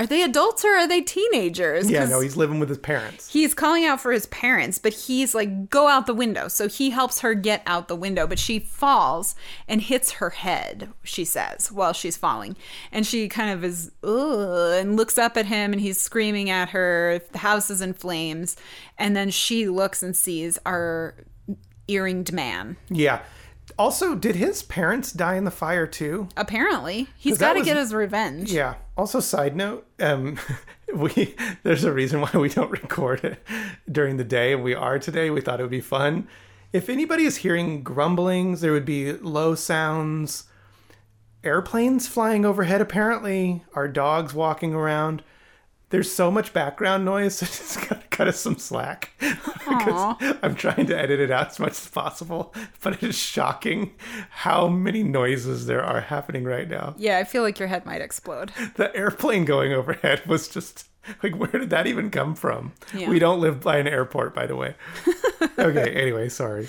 are 0.00 0.06
they 0.06 0.22
adults 0.22 0.64
or 0.64 0.70
are 0.70 0.88
they 0.88 1.02
teenagers? 1.02 1.90
Yeah, 1.90 2.06
no, 2.06 2.20
he's 2.20 2.34
living 2.34 2.58
with 2.58 2.70
his 2.70 2.78
parents. 2.78 3.30
he's 3.30 3.52
calling 3.52 3.84
out 3.84 4.00
for 4.00 4.12
his 4.12 4.24
parents, 4.26 4.78
but 4.78 4.94
he's 4.94 5.34
like, 5.34 5.68
go 5.68 5.88
out 5.88 6.06
the 6.06 6.14
window. 6.14 6.48
So 6.48 6.68
he 6.68 6.88
helps 6.88 7.20
her 7.20 7.34
get 7.34 7.62
out 7.66 7.88
the 7.88 7.96
window, 7.96 8.26
but 8.26 8.38
she 8.38 8.60
falls 8.60 9.34
and 9.68 9.82
hits 9.82 10.12
her 10.12 10.30
head, 10.30 10.88
she 11.02 11.26
says, 11.26 11.70
while 11.70 11.92
she's 11.92 12.16
falling. 12.16 12.56
And 12.90 13.06
she 13.06 13.28
kind 13.28 13.50
of 13.50 13.62
is, 13.62 13.90
ugh, 14.02 14.80
and 14.80 14.96
looks 14.96 15.18
up 15.18 15.36
at 15.36 15.44
him 15.44 15.72
and 15.72 15.82
he's 15.82 16.00
screaming 16.00 16.48
at 16.48 16.70
her. 16.70 17.20
The 17.32 17.38
house 17.38 17.68
is 17.68 17.82
in 17.82 17.92
flames. 17.92 18.56
And 18.96 19.14
then 19.14 19.28
she 19.28 19.68
looks 19.68 20.02
and 20.02 20.16
sees 20.16 20.58
our 20.64 21.14
earringed 21.90 22.32
man. 22.32 22.76
Yeah. 22.88 23.22
Also, 23.78 24.14
did 24.14 24.36
his 24.36 24.62
parents 24.62 25.12
die 25.12 25.36
in 25.36 25.44
the 25.44 25.50
fire 25.50 25.86
too? 25.86 26.28
Apparently, 26.36 27.08
he's 27.16 27.38
got 27.38 27.54
to 27.54 27.62
get 27.62 27.76
his 27.76 27.94
revenge. 27.94 28.52
Yeah. 28.52 28.74
Also, 28.96 29.20
side 29.20 29.56
note, 29.56 29.86
um, 30.00 30.38
we 30.94 31.34
there's 31.62 31.84
a 31.84 31.92
reason 31.92 32.20
why 32.20 32.30
we 32.34 32.48
don't 32.48 32.70
record 32.82 33.24
it 33.24 33.38
during 33.90 34.16
the 34.16 34.24
day, 34.24 34.52
and 34.52 34.62
we 34.62 34.74
are 34.74 34.98
today. 34.98 35.30
We 35.30 35.40
thought 35.40 35.60
it 35.60 35.62
would 35.62 35.70
be 35.70 35.80
fun. 35.80 36.28
If 36.72 36.88
anybody 36.88 37.24
is 37.24 37.38
hearing 37.38 37.82
grumblings, 37.82 38.60
there 38.60 38.72
would 38.72 38.84
be 38.84 39.12
low 39.12 39.54
sounds, 39.54 40.44
airplanes 41.42 42.06
flying 42.06 42.44
overhead. 42.44 42.80
Apparently, 42.80 43.64
our 43.74 43.88
dogs 43.88 44.34
walking 44.34 44.74
around. 44.74 45.22
There's 45.90 46.10
so 46.10 46.30
much 46.30 46.52
background 46.52 47.04
noise. 47.04 47.38
So 47.40 47.46
just 47.46 47.88
gotta 47.88 48.06
cut 48.10 48.28
us 48.28 48.38
some 48.40 48.58
slack 48.58 49.10
because 49.20 50.16
I'm 50.42 50.54
trying 50.54 50.86
to 50.86 50.98
edit 50.98 51.20
it 51.20 51.30
out 51.30 51.48
as 51.48 51.58
much 51.60 51.72
as 51.72 51.88
possible. 51.88 52.54
But 52.82 52.94
it 52.94 53.02
is 53.02 53.16
shocking 53.18 53.92
how 54.30 54.68
many 54.68 55.02
noises 55.02 55.66
there 55.66 55.82
are 55.84 56.00
happening 56.00 56.44
right 56.44 56.68
now 56.68 56.94
Yeah, 56.98 57.18
I 57.18 57.24
feel 57.24 57.42
like 57.42 57.58
your 57.58 57.68
head 57.68 57.84
might 57.86 58.02
explode. 58.02 58.52
the 58.76 58.94
airplane 58.96 59.44
going 59.44 59.72
overhead 59.72 60.24
was 60.26 60.48
just 60.48 60.86
like 61.22 61.34
where 61.36 61.48
did 61.50 61.70
that 61.70 61.86
even 61.86 62.10
come 62.10 62.34
from 62.34 62.72
Yeah. 62.94 63.08
we 63.08 63.18
don't 63.18 63.40
live 63.40 63.60
by 63.60 63.78
an 63.78 63.88
airport 63.88 64.34
by 64.34 64.46
the 64.46 64.54
way 64.54 64.74
okay 65.58 65.90
anyway 65.94 66.28
sorry 66.28 66.68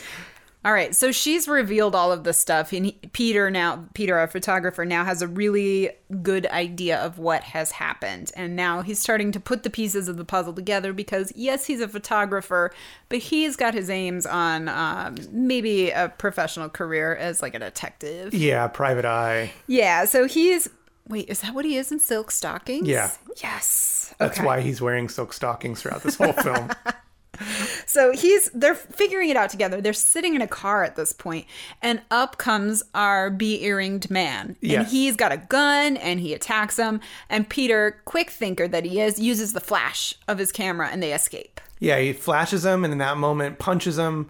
All 0.64 0.72
right, 0.74 0.96
so 0.96 1.12
she's 1.12 1.48
revealed 1.48 1.96
all 1.96 2.12
of 2.12 2.24
the 2.24 2.34
stuff, 2.34 2.72
and 2.72 2.86
he, 2.86 2.92
Peter 3.14 3.50
now, 3.50 3.86
Peter, 3.96 4.16
our 4.20 4.28
photographer, 4.28 4.86
now 4.86 5.04
has 5.04 5.24
a 5.24 5.28
really 5.28 5.90
good 6.22 6.46
idea 6.46 7.00
of 7.00 7.18
what 7.18 7.42
has 7.42 7.72
happened, 7.72 8.32
and 8.36 8.56
now 8.56 8.84
he's 8.84 9.00
starting 9.00 9.32
to 9.32 9.40
put 9.40 9.64
the 9.64 9.72
pieces 9.72 10.08
of 10.08 10.18
the 10.18 10.24
puzzle 10.26 10.54
together 10.54 10.94
because 10.94 11.34
yes, 11.36 11.66
he's 11.66 11.82
a 11.82 11.88
photographer, 11.88 12.72
but 13.10 13.18
he's 13.18 13.56
got 13.56 13.74
his 13.74 13.90
aims 13.90 14.28
on 14.28 14.68
um, 14.70 15.16
maybe 15.32 15.90
a 15.90 16.10
professional 16.10 16.70
career 16.70 17.16
as 17.16 17.42
like 17.42 17.56
a 17.56 17.60
detective. 17.60 18.32
yeah 18.32 18.68
private 18.68 19.04
eye 19.06 19.52
Yeah, 19.66 20.06
so 20.06 20.28
he's 20.28 20.70
wait, 21.08 21.28
is 21.28 21.42
that 21.42 21.56
what 21.56 21.66
he 21.66 21.76
is 21.76 21.92
in 21.92 22.00
Silk 22.00 22.30
Stalkings? 22.30 22.86
Yeah. 22.86 23.10
Yes. 23.42 24.14
that's 24.20 24.38
Okay. 24.38 24.46
why 24.46 24.62
he's 24.62 24.80
wearing 24.80 25.10
silk 25.10 25.34
stockings 25.34 25.82
throughout 25.82 26.04
this 26.04 26.16
whole 26.18 26.34
film 26.34 26.70
So 27.86 28.14
he's 28.14 28.50
they're 28.54 28.76
figuring 28.76 29.30
it 29.30 29.36
out 29.36 29.50
together. 29.50 29.82
They're 29.82 29.92
sitting 29.92 30.34
in 30.36 30.42
a 30.42 30.48
car 30.48 30.84
at 30.84 30.96
this 30.96 31.12
point, 31.12 31.46
and 31.82 32.02
up 32.10 32.38
comes 32.38 32.82
our 32.96 33.30
bee 33.30 33.62
earringed 33.66 34.10
man. 34.10 34.56
And 34.64 34.88
he's 34.88 35.16
got 35.18 35.32
a 35.34 35.38
gun 35.38 35.98
and 35.98 36.20
he 36.22 36.34
attacks 36.34 36.78
him. 36.78 37.02
And 37.30 37.50
Peter, 37.50 38.02
quick 38.06 38.30
thinker 38.30 38.68
that 38.70 38.86
he 38.86 39.02
is, 39.02 39.20
uses 39.20 39.52
the 39.54 39.60
flash 39.60 40.16
of 40.30 40.38
his 40.38 40.52
camera 40.54 40.88
and 40.90 41.04
they 41.04 41.14
escape. 41.14 41.60
yeah 41.80 42.00
he 42.00 42.14
flashes 42.14 42.64
him 42.64 42.84
and 42.86 42.92
in 42.94 43.00
that 43.00 43.18
moment 43.18 43.60
punches 43.60 43.98
him 43.98 44.30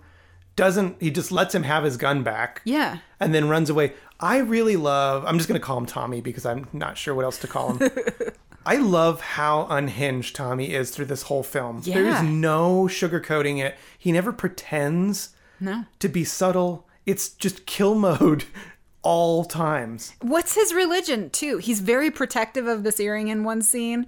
doesn't 0.56 0.96
he 1.02 1.12
just 1.12 1.32
lets 1.32 1.54
him 1.56 1.64
have 1.64 1.84
his 1.84 1.98
gun 1.98 2.24
back 2.24 2.62
Yeah. 2.66 3.00
and 3.20 3.34
then 3.36 3.48
runs 3.50 3.70
away. 3.70 3.94
I 4.20 4.38
really 4.38 4.76
love, 4.76 5.24
I'm 5.26 5.38
just 5.38 5.48
going 5.50 5.60
to 5.60 5.66
call 5.66 5.78
him 5.78 5.86
Tommy 5.86 6.22
because 6.22 6.46
I'm 6.46 6.68
not 6.74 6.98
sure 6.98 7.14
what 7.16 7.26
else 7.26 7.38
to 7.40 7.48
call 7.48 7.74
him. 7.76 7.90
I 8.66 8.76
love 8.76 9.22
how 9.22 9.66
unhinged 9.70 10.36
Tommy 10.36 10.74
is 10.74 10.92
through 10.92 11.06
this 11.06 11.24
whole 11.24 11.44
film. 11.44 11.82
There 11.82 12.06
is 12.08 12.22
no 12.22 12.84
sugarcoating 12.86 13.60
it. 13.64 13.76
He 13.98 14.12
never 14.12 14.32
pretends 14.32 15.30
No. 15.60 15.86
to 16.00 16.08
be 16.08 16.24
subtle. 16.24 16.88
It's 17.06 17.30
just 17.30 17.66
kill 17.66 17.96
mode 17.96 18.44
all 19.02 19.46
times. 19.46 20.14
What's 20.22 20.54
his 20.56 20.74
religion, 20.74 21.30
too? 21.32 21.58
He's 21.58 21.80
very 21.80 22.12
protective 22.12 22.68
of 22.68 22.84
this 22.84 23.00
earring 23.00 23.30
in 23.30 23.44
one 23.44 23.62
scene, 23.64 24.06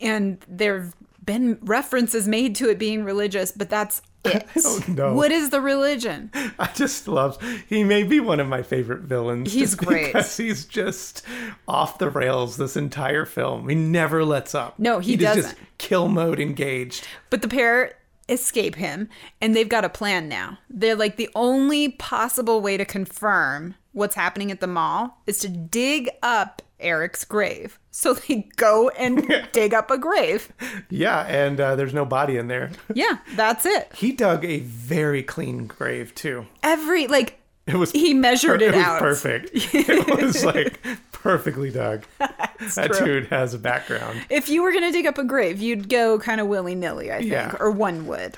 and 0.00 0.38
there've 0.48 0.94
been 1.24 1.58
references 1.62 2.28
made 2.28 2.54
to 2.56 2.70
it 2.70 2.78
being 2.78 3.02
religious, 3.02 3.50
but 3.50 3.68
that's 3.68 4.02
it? 4.26 4.46
don't 4.54 4.88
know. 4.88 5.14
What 5.14 5.32
is 5.32 5.50
the 5.50 5.60
religion? 5.60 6.30
I 6.58 6.70
just 6.74 7.08
love. 7.08 7.38
He 7.68 7.84
may 7.84 8.02
be 8.02 8.20
one 8.20 8.40
of 8.40 8.48
my 8.48 8.62
favorite 8.62 9.02
villains. 9.02 9.52
He's 9.52 9.74
great. 9.74 10.06
because 10.06 10.36
he's 10.36 10.64
just 10.64 11.22
off 11.68 11.98
the 11.98 12.10
rails 12.10 12.56
this 12.56 12.76
entire 12.76 13.24
film. 13.24 13.68
He 13.68 13.74
never 13.74 14.24
lets 14.24 14.54
up. 14.54 14.78
No, 14.78 14.98
he 14.98 15.16
just 15.16 15.36
doesn't. 15.36 15.58
kill 15.78 16.08
mode 16.08 16.40
engaged. 16.40 17.06
But 17.30 17.42
the 17.42 17.48
pair 17.48 17.94
escape 18.28 18.74
him, 18.74 19.08
and 19.40 19.54
they've 19.54 19.68
got 19.68 19.84
a 19.84 19.88
plan 19.88 20.28
now. 20.28 20.58
They're 20.68 20.96
like 20.96 21.16
the 21.16 21.30
only 21.34 21.90
possible 21.90 22.60
way 22.60 22.76
to 22.76 22.84
confirm 22.84 23.76
what's 23.92 24.14
happening 24.14 24.50
at 24.50 24.60
the 24.60 24.66
mall 24.66 25.22
is 25.26 25.38
to 25.38 25.48
dig 25.48 26.10
up 26.22 26.62
Eric's 26.80 27.24
grave. 27.24 27.78
So 27.98 28.12
they 28.12 28.46
go 28.56 28.90
and 28.90 29.26
dig 29.52 29.72
up 29.72 29.90
a 29.90 29.96
grave. 29.96 30.52
Yeah, 30.90 31.20
and 31.26 31.58
uh, 31.58 31.76
there's 31.76 31.94
no 31.94 32.04
body 32.04 32.36
in 32.36 32.46
there. 32.48 32.70
Yeah, 32.94 33.18
that's 33.36 33.64
it. 33.64 33.90
He 33.94 34.12
dug 34.12 34.44
a 34.44 34.60
very 34.60 35.22
clean 35.22 35.66
grave 35.66 36.14
too. 36.14 36.44
Every 36.62 37.06
like 37.06 37.38
It 37.66 37.76
was 37.76 37.92
he 37.92 38.12
measured 38.12 38.60
it 38.60 38.74
was 38.74 38.84
out. 38.84 38.98
perfect. 39.00 39.50
It 39.54 40.20
was 40.22 40.44
like 40.44 40.78
perfectly 41.12 41.70
dug. 41.70 42.04
that 42.18 42.90
true. 42.92 43.06
dude 43.20 43.26
has 43.28 43.54
a 43.54 43.58
background. 43.58 44.26
If 44.28 44.50
you 44.50 44.62
were 44.62 44.72
gonna 44.72 44.92
dig 44.92 45.06
up 45.06 45.16
a 45.16 45.24
grave, 45.24 45.58
you'd 45.62 45.88
go 45.88 46.18
kind 46.18 46.38
of 46.38 46.48
willy 46.48 46.74
nilly, 46.74 47.10
I 47.10 47.20
think, 47.20 47.30
Yeah. 47.32 47.56
or 47.58 47.70
one 47.70 48.06
would. 48.08 48.36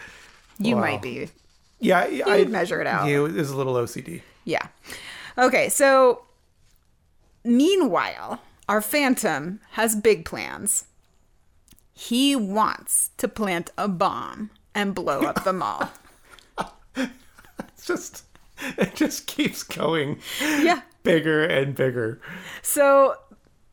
You 0.61 0.77
Wow. 0.77 0.83
might 0.83 1.03
be. 1.03 1.31
Yeah, 1.81 1.99
I 2.27 2.37
would 2.39 2.51
measure 2.51 2.81
it 2.81 2.87
out. 2.87 3.09
He 3.09 3.15
is 3.15 3.51
a 3.51 3.57
little 3.57 3.75
OCD. 3.75 4.23
Yeah. 4.45 4.69
Okay, 5.37 5.69
so 5.69 6.23
meanwhile, 7.45 8.41
our 8.69 8.81
Phantom 8.81 9.61
has 9.73 9.97
big 9.97 10.25
plans. 10.25 10.85
He 11.93 12.37
wants 12.37 13.11
to 13.17 13.27
plant 13.29 13.71
a 13.77 13.89
bomb 13.89 14.51
and 14.75 14.95
blow 14.95 15.23
up 15.23 15.45
the 15.45 15.53
mall. 15.53 15.91
It's 16.97 17.87
just 17.87 18.25
it 18.77 18.95
just 18.97 19.27
keeps 19.29 19.63
going 19.63 20.19
yeah. 20.41 20.83
bigger 21.05 21.45
and 21.45 21.75
bigger. 21.77 22.21
So 22.61 23.15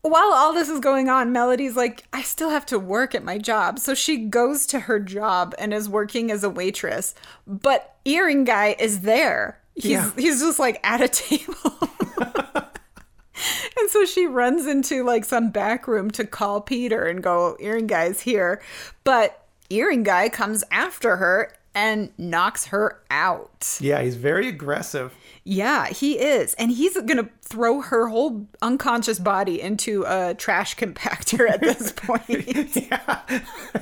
while 0.03 0.31
all 0.31 0.53
this 0.53 0.69
is 0.69 0.79
going 0.79 1.09
on, 1.09 1.31
Melody's 1.31 1.75
like, 1.75 2.03
I 2.13 2.21
still 2.21 2.51
have 2.51 2.67
to 2.67 2.77
work 2.77 3.15
at 3.15 3.23
my 3.23 3.39
job. 3.39 3.79
So 3.79 3.95
she 3.95 4.17
goes 4.17 4.67
to 4.67 4.81
her 4.81 4.99
job 4.99 5.55
and 5.57 5.73
is 5.73 5.89
working 5.89 6.29
as 6.31 6.43
a 6.43 6.49
waitress. 6.51 7.15
But 7.47 7.95
Earring 8.05 8.43
Guy 8.43 8.75
is 8.77 9.01
there. 9.01 9.59
He's 9.73 9.85
Yeah. 9.85 10.11
he's 10.15 10.39
just 10.39 10.59
like 10.59 10.79
at 10.83 11.01
a 11.01 11.07
table. 11.07 11.89
and 13.79 13.89
so 13.89 14.05
she 14.05 14.25
runs 14.25 14.67
into 14.67 15.03
like 15.03 15.25
some 15.25 15.49
back 15.49 15.87
room 15.87 16.11
to 16.11 16.25
call 16.25 16.61
Peter 16.61 17.05
and 17.05 17.21
go, 17.21 17.57
Earring 17.59 17.87
Guy's 17.87 18.21
here. 18.21 18.61
But 19.03 19.45
Earring 19.69 20.03
Guy 20.03 20.29
comes 20.29 20.63
after 20.71 21.17
her 21.17 21.51
and 21.73 22.11
knocks 22.17 22.67
her 22.67 23.01
out. 23.11 23.77
Yeah, 23.81 24.01
he's 24.01 24.15
very 24.15 24.47
aggressive. 24.47 25.13
Yeah, 25.47 25.87
he 25.89 26.17
is. 26.19 26.55
And 26.55 26.71
he's 26.71 26.95
going 26.95 27.17
to 27.17 27.29
throw 27.41 27.81
her 27.81 28.07
whole 28.07 28.47
unconscious 28.63 29.19
body 29.19 29.61
into 29.61 30.03
a 30.07 30.33
trash 30.33 30.75
compactor 30.75 31.47
at 31.47 31.61
this 31.61 31.91
point. 31.95 32.25
Yeah. 32.75 33.21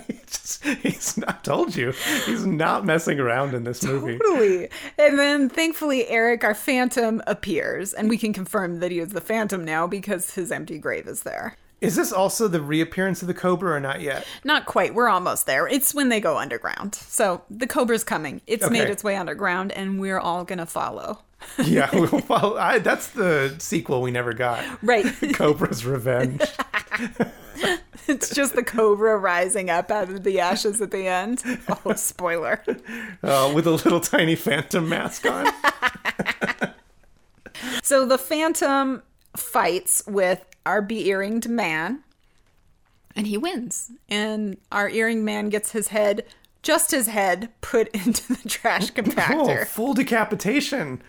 he's, 0.08 0.60
he's 0.82 1.18
not 1.18 1.44
told 1.44 1.76
you. 1.76 1.94
He's 2.26 2.46
not 2.46 2.86
messing 2.86 3.20
around 3.20 3.54
in 3.54 3.64
this 3.64 3.84
movie. 3.84 4.18
totally. 4.20 4.70
And 4.98 5.18
then 5.18 5.50
thankfully, 5.50 6.08
Eric, 6.10 6.44
our 6.44 6.54
phantom, 6.54 7.22
appears. 7.28 7.94
And 7.94 8.10
we 8.10 8.18
can 8.18 8.34
confirm 8.34 8.80
that 8.82 8.92
he 8.92 9.00
is 9.00 9.10
the 9.10 9.22
phantom 9.22 9.64
now 9.64 9.88
because 9.88 10.34
his 10.34 10.52
empty 10.52 10.78
grave 10.78 11.08
is 11.08 11.24
there. 11.24 11.56
Is 11.82 11.96
this 11.98 12.14
also 12.14 12.48
the 12.48 12.62
reappearance 12.62 13.22
of 13.22 13.28
the 13.28 13.34
Cobra 13.34 13.74
or 13.76 13.80
not 13.80 14.00
yet? 14.00 14.26
Not 14.46 14.66
quite. 14.66 14.94
We're 14.96 15.10
almost 15.10 15.46
there. 15.46 15.68
It's 15.68 15.94
when 15.94 16.08
they 16.10 16.22
go 16.22 16.38
underground. 16.38 16.96
So 16.96 17.42
the 17.50 17.68
Cobra's 17.68 18.06
coming. 18.06 18.40
It's 18.48 18.70
made 18.70 18.90
its 18.90 19.04
way 19.04 19.18
underground, 19.18 19.74
and 19.74 20.00
we're 20.00 20.20
all 20.20 20.46
going 20.46 20.60
to 20.60 20.66
follow. 20.66 21.20
Yeah, 21.64 21.90
we'll. 21.94 22.58
I, 22.58 22.80
that's 22.80 23.08
the 23.10 23.56
sequel 23.60 24.02
we 24.02 24.10
never 24.12 24.34
got. 24.34 24.64
Right. 24.84 25.06
Cobra's 25.34 25.86
Revenge. 25.86 26.42
it's 28.08 28.34
just 28.34 28.56
the 28.56 28.64
Cobra 28.64 29.18
rising 29.18 29.70
up 29.70 29.92
out 29.92 30.10
of 30.10 30.24
the 30.24 30.40
ashes 30.40 30.82
at 30.82 30.90
the 30.92 31.08
end. 31.08 31.44
Oh, 31.86 31.94
spoiler. 31.94 32.64
Uh, 33.22 33.52
with 33.54 33.68
a 33.68 33.72
little 33.72 34.00
tiny 34.00 34.36
phantom 34.36 34.90
mask 34.90 35.26
on. 35.28 35.52
So 37.84 38.06
the 38.06 38.18
Phantom 38.18 39.04
fights 39.38 40.04
with 40.08 40.44
our 40.66 40.82
be 40.82 41.06
earringed 41.10 41.48
man, 41.48 42.04
and 43.16 43.28
he 43.28 43.38
wins. 43.38 43.92
And 44.10 44.58
our 44.72 44.90
earring 44.90 45.24
man 45.24 45.50
gets 45.50 45.72
his 45.72 45.90
head, 45.90 46.26
just 46.62 46.92
his 46.92 47.08
head, 47.08 47.50
put 47.62 47.90
into 47.90 48.34
the 48.34 48.50
trash 48.50 48.90
Oh, 48.90 49.02
compactor. 49.02 49.68
full 49.68 49.94
decapitation. 49.94 51.02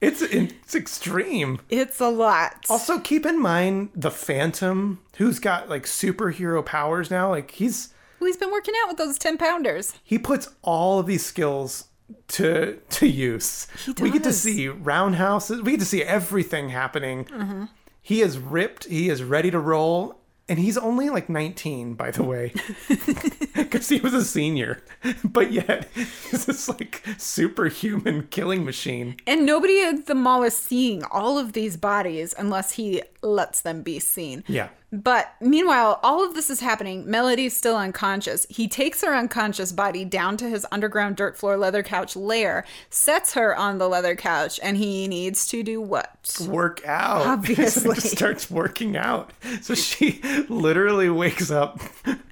It's 0.00 0.22
it's 0.22 0.74
extreme. 0.74 1.60
It's 1.68 2.00
a 2.00 2.08
lot. 2.08 2.64
Also, 2.70 3.00
keep 3.00 3.26
in 3.26 3.40
mind 3.40 3.90
the 3.94 4.10
Phantom, 4.12 5.00
who's 5.16 5.38
got 5.40 5.68
like 5.68 5.84
superhero 5.84 6.64
powers 6.64 7.10
now. 7.10 7.30
Like 7.30 7.50
he's 7.52 7.92
Well, 8.20 8.28
he's 8.28 8.36
been 8.36 8.52
working 8.52 8.74
out 8.82 8.88
with 8.88 8.96
those 8.98 9.18
10 9.18 9.38
pounders. 9.38 9.94
he 10.04 10.18
puts 10.18 10.48
all 10.62 11.00
of 11.00 11.06
these 11.06 11.24
skills 11.26 11.86
to 12.28 12.78
to 12.90 13.06
use. 13.08 13.66
We 14.00 14.10
get 14.10 14.22
to 14.22 14.32
see 14.32 14.68
roundhouses. 14.68 15.62
We 15.62 15.72
get 15.72 15.80
to 15.80 15.86
see 15.86 16.04
everything 16.04 16.68
happening. 16.68 17.24
Mm-hmm. 17.24 17.64
He 18.00 18.22
is 18.22 18.38
ripped. 18.38 18.84
He 18.84 19.08
is 19.10 19.22
ready 19.22 19.50
to 19.50 19.58
roll. 19.58 20.20
And 20.48 20.58
he's 20.58 20.78
only 20.78 21.10
like 21.10 21.28
19, 21.28 21.94
by 21.94 22.10
the 22.10 22.22
way, 22.22 22.54
because 23.54 23.88
he 23.88 24.00
was 24.00 24.14
a 24.14 24.24
senior. 24.24 24.82
But 25.24 25.52
yet, 25.52 25.88
he's 25.94 26.46
this 26.46 26.68
like 26.68 27.04
superhuman 27.18 28.28
killing 28.30 28.64
machine. 28.64 29.16
And 29.26 29.44
nobody 29.44 29.82
at 29.82 30.06
the 30.06 30.14
mall 30.14 30.42
is 30.42 30.56
seeing 30.56 31.04
all 31.04 31.38
of 31.38 31.52
these 31.52 31.76
bodies 31.76 32.34
unless 32.38 32.72
he 32.72 33.02
lets 33.22 33.60
them 33.60 33.82
be 33.82 33.98
seen. 33.98 34.42
Yeah. 34.48 34.68
But 34.90 35.34
meanwhile, 35.40 36.00
all 36.02 36.24
of 36.24 36.34
this 36.34 36.48
is 36.48 36.60
happening. 36.60 37.08
Melody's 37.08 37.54
still 37.56 37.76
unconscious. 37.76 38.46
He 38.48 38.68
takes 38.68 39.02
her 39.02 39.14
unconscious 39.14 39.70
body 39.70 40.04
down 40.04 40.38
to 40.38 40.48
his 40.48 40.66
underground 40.72 41.16
dirt 41.16 41.36
floor 41.36 41.58
leather 41.58 41.82
couch 41.82 42.16
lair, 42.16 42.64
sets 42.88 43.34
her 43.34 43.54
on 43.54 43.78
the 43.78 43.88
leather 43.88 44.16
couch, 44.16 44.58
and 44.62 44.78
he 44.78 45.06
needs 45.06 45.46
to 45.48 45.62
do 45.62 45.80
what? 45.80 46.14
work 46.46 46.82
out. 46.86 47.26
Obviously. 47.26 47.96
starts 47.96 48.50
working 48.50 48.96
out. 48.96 49.32
So 49.60 49.74
she 49.74 50.20
literally 50.48 51.10
wakes 51.10 51.50
up 51.50 51.80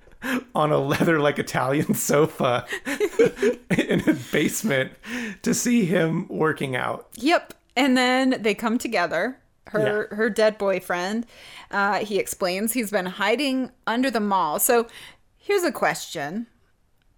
on 0.55 0.73
a 0.73 0.79
leather 0.79 1.21
like 1.21 1.39
Italian 1.39 1.95
sofa 1.95 2.67
in 3.71 4.09
a 4.09 4.15
basement 4.33 4.93
to 5.43 5.53
see 5.53 5.85
him 5.85 6.27
working 6.29 6.75
out. 6.75 7.09
Yep. 7.17 7.55
And 7.77 7.97
then 7.97 8.41
they 8.41 8.55
come 8.55 8.79
together. 8.79 9.39
Her 9.67 10.09
her 10.13 10.31
dead 10.31 10.59
boyfriend. 10.59 11.27
Uh, 11.71 11.99
he 11.99 12.19
explains 12.19 12.73
he's 12.73 12.91
been 12.91 13.07
hiding 13.07 13.71
under 13.87 14.11
the 14.11 14.21
mall. 14.21 14.59
So 14.59 14.87
here's 15.37 15.65
a 15.65 15.73
question. 15.73 16.47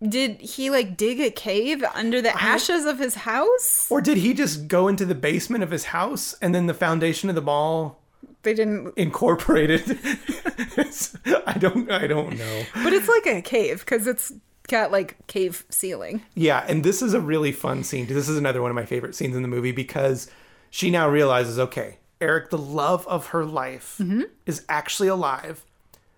Did 0.07 0.41
he 0.41 0.71
like 0.71 0.97
dig 0.97 1.21
a 1.21 1.31
cave 1.31 1.83
under 1.95 2.23
the 2.23 2.35
ashes 2.41 2.85
of 2.85 2.99
his 2.99 3.17
house? 3.17 3.89
Or 3.91 4.01
did 4.01 4.19
he 4.19 4.33
just 4.33 4.69
go 4.69 4.89
into 4.89 5.05
the 5.05 5.15
basement 5.15 5.65
of 5.65 5.71
his 5.71 5.87
house 5.87 6.35
and 6.41 6.55
then 6.55 6.67
the 6.67 6.75
foundation 6.75 7.29
of 7.29 7.35
the 7.35 7.43
mall 7.43 8.01
They 8.43 8.55
didn't 8.55 8.95
incorporate 8.97 9.71
it. 9.71 9.83
I 11.47 11.59
don't 11.59 11.91
I 11.91 12.07
don't 12.07 12.39
know. 12.39 12.63
But 12.75 12.93
it's 12.93 13.09
like 13.09 13.27
a 13.27 13.43
cave 13.43 13.81
because 13.81 14.07
it's 14.07 14.33
got 14.69 14.93
like 14.93 15.17
cave 15.27 15.65
ceiling. 15.71 16.23
Yeah, 16.35 16.65
and 16.69 16.85
this 16.85 17.03
is 17.03 17.15
a 17.15 17.21
really 17.21 17.53
fun 17.53 17.83
scene. 17.83 18.07
This 18.07 18.29
is 18.29 18.39
another 18.39 18.63
one 18.63 18.71
of 18.71 18.75
my 18.75 18.85
favorite 18.87 19.15
scenes 19.15 19.35
in 19.35 19.43
the 19.43 19.49
movie 19.49 19.73
because 19.73 20.31
she 20.71 20.91
now 20.91 21.09
realizes, 21.09 21.59
okay, 21.59 21.99
Eric, 22.21 22.51
the 22.51 22.59
love 22.59 23.07
of 23.07 23.29
her 23.29 23.45
life, 23.45 23.97
mm-hmm. 24.01 24.23
is 24.47 24.65
actually 24.69 25.09
alive. 25.09 25.65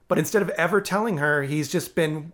But 0.09 0.18
instead 0.18 0.42
of 0.42 0.48
ever 0.51 0.80
telling 0.80 1.18
her, 1.18 1.42
he's 1.44 1.70
just 1.70 1.94
been 1.94 2.32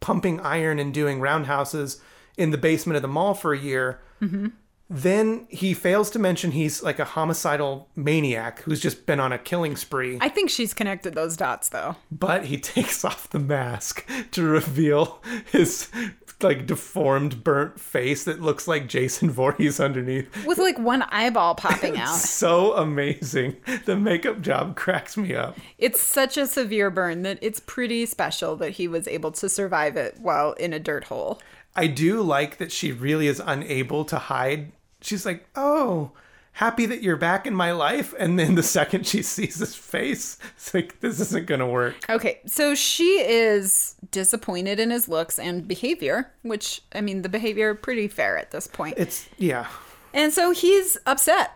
pumping 0.00 0.40
iron 0.40 0.78
and 0.78 0.94
doing 0.94 1.20
roundhouses 1.20 2.00
in 2.36 2.50
the 2.50 2.58
basement 2.58 2.96
of 2.96 3.02
the 3.02 3.08
mall 3.08 3.34
for 3.34 3.52
a 3.52 3.58
year. 3.58 4.00
Mm-hmm. 4.22 4.48
Then 4.90 5.46
he 5.50 5.74
fails 5.74 6.08
to 6.12 6.18
mention 6.18 6.52
he's 6.52 6.82
like 6.82 6.98
a 6.98 7.04
homicidal 7.04 7.88
maniac 7.94 8.60
who's 8.60 8.80
just 8.80 9.04
been 9.04 9.20
on 9.20 9.32
a 9.32 9.38
killing 9.38 9.76
spree. 9.76 10.16
I 10.20 10.30
think 10.30 10.48
she's 10.48 10.72
connected 10.72 11.14
those 11.14 11.36
dots 11.36 11.68
though. 11.68 11.96
But 12.10 12.46
he 12.46 12.56
takes 12.60 13.04
off 13.04 13.28
the 13.28 13.38
mask 13.38 14.08
to 14.30 14.42
reveal 14.42 15.22
his 15.52 15.90
like 16.42 16.66
deformed, 16.66 17.42
burnt 17.42 17.80
face 17.80 18.24
that 18.24 18.40
looks 18.40 18.68
like 18.68 18.88
Jason 18.88 19.30
Voorhees 19.32 19.80
underneath. 19.80 20.46
With 20.46 20.58
like 20.58 20.78
one 20.78 21.02
eyeball 21.02 21.54
popping 21.54 21.98
out. 21.98 22.14
So 22.14 22.74
amazing. 22.74 23.56
The 23.84 23.96
makeup 23.96 24.40
job 24.40 24.76
cracks 24.76 25.16
me 25.16 25.34
up. 25.34 25.56
It's 25.78 26.00
such 26.00 26.36
a 26.36 26.46
severe 26.46 26.90
burn 26.90 27.22
that 27.22 27.38
it's 27.42 27.60
pretty 27.60 28.06
special 28.06 28.56
that 28.56 28.72
he 28.72 28.88
was 28.88 29.08
able 29.08 29.32
to 29.32 29.48
survive 29.48 29.96
it 29.96 30.18
while 30.20 30.52
in 30.54 30.72
a 30.72 30.78
dirt 30.78 31.04
hole. 31.04 31.40
I 31.74 31.86
do 31.86 32.22
like 32.22 32.58
that 32.58 32.72
she 32.72 32.92
really 32.92 33.26
is 33.26 33.40
unable 33.44 34.04
to 34.06 34.18
hide. 34.18 34.72
She's 35.00 35.24
like, 35.24 35.46
"Oh, 35.54 36.12
happy 36.58 36.86
that 36.86 37.02
you're 37.02 37.16
back 37.16 37.46
in 37.46 37.54
my 37.54 37.70
life. 37.70 38.12
And 38.18 38.36
then 38.36 38.56
the 38.56 38.64
second 38.64 39.06
she 39.06 39.22
sees 39.22 39.60
his 39.60 39.76
face, 39.76 40.38
it's 40.56 40.74
like, 40.74 40.98
this 40.98 41.20
isn't 41.20 41.46
going 41.46 41.60
to 41.60 41.66
work. 41.66 41.94
Okay, 42.10 42.40
so 42.46 42.74
she 42.74 43.20
is 43.20 43.94
disappointed 44.10 44.80
in 44.80 44.90
his 44.90 45.08
looks 45.08 45.38
and 45.38 45.68
behavior, 45.68 46.32
which, 46.42 46.82
I 46.92 47.00
mean, 47.00 47.22
the 47.22 47.28
behavior 47.28 47.76
pretty 47.76 48.08
fair 48.08 48.36
at 48.36 48.50
this 48.50 48.66
point. 48.66 48.94
It's, 48.98 49.28
yeah. 49.38 49.68
And 50.12 50.32
so 50.32 50.50
he's 50.50 50.98
upset 51.06 51.52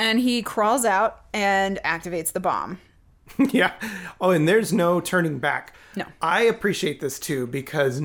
and 0.00 0.18
he 0.18 0.42
crawls 0.42 0.84
out 0.84 1.26
and 1.32 1.78
activates 1.84 2.32
the 2.32 2.40
bomb. 2.40 2.80
yeah. 3.52 3.74
Oh, 4.20 4.30
and 4.30 4.48
there's 4.48 4.72
no 4.72 5.00
turning 5.00 5.38
back. 5.38 5.76
No. 5.94 6.06
I 6.20 6.42
appreciate 6.42 7.00
this 7.00 7.20
too 7.20 7.46
because 7.46 8.02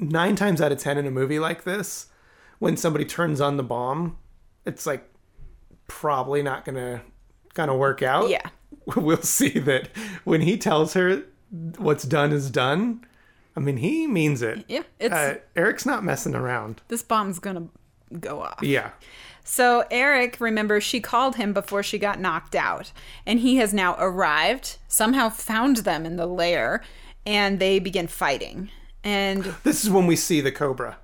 nine 0.00 0.34
times 0.34 0.60
out 0.60 0.72
of 0.72 0.78
ten 0.78 0.98
in 0.98 1.06
a 1.06 1.12
movie 1.12 1.38
like 1.38 1.62
this, 1.62 2.06
when 2.58 2.76
somebody 2.76 3.04
turns 3.04 3.40
on 3.40 3.58
the 3.58 3.62
bomb, 3.62 4.18
it's 4.66 4.86
like 4.86 5.08
probably 5.86 6.42
not 6.42 6.64
gonna 6.64 7.02
gonna 7.54 7.76
work 7.76 8.02
out. 8.02 8.28
Yeah. 8.28 8.48
We'll 8.96 9.22
see 9.22 9.58
that 9.60 9.88
when 10.24 10.42
he 10.42 10.58
tells 10.58 10.92
her 10.92 11.22
what's 11.78 12.04
done 12.04 12.32
is 12.32 12.50
done. 12.50 13.06
I 13.56 13.60
mean, 13.60 13.78
he 13.78 14.06
means 14.06 14.42
it. 14.42 14.64
Yeah, 14.68 14.82
it's 15.00 15.14
Uh, 15.14 15.36
Eric's 15.56 15.86
not 15.86 16.04
messing 16.04 16.34
around. 16.34 16.82
this 16.88 17.02
bomb's 17.02 17.38
gonna 17.38 17.68
go 18.20 18.42
off. 18.42 18.58
Yeah. 18.62 18.90
So 19.42 19.84
Eric, 19.90 20.36
remember, 20.38 20.80
she 20.82 21.00
called 21.00 21.36
him 21.36 21.54
before 21.54 21.82
she 21.82 21.98
got 21.98 22.20
knocked 22.20 22.54
out, 22.54 22.92
and 23.24 23.40
he 23.40 23.56
has 23.56 23.72
now 23.72 23.96
arrived, 23.98 24.76
somehow 24.88 25.30
found 25.30 25.78
them 25.78 26.04
in 26.04 26.16
the 26.16 26.26
lair, 26.26 26.82
and 27.24 27.58
they 27.60 27.78
begin 27.78 28.06
fighting. 28.06 28.70
And 29.02 29.44
This 29.62 29.82
is 29.84 29.88
when 29.90 30.06
we 30.06 30.16
see 30.16 30.40
the 30.42 30.52
cobra. 30.52 30.98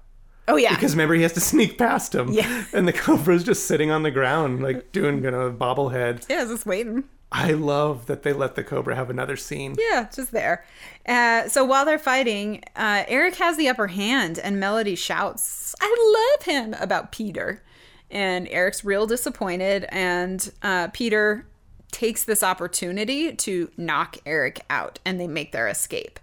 Oh 0.52 0.56
yeah, 0.56 0.74
Because 0.74 0.92
remember, 0.92 1.14
he 1.14 1.22
has 1.22 1.32
to 1.34 1.40
sneak 1.52 1.78
past 1.78 2.14
him. 2.14 2.32
Yeah. 2.32 2.64
And 2.72 2.86
the 2.86 2.92
cobra's 2.92 3.44
just 3.44 3.66
sitting 3.66 3.90
on 3.90 4.02
the 4.02 4.10
ground, 4.10 4.62
like 4.62 4.92
doing 4.92 5.22
you 5.24 5.30
know, 5.30 5.50
bobblehead. 5.50 6.26
yeah, 6.28 6.44
just 6.44 6.66
waiting. 6.66 7.04
I 7.32 7.52
love 7.52 8.06
that 8.06 8.24
they 8.24 8.32
let 8.32 8.56
the 8.56 8.64
cobra 8.64 8.96
have 8.96 9.08
another 9.08 9.36
scene. 9.36 9.76
Yeah, 9.78 10.08
just 10.12 10.32
there. 10.32 10.64
Uh, 11.06 11.48
so 11.48 11.64
while 11.64 11.84
they're 11.84 11.96
fighting, 11.98 12.62
uh, 12.74 13.04
Eric 13.06 13.36
has 13.36 13.56
the 13.56 13.68
upper 13.68 13.86
hand, 13.86 14.38
and 14.40 14.58
Melody 14.58 14.96
shouts, 14.96 15.74
I 15.80 16.36
love 16.36 16.44
him 16.46 16.74
about 16.80 17.12
Peter. 17.12 17.62
And 18.10 18.48
Eric's 18.48 18.84
real 18.84 19.06
disappointed, 19.06 19.86
and 19.90 20.50
uh, 20.62 20.88
Peter 20.92 21.46
takes 21.92 22.24
this 22.24 22.42
opportunity 22.42 23.32
to 23.36 23.70
knock 23.76 24.16
Eric 24.26 24.60
out, 24.68 24.98
and 25.04 25.20
they 25.20 25.28
make 25.28 25.52
their 25.52 25.68
escape. 25.68 26.18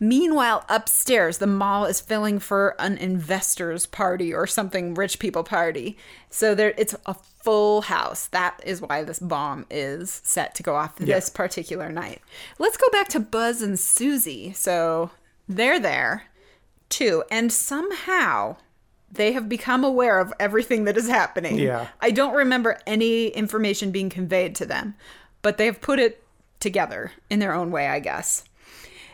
Meanwhile, 0.00 0.64
upstairs, 0.68 1.38
the 1.38 1.46
mall 1.46 1.84
is 1.84 2.00
filling 2.00 2.38
for 2.38 2.74
an 2.78 2.98
investors 2.98 3.86
party 3.86 4.34
or 4.34 4.46
something 4.46 4.94
rich 4.94 5.18
people 5.18 5.44
party. 5.44 5.96
So 6.30 6.54
there, 6.54 6.74
it's 6.76 6.96
a 7.06 7.14
full 7.14 7.82
house. 7.82 8.26
That 8.28 8.60
is 8.64 8.80
why 8.80 9.04
this 9.04 9.18
bomb 9.18 9.66
is 9.70 10.20
set 10.24 10.54
to 10.56 10.62
go 10.62 10.74
off 10.74 10.96
this 10.96 11.30
particular 11.30 11.90
night. 11.90 12.20
Let's 12.58 12.76
go 12.76 12.88
back 12.90 13.08
to 13.10 13.20
Buzz 13.20 13.62
and 13.62 13.78
Susie. 13.78 14.52
So 14.52 15.10
they're 15.48 15.80
there 15.80 16.24
too, 16.88 17.24
and 17.30 17.52
somehow 17.52 18.56
they 19.10 19.32
have 19.32 19.48
become 19.48 19.84
aware 19.84 20.18
of 20.18 20.32
everything 20.40 20.84
that 20.84 20.96
is 20.96 21.08
happening. 21.08 21.58
Yeah. 21.58 21.88
I 22.00 22.10
don't 22.10 22.34
remember 22.34 22.80
any 22.86 23.28
information 23.28 23.92
being 23.92 24.10
conveyed 24.10 24.56
to 24.56 24.66
them, 24.66 24.96
but 25.40 25.56
they 25.56 25.66
have 25.66 25.80
put 25.80 25.98
it 25.98 26.22
together 26.58 27.12
in 27.30 27.38
their 27.38 27.54
own 27.54 27.70
way, 27.70 27.86
I 27.86 28.00
guess 28.00 28.44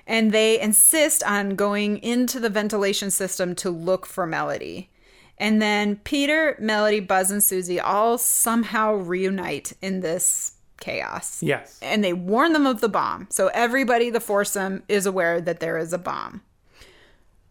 and 0.06 0.32
they 0.32 0.60
insist 0.60 1.22
on 1.24 1.54
going 1.54 1.98
into 1.98 2.40
the 2.40 2.50
ventilation 2.50 3.10
system 3.10 3.54
to 3.56 3.70
look 3.70 4.06
for 4.06 4.26
Melody. 4.26 4.90
And 5.38 5.60
then 5.62 5.96
Peter, 5.96 6.56
Melody, 6.58 7.00
Buzz, 7.00 7.30
and 7.30 7.42
Susie 7.42 7.80
all 7.80 8.18
somehow 8.18 8.94
reunite 8.94 9.72
in 9.80 10.00
this 10.00 10.52
chaos. 10.80 11.42
Yes. 11.42 11.78
And 11.80 12.04
they 12.04 12.12
warn 12.12 12.52
them 12.52 12.66
of 12.66 12.80
the 12.80 12.88
bomb. 12.88 13.26
So 13.30 13.48
everybody, 13.54 14.10
the 14.10 14.20
foursome, 14.20 14.82
is 14.88 15.06
aware 15.06 15.40
that 15.40 15.60
there 15.60 15.78
is 15.78 15.92
a 15.92 15.98
bomb. 15.98 16.42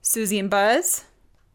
Susie 0.01 0.39
and 0.39 0.49
Buzz 0.49 1.05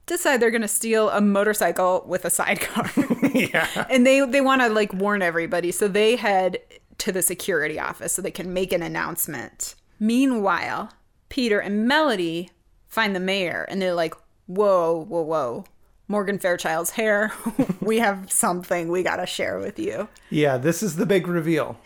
decide 0.07 0.40
they're 0.40 0.51
going 0.51 0.62
to 0.62 0.68
steal 0.68 1.11
a 1.11 1.20
motorcycle 1.20 2.05
with 2.07 2.24
a 2.24 2.30
sidecar. 2.30 2.90
yeah. 3.34 3.86
and 3.90 4.07
they 4.07 4.24
they 4.26 4.40
want 4.40 4.62
to 4.62 4.68
like 4.68 4.92
warn 4.92 5.22
everybody 5.22 5.72
so 5.72 5.88
they 5.88 6.16
head 6.16 6.59
to 6.99 7.11
the 7.11 7.22
security 7.22 7.78
office 7.78 8.12
so 8.12 8.22
they 8.22 8.30
can 8.30 8.53
make 8.53 8.72
an 8.72 8.82
announcement 8.82 9.74
meanwhile 10.01 10.90
peter 11.28 11.59
and 11.59 11.86
melody 11.86 12.51
find 12.88 13.14
the 13.14 13.20
mayor 13.20 13.66
and 13.68 13.80
they're 13.80 13.95
like 13.95 14.14
whoa 14.47 15.05
whoa 15.09 15.22
whoa 15.22 15.64
morgan 16.09 16.38
fairchild's 16.38 16.90
hair 16.90 17.32
we 17.80 17.99
have 17.99 18.30
something 18.30 18.88
we 18.88 19.03
gotta 19.03 19.26
share 19.26 19.59
with 19.59 19.78
you 19.78 20.07
Yeah, 20.30 20.59
this 20.59 20.82
is 20.82 20.97
the 20.97 21.07
big 21.07 21.26
reveal. 21.26 21.78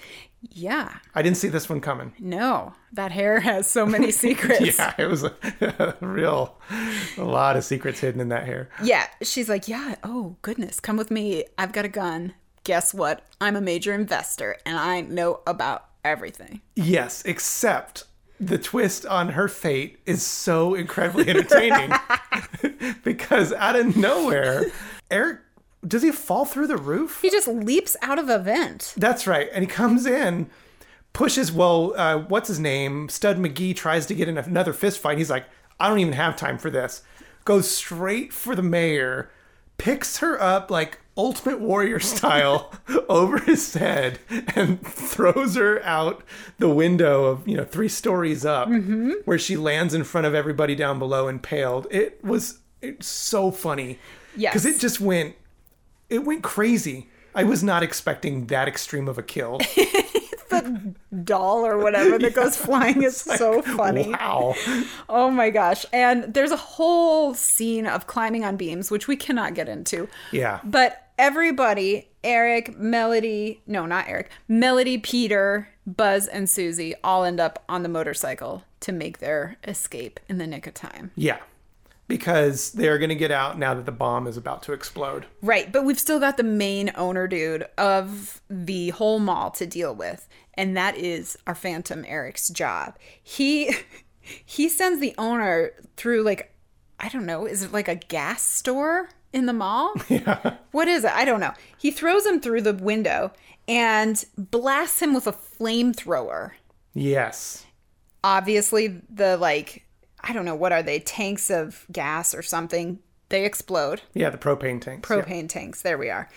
yeah 0.43 0.99
I 1.15 1.23
didn't 1.23 1.37
see 1.37 1.49
this 1.49 1.69
one 1.69 1.81
coming. 1.81 2.13
no 2.19 2.75
that 2.93 3.13
hair 3.13 3.41
has 3.41 3.71
so 3.71 3.87
many 3.87 4.11
secrets 4.25 4.61
Yeah, 4.79 4.95
it 4.99 5.07
was 5.07 5.23
a, 5.25 5.33
a 5.61 5.95
real, 6.05 6.57
a 7.17 7.23
lot 7.25 7.57
of 7.57 7.65
secrets 7.65 8.01
hidden 8.01 8.21
in 8.21 8.29
that 8.31 8.47
hair. 8.47 8.71
Yeah, 8.83 9.07
she's 9.23 9.49
like, 9.49 9.69
yeah, 9.69 9.97
oh 10.03 10.37
goodness, 10.43 10.81
come 10.81 10.97
with 10.97 11.11
me. 11.11 11.45
I've 11.59 11.73
got 11.73 11.85
a 11.85 11.89
gun. 11.91 12.33
Guess 12.65 12.95
what? 12.95 13.23
I'm 13.41 13.57
a 13.57 13.61
major 13.61 13.93
investor 13.95 14.57
and 14.65 14.77
I 14.79 15.03
know 15.03 15.41
about 15.47 15.88
everything. 16.05 16.61
Yes, 16.75 17.23
except 17.25 18.05
the 18.41 18.59
twist 18.59 19.05
on 19.07 19.31
her 19.31 19.49
fate 19.49 19.99
is 20.07 20.23
so 20.23 20.75
incredibly 20.75 21.29
entertaining 21.29 21.93
because 23.05 23.53
out 23.53 23.77
of 23.77 23.97
nowhere, 23.97 24.67
Eric 25.11 25.41
does 25.87 26.03
he 26.03 26.11
fall 26.11 26.45
through 26.45 26.67
the 26.67 26.77
roof? 26.77 27.21
He 27.23 27.31
just 27.31 27.49
leaps 27.49 27.97
out 28.03 28.19
of 28.19 28.29
a 28.29 28.39
vent. 28.39 28.95
That's 28.97 29.27
right, 29.27 29.49
and 29.53 29.63
he 29.63 29.69
comes 29.69 30.07
in, 30.07 30.51
pushes. 31.13 31.53
Well, 31.53 31.95
uh, 31.97 32.19
what's 32.19 32.49
his 32.49 32.59
name? 32.59 33.09
Stud 33.09 33.39
McGee 33.39 33.75
tries 33.77 34.07
to 34.07 34.15
get 34.15 34.29
in 34.29 34.39
another 34.39 34.73
fist 34.73 34.99
fight. 34.99 35.19
He's 35.19 35.31
like, 35.31 35.47
I 35.79 35.89
don't 35.89 36.01
even 36.01 36.15
have 36.15 36.37
time 36.37 36.59
for 36.59 36.71
this. 36.71 37.03
Goes 37.45 37.71
straight 37.71 38.33
for 38.33 38.55
the 38.55 38.63
mayor, 38.63 39.31
picks 39.79 40.19
her 40.19 40.41
up 40.41 40.71
like 40.71 41.01
Ultimate 41.19 41.59
Warrior 41.61 41.99
style 41.99 42.73
over 43.09 43.39
his 43.39 43.75
head, 43.75 44.21
and 44.55 44.81
throws 44.87 45.57
her 45.57 45.85
out 45.85 46.23
the 46.59 46.71
window 46.71 47.25
of 47.25 47.47
you 47.47 47.57
know 47.57 47.65
three 47.65 47.89
stories 47.89 48.47
up, 48.47 48.69
mm-hmm. 48.69 49.11
where 49.25 49.39
she 49.39 49.57
lands 49.57 49.93
in 49.93 50.05
front 50.05 50.27
of 50.29 50.35
everybody 50.35 50.75
down 50.77 50.99
below 51.01 51.27
impaled. 51.27 51.89
It 51.91 52.25
was 52.25 52.61
it's 52.81 53.09
so 53.09 53.51
funny, 53.51 53.99
Yes. 54.37 54.53
because 54.53 54.65
it 54.65 54.79
just 54.79 55.01
went 55.01 55.35
it 56.09 56.25
went 56.25 56.43
crazy. 56.45 57.09
I 57.35 57.45
was 57.45 57.63
not 57.63 57.83
expecting 57.83 58.47
that 58.47 58.69
extreme 58.69 59.09
of 59.09 59.19
a 59.19 59.23
kill. 59.23 59.61
The 60.49 60.95
doll 61.25 61.67
or 61.67 61.77
whatever 61.77 62.19
that 62.19 62.33
goes 62.35 62.57
flying 62.57 63.03
is 63.03 63.19
so 63.19 63.61
funny. 63.61 64.13
Wow. 64.13 64.55
Oh 65.07 65.31
my 65.31 65.51
gosh. 65.51 65.85
And 65.93 66.33
there's 66.33 66.53
a 66.53 66.57
whole 66.57 67.35
scene 67.35 67.87
of 67.87 68.07
climbing 68.07 68.47
on 68.47 68.57
beams, 68.57 68.91
which 68.91 69.07
we 69.09 69.15
cannot 69.15 69.53
get 69.53 69.69
into. 69.69 70.09
Yeah. 70.33 70.61
But 70.65 71.08
everybody, 71.19 72.09
Eric, 72.23 72.79
Melody, 72.79 73.61
no, 73.67 73.85
not 73.85 74.09
Eric, 74.09 74.31
Melody, 74.47 74.97
Peter, 74.99 75.69
Buzz, 75.87 76.27
and 76.27 76.49
Susie 76.49 76.95
all 77.03 77.25
end 77.25 77.41
up 77.41 77.65
on 77.69 77.83
the 77.83 77.89
motorcycle 77.89 78.65
to 78.81 78.93
make 78.93 79.19
their 79.19 79.57
escape 79.67 80.21
in 80.29 80.39
the 80.39 80.47
nick 80.47 80.67
of 80.67 80.75
time. 80.75 81.11
Yeah. 81.17 81.39
Because 82.07 82.73
they're 82.73 82.97
going 82.97 83.11
to 83.11 83.15
get 83.15 83.31
out 83.31 83.59
now 83.59 83.75
that 83.75 83.85
the 83.85 83.93
bomb 83.93 84.27
is 84.27 84.39
about 84.39 84.63
to 84.63 84.73
explode. 84.73 85.27
Right, 85.43 85.71
but 85.71 85.85
we've 85.85 85.99
still 85.99 86.19
got 86.19 86.39
the 86.39 86.43
main 86.43 86.91
owner 86.95 87.29
dude 87.29 87.67
of 87.77 88.41
the 88.49 88.91
whole 88.91 89.19
mall 89.19 89.51
to 89.53 89.67
deal 89.67 89.95
with, 89.95 90.27
and 90.55 90.75
that 90.75 90.97
is 90.97 91.37
our 91.47 91.55
Phantom 91.55 92.05
Eric's 92.09 92.49
job. 92.49 92.97
He 93.23 93.77
he 94.23 94.71
sends 94.71 95.01
the 95.01 95.15
owner 95.19 95.73
through 95.97 96.23
like 96.23 96.55
I 96.99 97.11
don't 97.11 97.27
know, 97.27 97.45
is 97.45 97.63
it 97.63 97.73
like 97.73 97.89
a 97.89 97.95
gas 97.95 98.43
store 98.43 99.11
in 99.33 99.47
the 99.47 99.53
mall? 99.53 99.95
Yeah. 100.09 100.57
What 100.73 100.89
is 100.89 101.05
it? 101.05 101.13
I 101.13 101.25
don't 101.25 101.41
know. 101.41 101.55
He 101.77 101.91
throws 101.91 102.25
him 102.27 102.41
through 102.41 102.63
the 102.63 102.75
window 102.75 103.33
and 103.67 104.25
blasts 104.37 105.01
him 105.01 105.15
with 105.15 105.27
a 105.27 105.33
flamethrower. 105.33 106.53
Yes. 106.95 107.65
Obviously, 108.25 109.01
the 109.09 109.37
like 109.37 109.85
I 110.23 110.33
don't 110.33 110.45
know 110.45 110.55
what 110.55 110.73
are 110.73 110.83
they 110.83 110.99
tanks 111.01 111.51
of 111.51 111.87
gas 111.93 112.35
or 112.35 112.43
something. 112.43 112.99
They 113.29 113.45
explode. 113.45 114.03
Yeah, 114.15 114.31
the 114.31 114.39
propane 114.39 114.81
tanks. 114.81 115.09
yeah. 115.09 115.17
propane 115.17 115.49
tanks. 115.49 115.83
There 115.83 115.99
we 115.99 116.11
are. 116.11 116.29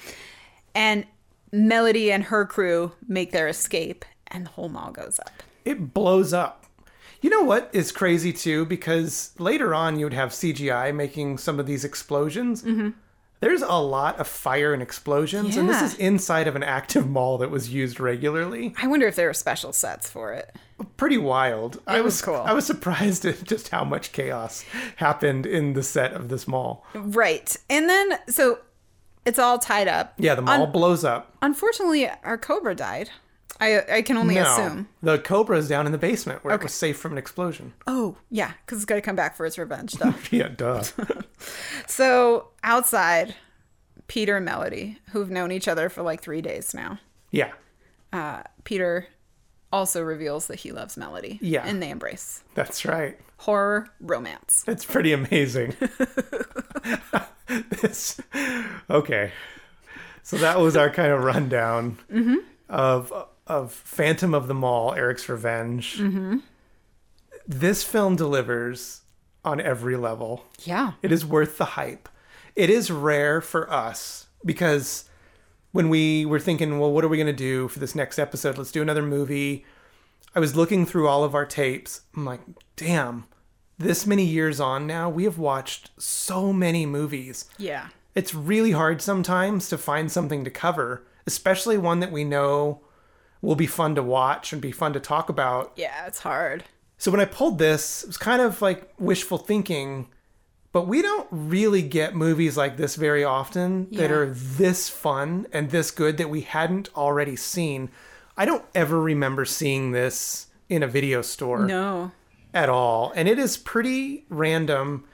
And 0.75 1.05
Melody 1.51 2.11
and 2.11 2.25
her 2.25 2.45
crew 2.45 2.93
make 3.07 3.31
their 3.31 3.47
escape, 3.47 4.05
and 4.27 4.45
the 4.45 4.49
whole 4.51 4.69
mall 4.69 4.91
goes 4.91 5.19
up. 5.19 5.43
It 5.65 5.93
blows 5.93 6.33
up. 6.33 6.60
You 7.21 7.29
know 7.29 7.43
what 7.43 7.69
is 7.71 7.91
crazy 7.91 8.33
too? 8.33 8.65
Because 8.65 9.31
later 9.37 9.73
on, 9.75 9.99
you 9.99 10.05
would 10.05 10.13
have 10.13 10.31
CGI 10.31 10.93
making 10.93 11.37
some 11.37 11.59
of 11.59 11.65
these 11.67 11.85
explosions. 11.85 12.63
Mm-hmm. 12.63 12.89
There's 13.41 13.63
a 13.63 13.73
lot 13.73 14.19
of 14.19 14.27
fire 14.27 14.71
and 14.71 14.83
explosions, 14.83 15.57
and 15.57 15.67
this 15.67 15.81
is 15.81 15.95
inside 15.95 16.47
of 16.47 16.55
an 16.55 16.61
active 16.61 17.09
mall 17.09 17.39
that 17.39 17.49
was 17.49 17.73
used 17.73 17.99
regularly. 17.99 18.75
I 18.79 18.85
wonder 18.85 19.07
if 19.07 19.15
there 19.15 19.29
are 19.29 19.33
special 19.33 19.73
sets 19.73 20.07
for 20.07 20.31
it. 20.33 20.55
Pretty 20.95 21.17
wild. 21.17 21.81
I 21.87 22.01
was 22.01 22.13
was 22.15 22.21
cool. 22.21 22.35
I 22.35 22.53
was 22.53 22.67
surprised 22.67 23.25
at 23.25 23.43
just 23.43 23.69
how 23.69 23.83
much 23.83 24.11
chaos 24.11 24.63
happened 24.97 25.47
in 25.47 25.73
the 25.73 25.81
set 25.81 26.13
of 26.13 26.29
this 26.29 26.47
mall. 26.47 26.85
Right. 26.93 27.55
And 27.67 27.89
then, 27.89 28.19
so 28.27 28.59
it's 29.25 29.39
all 29.39 29.57
tied 29.57 29.87
up. 29.87 30.13
Yeah, 30.17 30.35
the 30.35 30.43
mall 30.43 30.65
Un- 30.65 30.71
blows 30.71 31.03
up. 31.03 31.35
unfortunately, 31.41 32.07
our 32.23 32.37
cobra 32.37 32.75
died. 32.75 33.09
I 33.59 33.97
I 33.97 34.01
can 34.01 34.17
only 34.17 34.35
no, 34.35 34.43
assume. 34.51 34.87
the 35.03 35.19
Cobra 35.19 35.57
is 35.57 35.67
down 35.67 35.85
in 35.85 35.91
the 35.91 35.97
basement 35.97 36.43
where 36.43 36.55
it 36.55 36.63
was 36.63 36.73
safe 36.73 36.97
from 36.97 37.11
an 37.13 37.17
explosion. 37.17 37.73
Oh 37.85 38.17
yeah, 38.29 38.53
because 38.65 38.77
it's 38.79 38.85
got 38.85 38.95
to 38.95 39.01
come 39.01 39.15
back 39.15 39.35
for 39.35 39.45
its 39.45 39.57
revenge 39.57 39.91
stuff. 39.93 40.31
Yeah, 40.33 40.47
duh. 40.49 40.83
so 41.87 42.47
outside, 42.63 43.35
Peter 44.07 44.37
and 44.37 44.45
Melody, 44.45 44.97
who've 45.11 45.29
known 45.29 45.51
each 45.51 45.67
other 45.67 45.89
for 45.89 46.01
like 46.01 46.21
three 46.21 46.41
days 46.41 46.73
now. 46.73 46.99
yeah, 47.31 47.51
Uh, 48.13 48.43
Peter 48.63 49.07
also 49.71 50.01
reveals 50.01 50.47
that 50.47 50.59
he 50.59 50.71
loves 50.71 50.97
Melody. 50.97 51.37
Yeah. 51.41 51.63
and 51.65 51.81
they 51.81 51.89
embrace 51.91 52.43
that's 52.55 52.83
right. 52.85 53.17
horror 53.37 53.87
romance. 54.01 54.63
It's 54.67 54.83
pretty 54.85 55.13
amazing. 55.13 55.75
this, 57.81 58.19
okay, 58.89 59.31
so 60.23 60.37
that 60.37 60.59
was 60.59 60.75
our 60.77 60.89
kind 60.89 61.11
of 61.11 61.23
rundown 61.23 61.97
of 62.69 63.11
of 63.51 63.71
Phantom 63.73 64.33
of 64.33 64.47
the 64.47 64.53
Mall, 64.53 64.93
Eric's 64.93 65.27
Revenge. 65.27 65.97
Mm-hmm. 65.99 66.37
This 67.47 67.83
film 67.83 68.15
delivers 68.15 69.01
on 69.43 69.59
every 69.59 69.97
level. 69.97 70.45
Yeah, 70.63 70.93
It 71.01 71.11
is 71.11 71.25
worth 71.25 71.57
the 71.57 71.65
hype. 71.65 72.07
It 72.55 72.69
is 72.69 72.89
rare 72.91 73.41
for 73.41 73.71
us 73.71 74.27
because 74.45 75.05
when 75.71 75.89
we 75.89 76.25
were 76.25 76.39
thinking, 76.39 76.79
well, 76.79 76.91
what 76.91 77.03
are 77.03 77.07
we 77.09 77.17
going 77.17 77.27
to 77.27 77.33
do 77.33 77.67
for 77.67 77.79
this 77.79 77.95
next 77.95 78.19
episode? 78.19 78.57
Let's 78.57 78.71
do 78.71 78.81
another 78.81 79.01
movie. 79.01 79.65
I 80.35 80.39
was 80.39 80.55
looking 80.55 80.85
through 80.85 81.07
all 81.07 81.23
of 81.23 81.35
our 81.35 81.45
tapes. 81.45 82.01
I'm 82.15 82.25
like, 82.25 82.41
damn, 82.75 83.25
this 83.77 84.05
many 84.07 84.23
years 84.25 84.59
on 84.59 84.85
now, 84.87 85.09
we 85.09 85.23
have 85.25 85.37
watched 85.37 85.91
so 85.97 86.53
many 86.53 86.85
movies. 86.85 87.45
yeah. 87.57 87.87
It's 88.13 88.35
really 88.35 88.71
hard 88.71 89.01
sometimes 89.01 89.69
to 89.69 89.77
find 89.77 90.11
something 90.11 90.43
to 90.43 90.49
cover, 90.51 91.07
especially 91.25 91.77
one 91.77 92.01
that 92.01 92.11
we 92.11 92.25
know 92.25 92.81
will 93.41 93.55
be 93.55 93.67
fun 93.67 93.95
to 93.95 94.03
watch 94.03 94.53
and 94.53 94.61
be 94.61 94.71
fun 94.71 94.93
to 94.93 94.99
talk 94.99 95.29
about. 95.29 95.73
Yeah, 95.75 96.05
it's 96.07 96.19
hard. 96.19 96.63
So 96.97 97.09
when 97.11 97.19
I 97.19 97.25
pulled 97.25 97.57
this, 97.57 98.03
it 98.03 98.07
was 98.07 98.17
kind 98.17 98.41
of 98.41 98.61
like 98.61 98.93
wishful 98.99 99.39
thinking, 99.39 100.07
but 100.71 100.87
we 100.87 101.01
don't 101.01 101.27
really 101.31 101.81
get 101.81 102.15
movies 102.15 102.55
like 102.55 102.77
this 102.77 102.95
very 102.95 103.23
often 103.23 103.89
that 103.91 104.11
are 104.11 104.29
this 104.29 104.89
fun 104.89 105.47
and 105.51 105.71
this 105.71 105.89
good 105.91 106.17
that 106.17 106.29
we 106.29 106.41
hadn't 106.41 106.89
already 106.95 107.35
seen. 107.35 107.89
I 108.37 108.45
don't 108.45 108.63
ever 108.75 108.99
remember 109.01 109.45
seeing 109.45 109.91
this 109.91 110.47
in 110.69 110.83
a 110.83 110.87
video 110.87 111.21
store 111.21 111.65
No. 111.65 112.11
at 112.53 112.69
all, 112.69 113.11
and 113.15 113.27
it 113.27 113.37
is 113.39 113.57
pretty 113.57 114.25
random. 114.29 115.05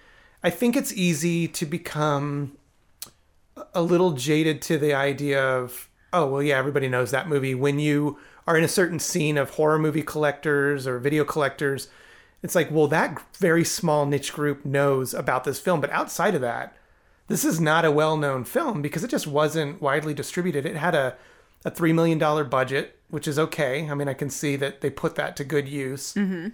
I 0.44 0.50
think 0.50 0.76
it's 0.76 0.94
easy 0.94 1.48
to 1.48 1.66
become 1.66 2.58
a 3.74 3.82
little 3.82 4.12
jaded 4.12 4.62
to 4.64 4.78
the 4.78 4.94
idea 4.94 5.42
of, 5.44 5.90
oh, 6.14 6.28
well, 6.28 6.44
yeah, 6.44 6.58
everybody 6.58 6.88
knows 6.88 7.12
that 7.12 7.28
movie. 7.28 7.56
When 7.56 7.80
you 7.80 8.18
are 8.46 8.58
in 8.58 8.64
a 8.64 8.70
certain 8.70 9.00
scene 9.00 9.38
of 9.38 9.52
horror 9.52 9.80
movie 9.80 10.04
collectors 10.04 10.88
or 10.88 11.00
video 11.00 11.24
collectors, 11.24 11.90
it's 12.44 12.56
like, 12.56 12.72
well, 12.72 12.88
that 12.88 13.20
very 13.38 13.64
small 13.64 14.06
niche 14.06 14.34
group 14.34 14.66
knows 14.66 15.14
about 15.14 15.44
this 15.44 15.60
film. 15.60 15.82
But 15.82 15.90
outside 15.90 16.36
of 16.36 16.42
that, 16.42 16.76
this 17.28 17.44
is 17.44 17.60
not 17.60 17.86
a 17.86 17.92
well 17.92 18.18
known 18.18 18.44
film 18.44 18.82
because 18.82 19.04
it 19.04 19.10
just 19.10 19.28
wasn't 19.28 19.82
widely 19.82 20.14
distributed. 20.14 20.66
It 20.66 20.78
had 20.78 20.96
a, 20.96 21.16
a 21.66 21.72
$3 21.72 21.94
million 21.94 22.20
budget, 22.50 23.00
which 23.10 23.28
is 23.28 23.38
okay. 23.38 23.90
I 23.90 23.94
mean, 23.94 24.08
I 24.08 24.14
can 24.14 24.30
see 24.30 24.56
that 24.56 24.82
they 24.82 24.90
put 24.90 25.16
that 25.16 25.36
to 25.38 25.44
good 25.44 25.68
use. 25.68 26.14
Mm-hmm. 26.14 26.50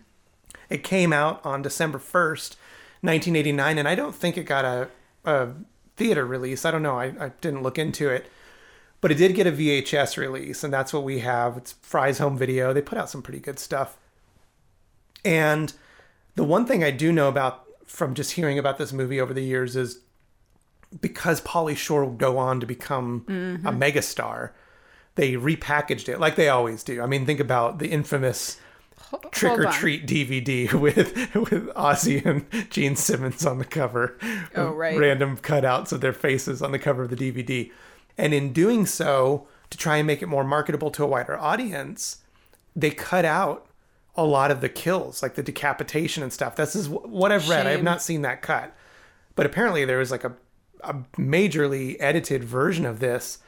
It 0.70 0.84
came 0.84 1.14
out 1.14 1.46
on 1.46 1.62
December 1.62 2.00
1st, 2.00 2.56
1989, 3.02 3.78
and 3.78 3.88
I 3.88 3.96
don't 3.96 4.16
think 4.16 4.38
it 4.38 4.46
got 4.46 4.66
a, 4.66 4.90
a 5.26 5.50
theater 5.98 6.26
release. 6.26 6.66
I 6.66 6.72
don't 6.72 6.82
know. 6.82 6.98
I, 6.98 7.14
I 7.20 7.32
didn't 7.42 7.62
look 7.62 7.78
into 7.78 8.10
it. 8.10 8.32
But 9.04 9.12
it 9.12 9.16
did 9.16 9.36
get 9.36 9.46
a 9.46 9.52
VHS 9.52 10.16
release, 10.16 10.64
and 10.64 10.74
that's 10.74 10.94
what 10.94 11.04
we 11.04 11.20
have. 11.20 11.58
It's 11.58 11.74
Fries 11.82 12.20
Home 12.20 12.38
Video. 12.38 12.72
They 12.72 12.82
put 12.82 12.98
out 12.98 13.10
some 13.10 13.22
pretty 13.22 13.42
good 13.42 13.60
stuff. 13.60 13.98
And 15.26 15.74
the 16.36 16.46
one 16.46 16.66
thing 16.66 16.86
I 16.86 16.92
do 16.92 17.12
know 17.12 17.28
about 17.28 17.66
from 17.86 18.14
just 18.14 18.32
hearing 18.32 18.58
about 18.58 18.78
this 18.78 18.94
movie 18.94 19.20
over 19.20 19.34
the 19.34 19.44
years 19.44 19.76
is 19.76 20.00
because 21.02 21.42
Pauly 21.42 21.76
Shore 21.76 22.06
would 22.06 22.18
go 22.18 22.38
on 22.38 22.62
to 22.62 22.66
become 22.66 23.26
a 23.66 23.74
megastar, 23.74 24.52
they 25.16 25.34
repackaged 25.34 26.08
it 26.08 26.22
like 26.22 26.38
they 26.38 26.48
always 26.48 26.82
do. 26.82 27.02
I 27.02 27.06
mean, 27.06 27.26
think 27.26 27.42
about 27.42 27.80
the 27.80 27.90
infamous 27.90 28.58
Trick 29.32 29.60
or. 29.60 29.66
Treat 29.66 30.08
DVD 30.08 30.72
with 30.80 31.14
with 31.36 31.68
Ozzy 31.74 32.26
and 32.26 32.46
Gene 32.72 32.96
Simmons 32.96 33.46
on 33.46 33.58
the 33.58 33.66
cover. 33.66 34.18
Oh, 34.56 34.72
right. 34.72 34.98
Random 34.98 35.36
cutouts 35.36 35.92
of 35.92 36.00
their 36.00 36.14
faces 36.14 36.62
on 36.62 36.72
the 36.72 36.80
cover 36.80 37.04
of 37.04 37.10
the 37.10 37.18
DVD. 37.18 37.70
And 38.18 38.34
in 38.34 38.54
doing 38.54 38.86
so, 38.86 39.48
to 39.70 39.78
try 39.78 39.98
and 39.98 40.08
make 40.08 40.22
it 40.22 40.28
more 40.28 40.44
marketable 40.44 40.92
to 40.92 41.04
a 41.04 41.08
wider 41.08 41.38
audience, 41.38 42.18
they 42.76 42.92
cut 42.92 43.26
out 43.26 43.68
a 44.16 44.24
lot 44.24 44.52
of 44.52 44.62
the 44.62 44.70
kills, 44.70 45.24
like 45.24 45.36
the 45.36 45.44
decapitation 45.44 46.22
and 46.22 46.32
stuff. 46.32 46.56
This 46.56 46.76
is 46.76 46.88
what 46.88 47.32
I've 47.32 47.50
read. 47.50 47.66
I 47.66 47.72
have 47.72 47.84
not 47.84 48.02
seen 48.02 48.22
that 48.22 48.42
cut. 48.42 48.76
But 49.36 49.48
apparently 49.48 49.86
there 49.86 49.98
was 49.98 50.12
like 50.12 50.24
a, 50.24 50.34
a 50.82 50.94
majorly 51.18 51.96
edited 52.00 52.44
version 52.44 52.86
of 52.86 53.00
this. 53.00 53.40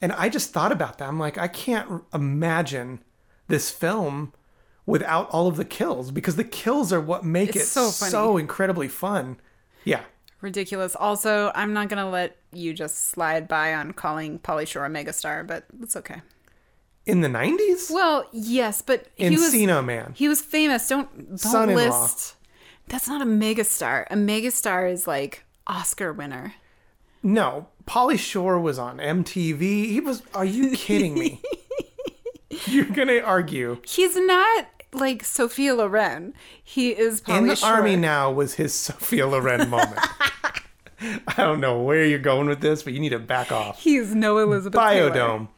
And 0.00 0.12
I 0.12 0.28
just 0.28 0.52
thought 0.52 0.72
about 0.72 0.98
that. 0.98 1.08
I'm 1.08 1.18
like, 1.18 1.38
I 1.38 1.48
can't 1.48 2.04
imagine 2.14 3.00
this 3.48 3.70
film 3.70 4.32
without 4.86 5.28
all 5.30 5.48
of 5.48 5.56
the 5.56 5.64
kills 5.64 6.10
because 6.10 6.36
the 6.36 6.44
kills 6.44 6.92
are 6.92 7.00
what 7.00 7.24
make 7.24 7.50
It's 7.50 7.64
it 7.64 7.66
so 7.66 7.88
so, 7.88 8.36
incredibly 8.36 8.88
fun. 8.88 9.38
Yeah. 9.84 10.02
Ridiculous. 10.42 10.94
Also, 10.96 11.50
I'm 11.54 11.72
not 11.72 11.88
gonna 11.88 12.10
let 12.10 12.36
you 12.52 12.74
just 12.74 13.08
slide 13.08 13.48
by 13.48 13.72
on 13.74 13.92
calling 13.92 14.38
Pauly 14.40 14.66
Shore 14.66 14.84
a 14.84 14.90
megastar, 14.90 15.46
but 15.46 15.64
it's 15.80 15.96
okay. 15.96 16.20
In 17.06 17.20
the 17.20 17.28
90s? 17.28 17.90
Well, 17.90 18.26
yes, 18.32 18.82
but 18.82 19.06
he 19.16 19.30
was 19.30 19.54
Encino 19.54 19.84
Man. 19.84 20.12
he 20.16 20.28
was 20.28 20.40
famous. 20.42 20.86
Don't 20.88 21.08
don't 21.28 21.38
Son-in-law. 21.38 22.02
list. 22.02 22.34
That's 22.88 23.08
not 23.08 23.22
a 23.22 23.24
megastar. 23.24 24.04
A 24.10 24.14
megastar 24.14 24.92
is 24.92 25.06
like 25.06 25.44
Oscar 25.66 26.12
winner. 26.12 26.54
No, 27.22 27.68
Pauly 27.86 28.18
Shore 28.18 28.58
was 28.60 28.78
on 28.78 28.98
MTV. 28.98 29.60
He 29.60 30.00
was. 30.00 30.22
Are 30.34 30.44
you 30.44 30.72
kidding 30.76 31.14
me? 31.14 31.40
You're 32.66 32.84
gonna 32.86 33.18
argue. 33.20 33.80
He's 33.86 34.16
not 34.16 34.66
like 34.92 35.24
Sophia 35.24 35.74
Loren. 35.74 36.34
He 36.62 36.90
is 36.90 37.20
Pauly 37.20 37.38
In 37.38 37.46
the 37.46 37.60
army 37.64 37.96
now 37.96 38.30
was 38.30 38.54
his 38.54 38.74
Sophia 38.88 39.26
Loren 39.26 39.68
moment. 39.68 39.98
I 41.00 41.34
don't 41.36 41.60
know 41.60 41.80
where 41.80 42.04
you're 42.04 42.18
going 42.18 42.46
with 42.46 42.60
this, 42.60 42.82
but 42.82 42.92
you 42.92 43.00
need 43.00 43.08
to 43.10 43.18
back 43.18 43.50
off. 43.50 43.80
He's 43.80 44.14
no 44.14 44.38
Elizabeth 44.38 44.80
Taylor. 44.80 45.10
Biodome. 45.10 45.48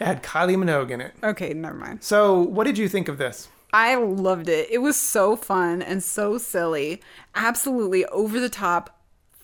It 0.00 0.04
had 0.04 0.22
Kylie 0.22 0.56
Minogue 0.56 0.90
in 0.90 1.00
it. 1.00 1.12
Okay, 1.22 1.52
never 1.52 1.76
mind. 1.76 2.02
So, 2.02 2.40
what 2.40 2.64
did 2.64 2.78
you 2.78 2.88
think 2.88 3.08
of 3.08 3.18
this? 3.18 3.48
I 3.72 3.96
loved 3.96 4.48
it. 4.48 4.68
It 4.70 4.78
was 4.78 4.96
so 4.98 5.36
fun 5.36 5.82
and 5.82 6.02
so 6.02 6.38
silly. 6.38 7.02
Absolutely 7.34 8.06
over 8.06 8.40
the 8.40 8.48
top, 8.48 8.97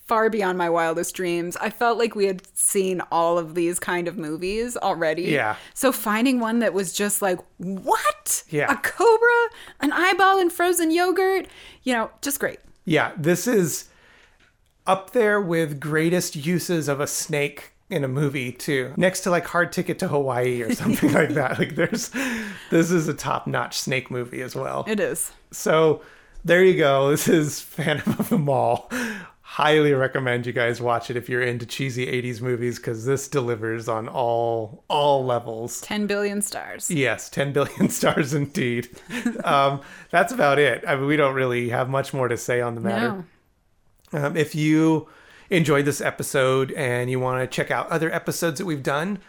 far 0.06 0.28
beyond 0.28 0.58
my 0.58 0.68
wildest 0.68 1.14
dreams. 1.14 1.56
I 1.56 1.70
felt 1.70 1.98
like 1.98 2.14
we 2.14 2.26
had 2.26 2.42
seen 2.56 3.00
all 3.10 3.38
of 3.38 3.54
these 3.54 3.78
kind 3.78 4.06
of 4.06 4.18
movies 4.18 4.76
already. 4.76 5.22
Yeah. 5.22 5.56
So 5.72 5.92
finding 5.92 6.40
one 6.40 6.58
that 6.58 6.74
was 6.74 6.92
just 6.92 7.22
like, 7.22 7.38
what? 7.58 8.44
Yeah. 8.50 8.72
A 8.72 8.76
cobra? 8.76 9.48
An 9.80 9.92
eyeball 9.92 10.38
in 10.40 10.50
frozen 10.50 10.90
yogurt? 10.90 11.46
You 11.82 11.94
know, 11.94 12.10
just 12.20 12.38
great. 12.38 12.58
Yeah, 12.84 13.12
this 13.16 13.46
is 13.46 13.88
up 14.86 15.12
there 15.12 15.40
with 15.40 15.80
greatest 15.80 16.36
uses 16.36 16.88
of 16.88 17.00
a 17.00 17.06
snake 17.06 17.72
in 17.88 18.04
a 18.04 18.08
movie 18.08 18.52
too. 18.52 18.92
Next 18.96 19.20
to 19.20 19.30
like 19.30 19.46
Hard 19.46 19.72
Ticket 19.72 19.98
to 20.00 20.08
Hawaii 20.08 20.62
or 20.62 20.74
something 20.74 21.12
like 21.12 21.30
that. 21.30 21.58
Like 21.58 21.76
there's 21.76 22.10
this 22.70 22.90
is 22.90 23.08
a 23.08 23.14
top-notch 23.14 23.78
snake 23.78 24.10
movie 24.10 24.42
as 24.42 24.54
well. 24.54 24.84
It 24.86 25.00
is. 25.00 25.32
So 25.50 26.02
there 26.44 26.62
you 26.62 26.76
go. 26.76 27.10
This 27.10 27.26
is 27.26 27.60
Phantom 27.60 28.16
of 28.18 28.28
the 28.28 28.38
Mall. 28.38 28.90
Highly 29.54 29.92
recommend 29.92 30.46
you 30.46 30.52
guys 30.52 30.80
watch 30.80 31.10
it 31.10 31.16
if 31.16 31.28
you're 31.28 31.40
into 31.40 31.64
cheesy 31.64 32.06
80s 32.06 32.40
movies 32.40 32.76
because 32.78 33.04
this 33.04 33.28
delivers 33.28 33.88
on 33.88 34.08
all 34.08 34.82
all 34.88 35.24
levels. 35.24 35.80
10 35.82 36.08
billion 36.08 36.42
stars. 36.42 36.90
Yes, 36.90 37.30
10 37.30 37.52
billion 37.52 37.88
stars 38.00 38.34
indeed. 38.34 38.88
um, 39.44 39.80
that's 40.10 40.32
about 40.32 40.58
it. 40.58 40.82
I 40.88 40.96
mean, 40.96 41.06
we 41.06 41.16
don't 41.16 41.36
really 41.36 41.68
have 41.68 41.88
much 41.88 42.12
more 42.12 42.26
to 42.26 42.36
say 42.36 42.60
on 42.60 42.74
the 42.74 42.80
matter. 42.80 43.24
No. 44.12 44.24
Um, 44.26 44.36
if 44.36 44.56
you 44.56 45.06
enjoyed 45.50 45.84
this 45.84 46.00
episode 46.00 46.72
and 46.72 47.08
you 47.08 47.20
want 47.20 47.40
to 47.40 47.46
check 47.46 47.70
out 47.70 47.88
other 47.90 48.12
episodes 48.12 48.58
that 48.58 48.66
we've 48.66 48.82
done, 48.82 49.20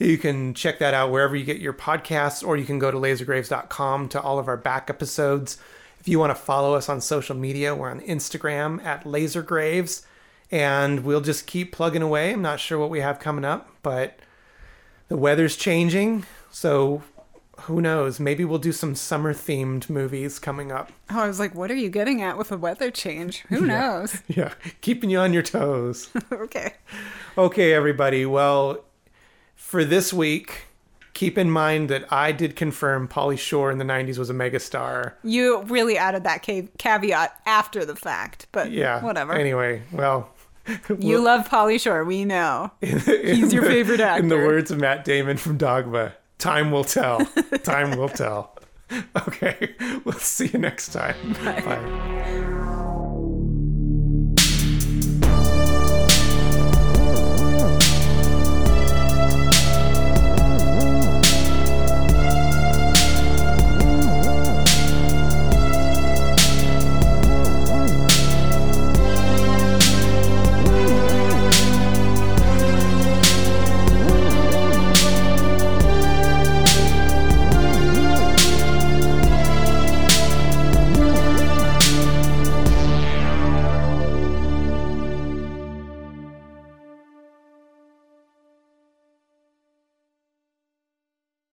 you 0.00 0.18
can 0.18 0.52
check 0.52 0.80
that 0.80 0.94
out 0.94 1.12
wherever 1.12 1.36
you 1.36 1.44
get 1.44 1.60
your 1.60 1.74
podcasts, 1.74 2.44
or 2.44 2.56
you 2.56 2.64
can 2.64 2.80
go 2.80 2.90
to 2.90 2.96
lasergraves.com 2.96 4.08
to 4.08 4.20
all 4.20 4.40
of 4.40 4.48
our 4.48 4.56
back 4.56 4.90
episodes. 4.90 5.58
If 6.00 6.08
you 6.08 6.18
want 6.18 6.30
to 6.30 6.34
follow 6.42 6.74
us 6.74 6.88
on 6.88 7.00
social 7.00 7.36
media, 7.36 7.74
we're 7.74 7.90
on 7.90 8.00
Instagram 8.00 8.82
at 8.84 9.04
lasergraves, 9.04 10.02
and 10.50 11.04
we'll 11.04 11.20
just 11.20 11.46
keep 11.46 11.72
plugging 11.72 12.02
away. 12.02 12.32
I'm 12.32 12.42
not 12.42 12.58
sure 12.58 12.78
what 12.78 12.90
we 12.90 13.00
have 13.00 13.18
coming 13.20 13.44
up, 13.44 13.68
but 13.82 14.18
the 15.08 15.16
weather's 15.18 15.56
changing, 15.56 16.24
so 16.50 17.02
who 17.62 17.82
knows? 17.82 18.18
Maybe 18.18 18.44
we'll 18.46 18.58
do 18.58 18.72
some 18.72 18.94
summer 18.94 19.34
themed 19.34 19.90
movies 19.90 20.38
coming 20.38 20.72
up. 20.72 20.90
Oh, 21.10 21.20
I 21.20 21.26
was 21.26 21.38
like, 21.38 21.54
what 21.54 21.70
are 21.70 21.76
you 21.76 21.90
getting 21.90 22.22
at 22.22 22.38
with 22.38 22.48
the 22.48 22.56
weather 22.56 22.90
change? 22.90 23.40
Who 23.50 23.60
knows? 23.66 24.22
Yeah, 24.28 24.54
keeping 24.80 25.10
you 25.10 25.18
on 25.18 25.34
your 25.34 25.42
toes. 25.42 26.08
okay. 26.32 26.74
Okay, 27.36 27.74
everybody. 27.74 28.24
Well, 28.24 28.84
for 29.54 29.84
this 29.84 30.12
week, 30.12 30.62
keep 31.14 31.36
in 31.38 31.50
mind 31.50 31.88
that 31.90 32.10
I 32.12 32.32
did 32.32 32.56
confirm 32.56 33.08
Pauly 33.08 33.38
Shore 33.38 33.70
in 33.70 33.78
the 33.78 33.84
90s 33.84 34.18
was 34.18 34.30
a 34.30 34.34
megastar. 34.34 35.12
You 35.24 35.62
really 35.64 35.96
added 35.98 36.24
that 36.24 36.44
ca- 36.44 36.68
caveat 36.78 37.38
after 37.46 37.84
the 37.84 37.96
fact, 37.96 38.46
but 38.52 38.70
Yeah. 38.70 39.02
whatever. 39.04 39.32
Anyway, 39.32 39.82
well, 39.92 40.30
you 40.98 41.18
love 41.22 41.48
Pauly 41.48 41.80
Shore, 41.80 42.04
we 42.04 42.24
know. 42.24 42.70
He's 42.80 43.52
your 43.52 43.64
favorite 43.64 44.00
actor. 44.00 44.22
in 44.22 44.28
the 44.28 44.36
words 44.36 44.70
of 44.70 44.78
Matt 44.78 45.04
Damon 45.04 45.36
from 45.36 45.56
Dogma, 45.56 46.12
time 46.38 46.70
will 46.70 46.84
tell. 46.84 47.24
time 47.62 47.96
will 47.96 48.08
tell. 48.08 48.56
Okay, 49.28 49.72
we'll 50.04 50.14
see 50.18 50.48
you 50.48 50.58
next 50.58 50.88
time. 50.92 51.14
Bye. 51.44 52.76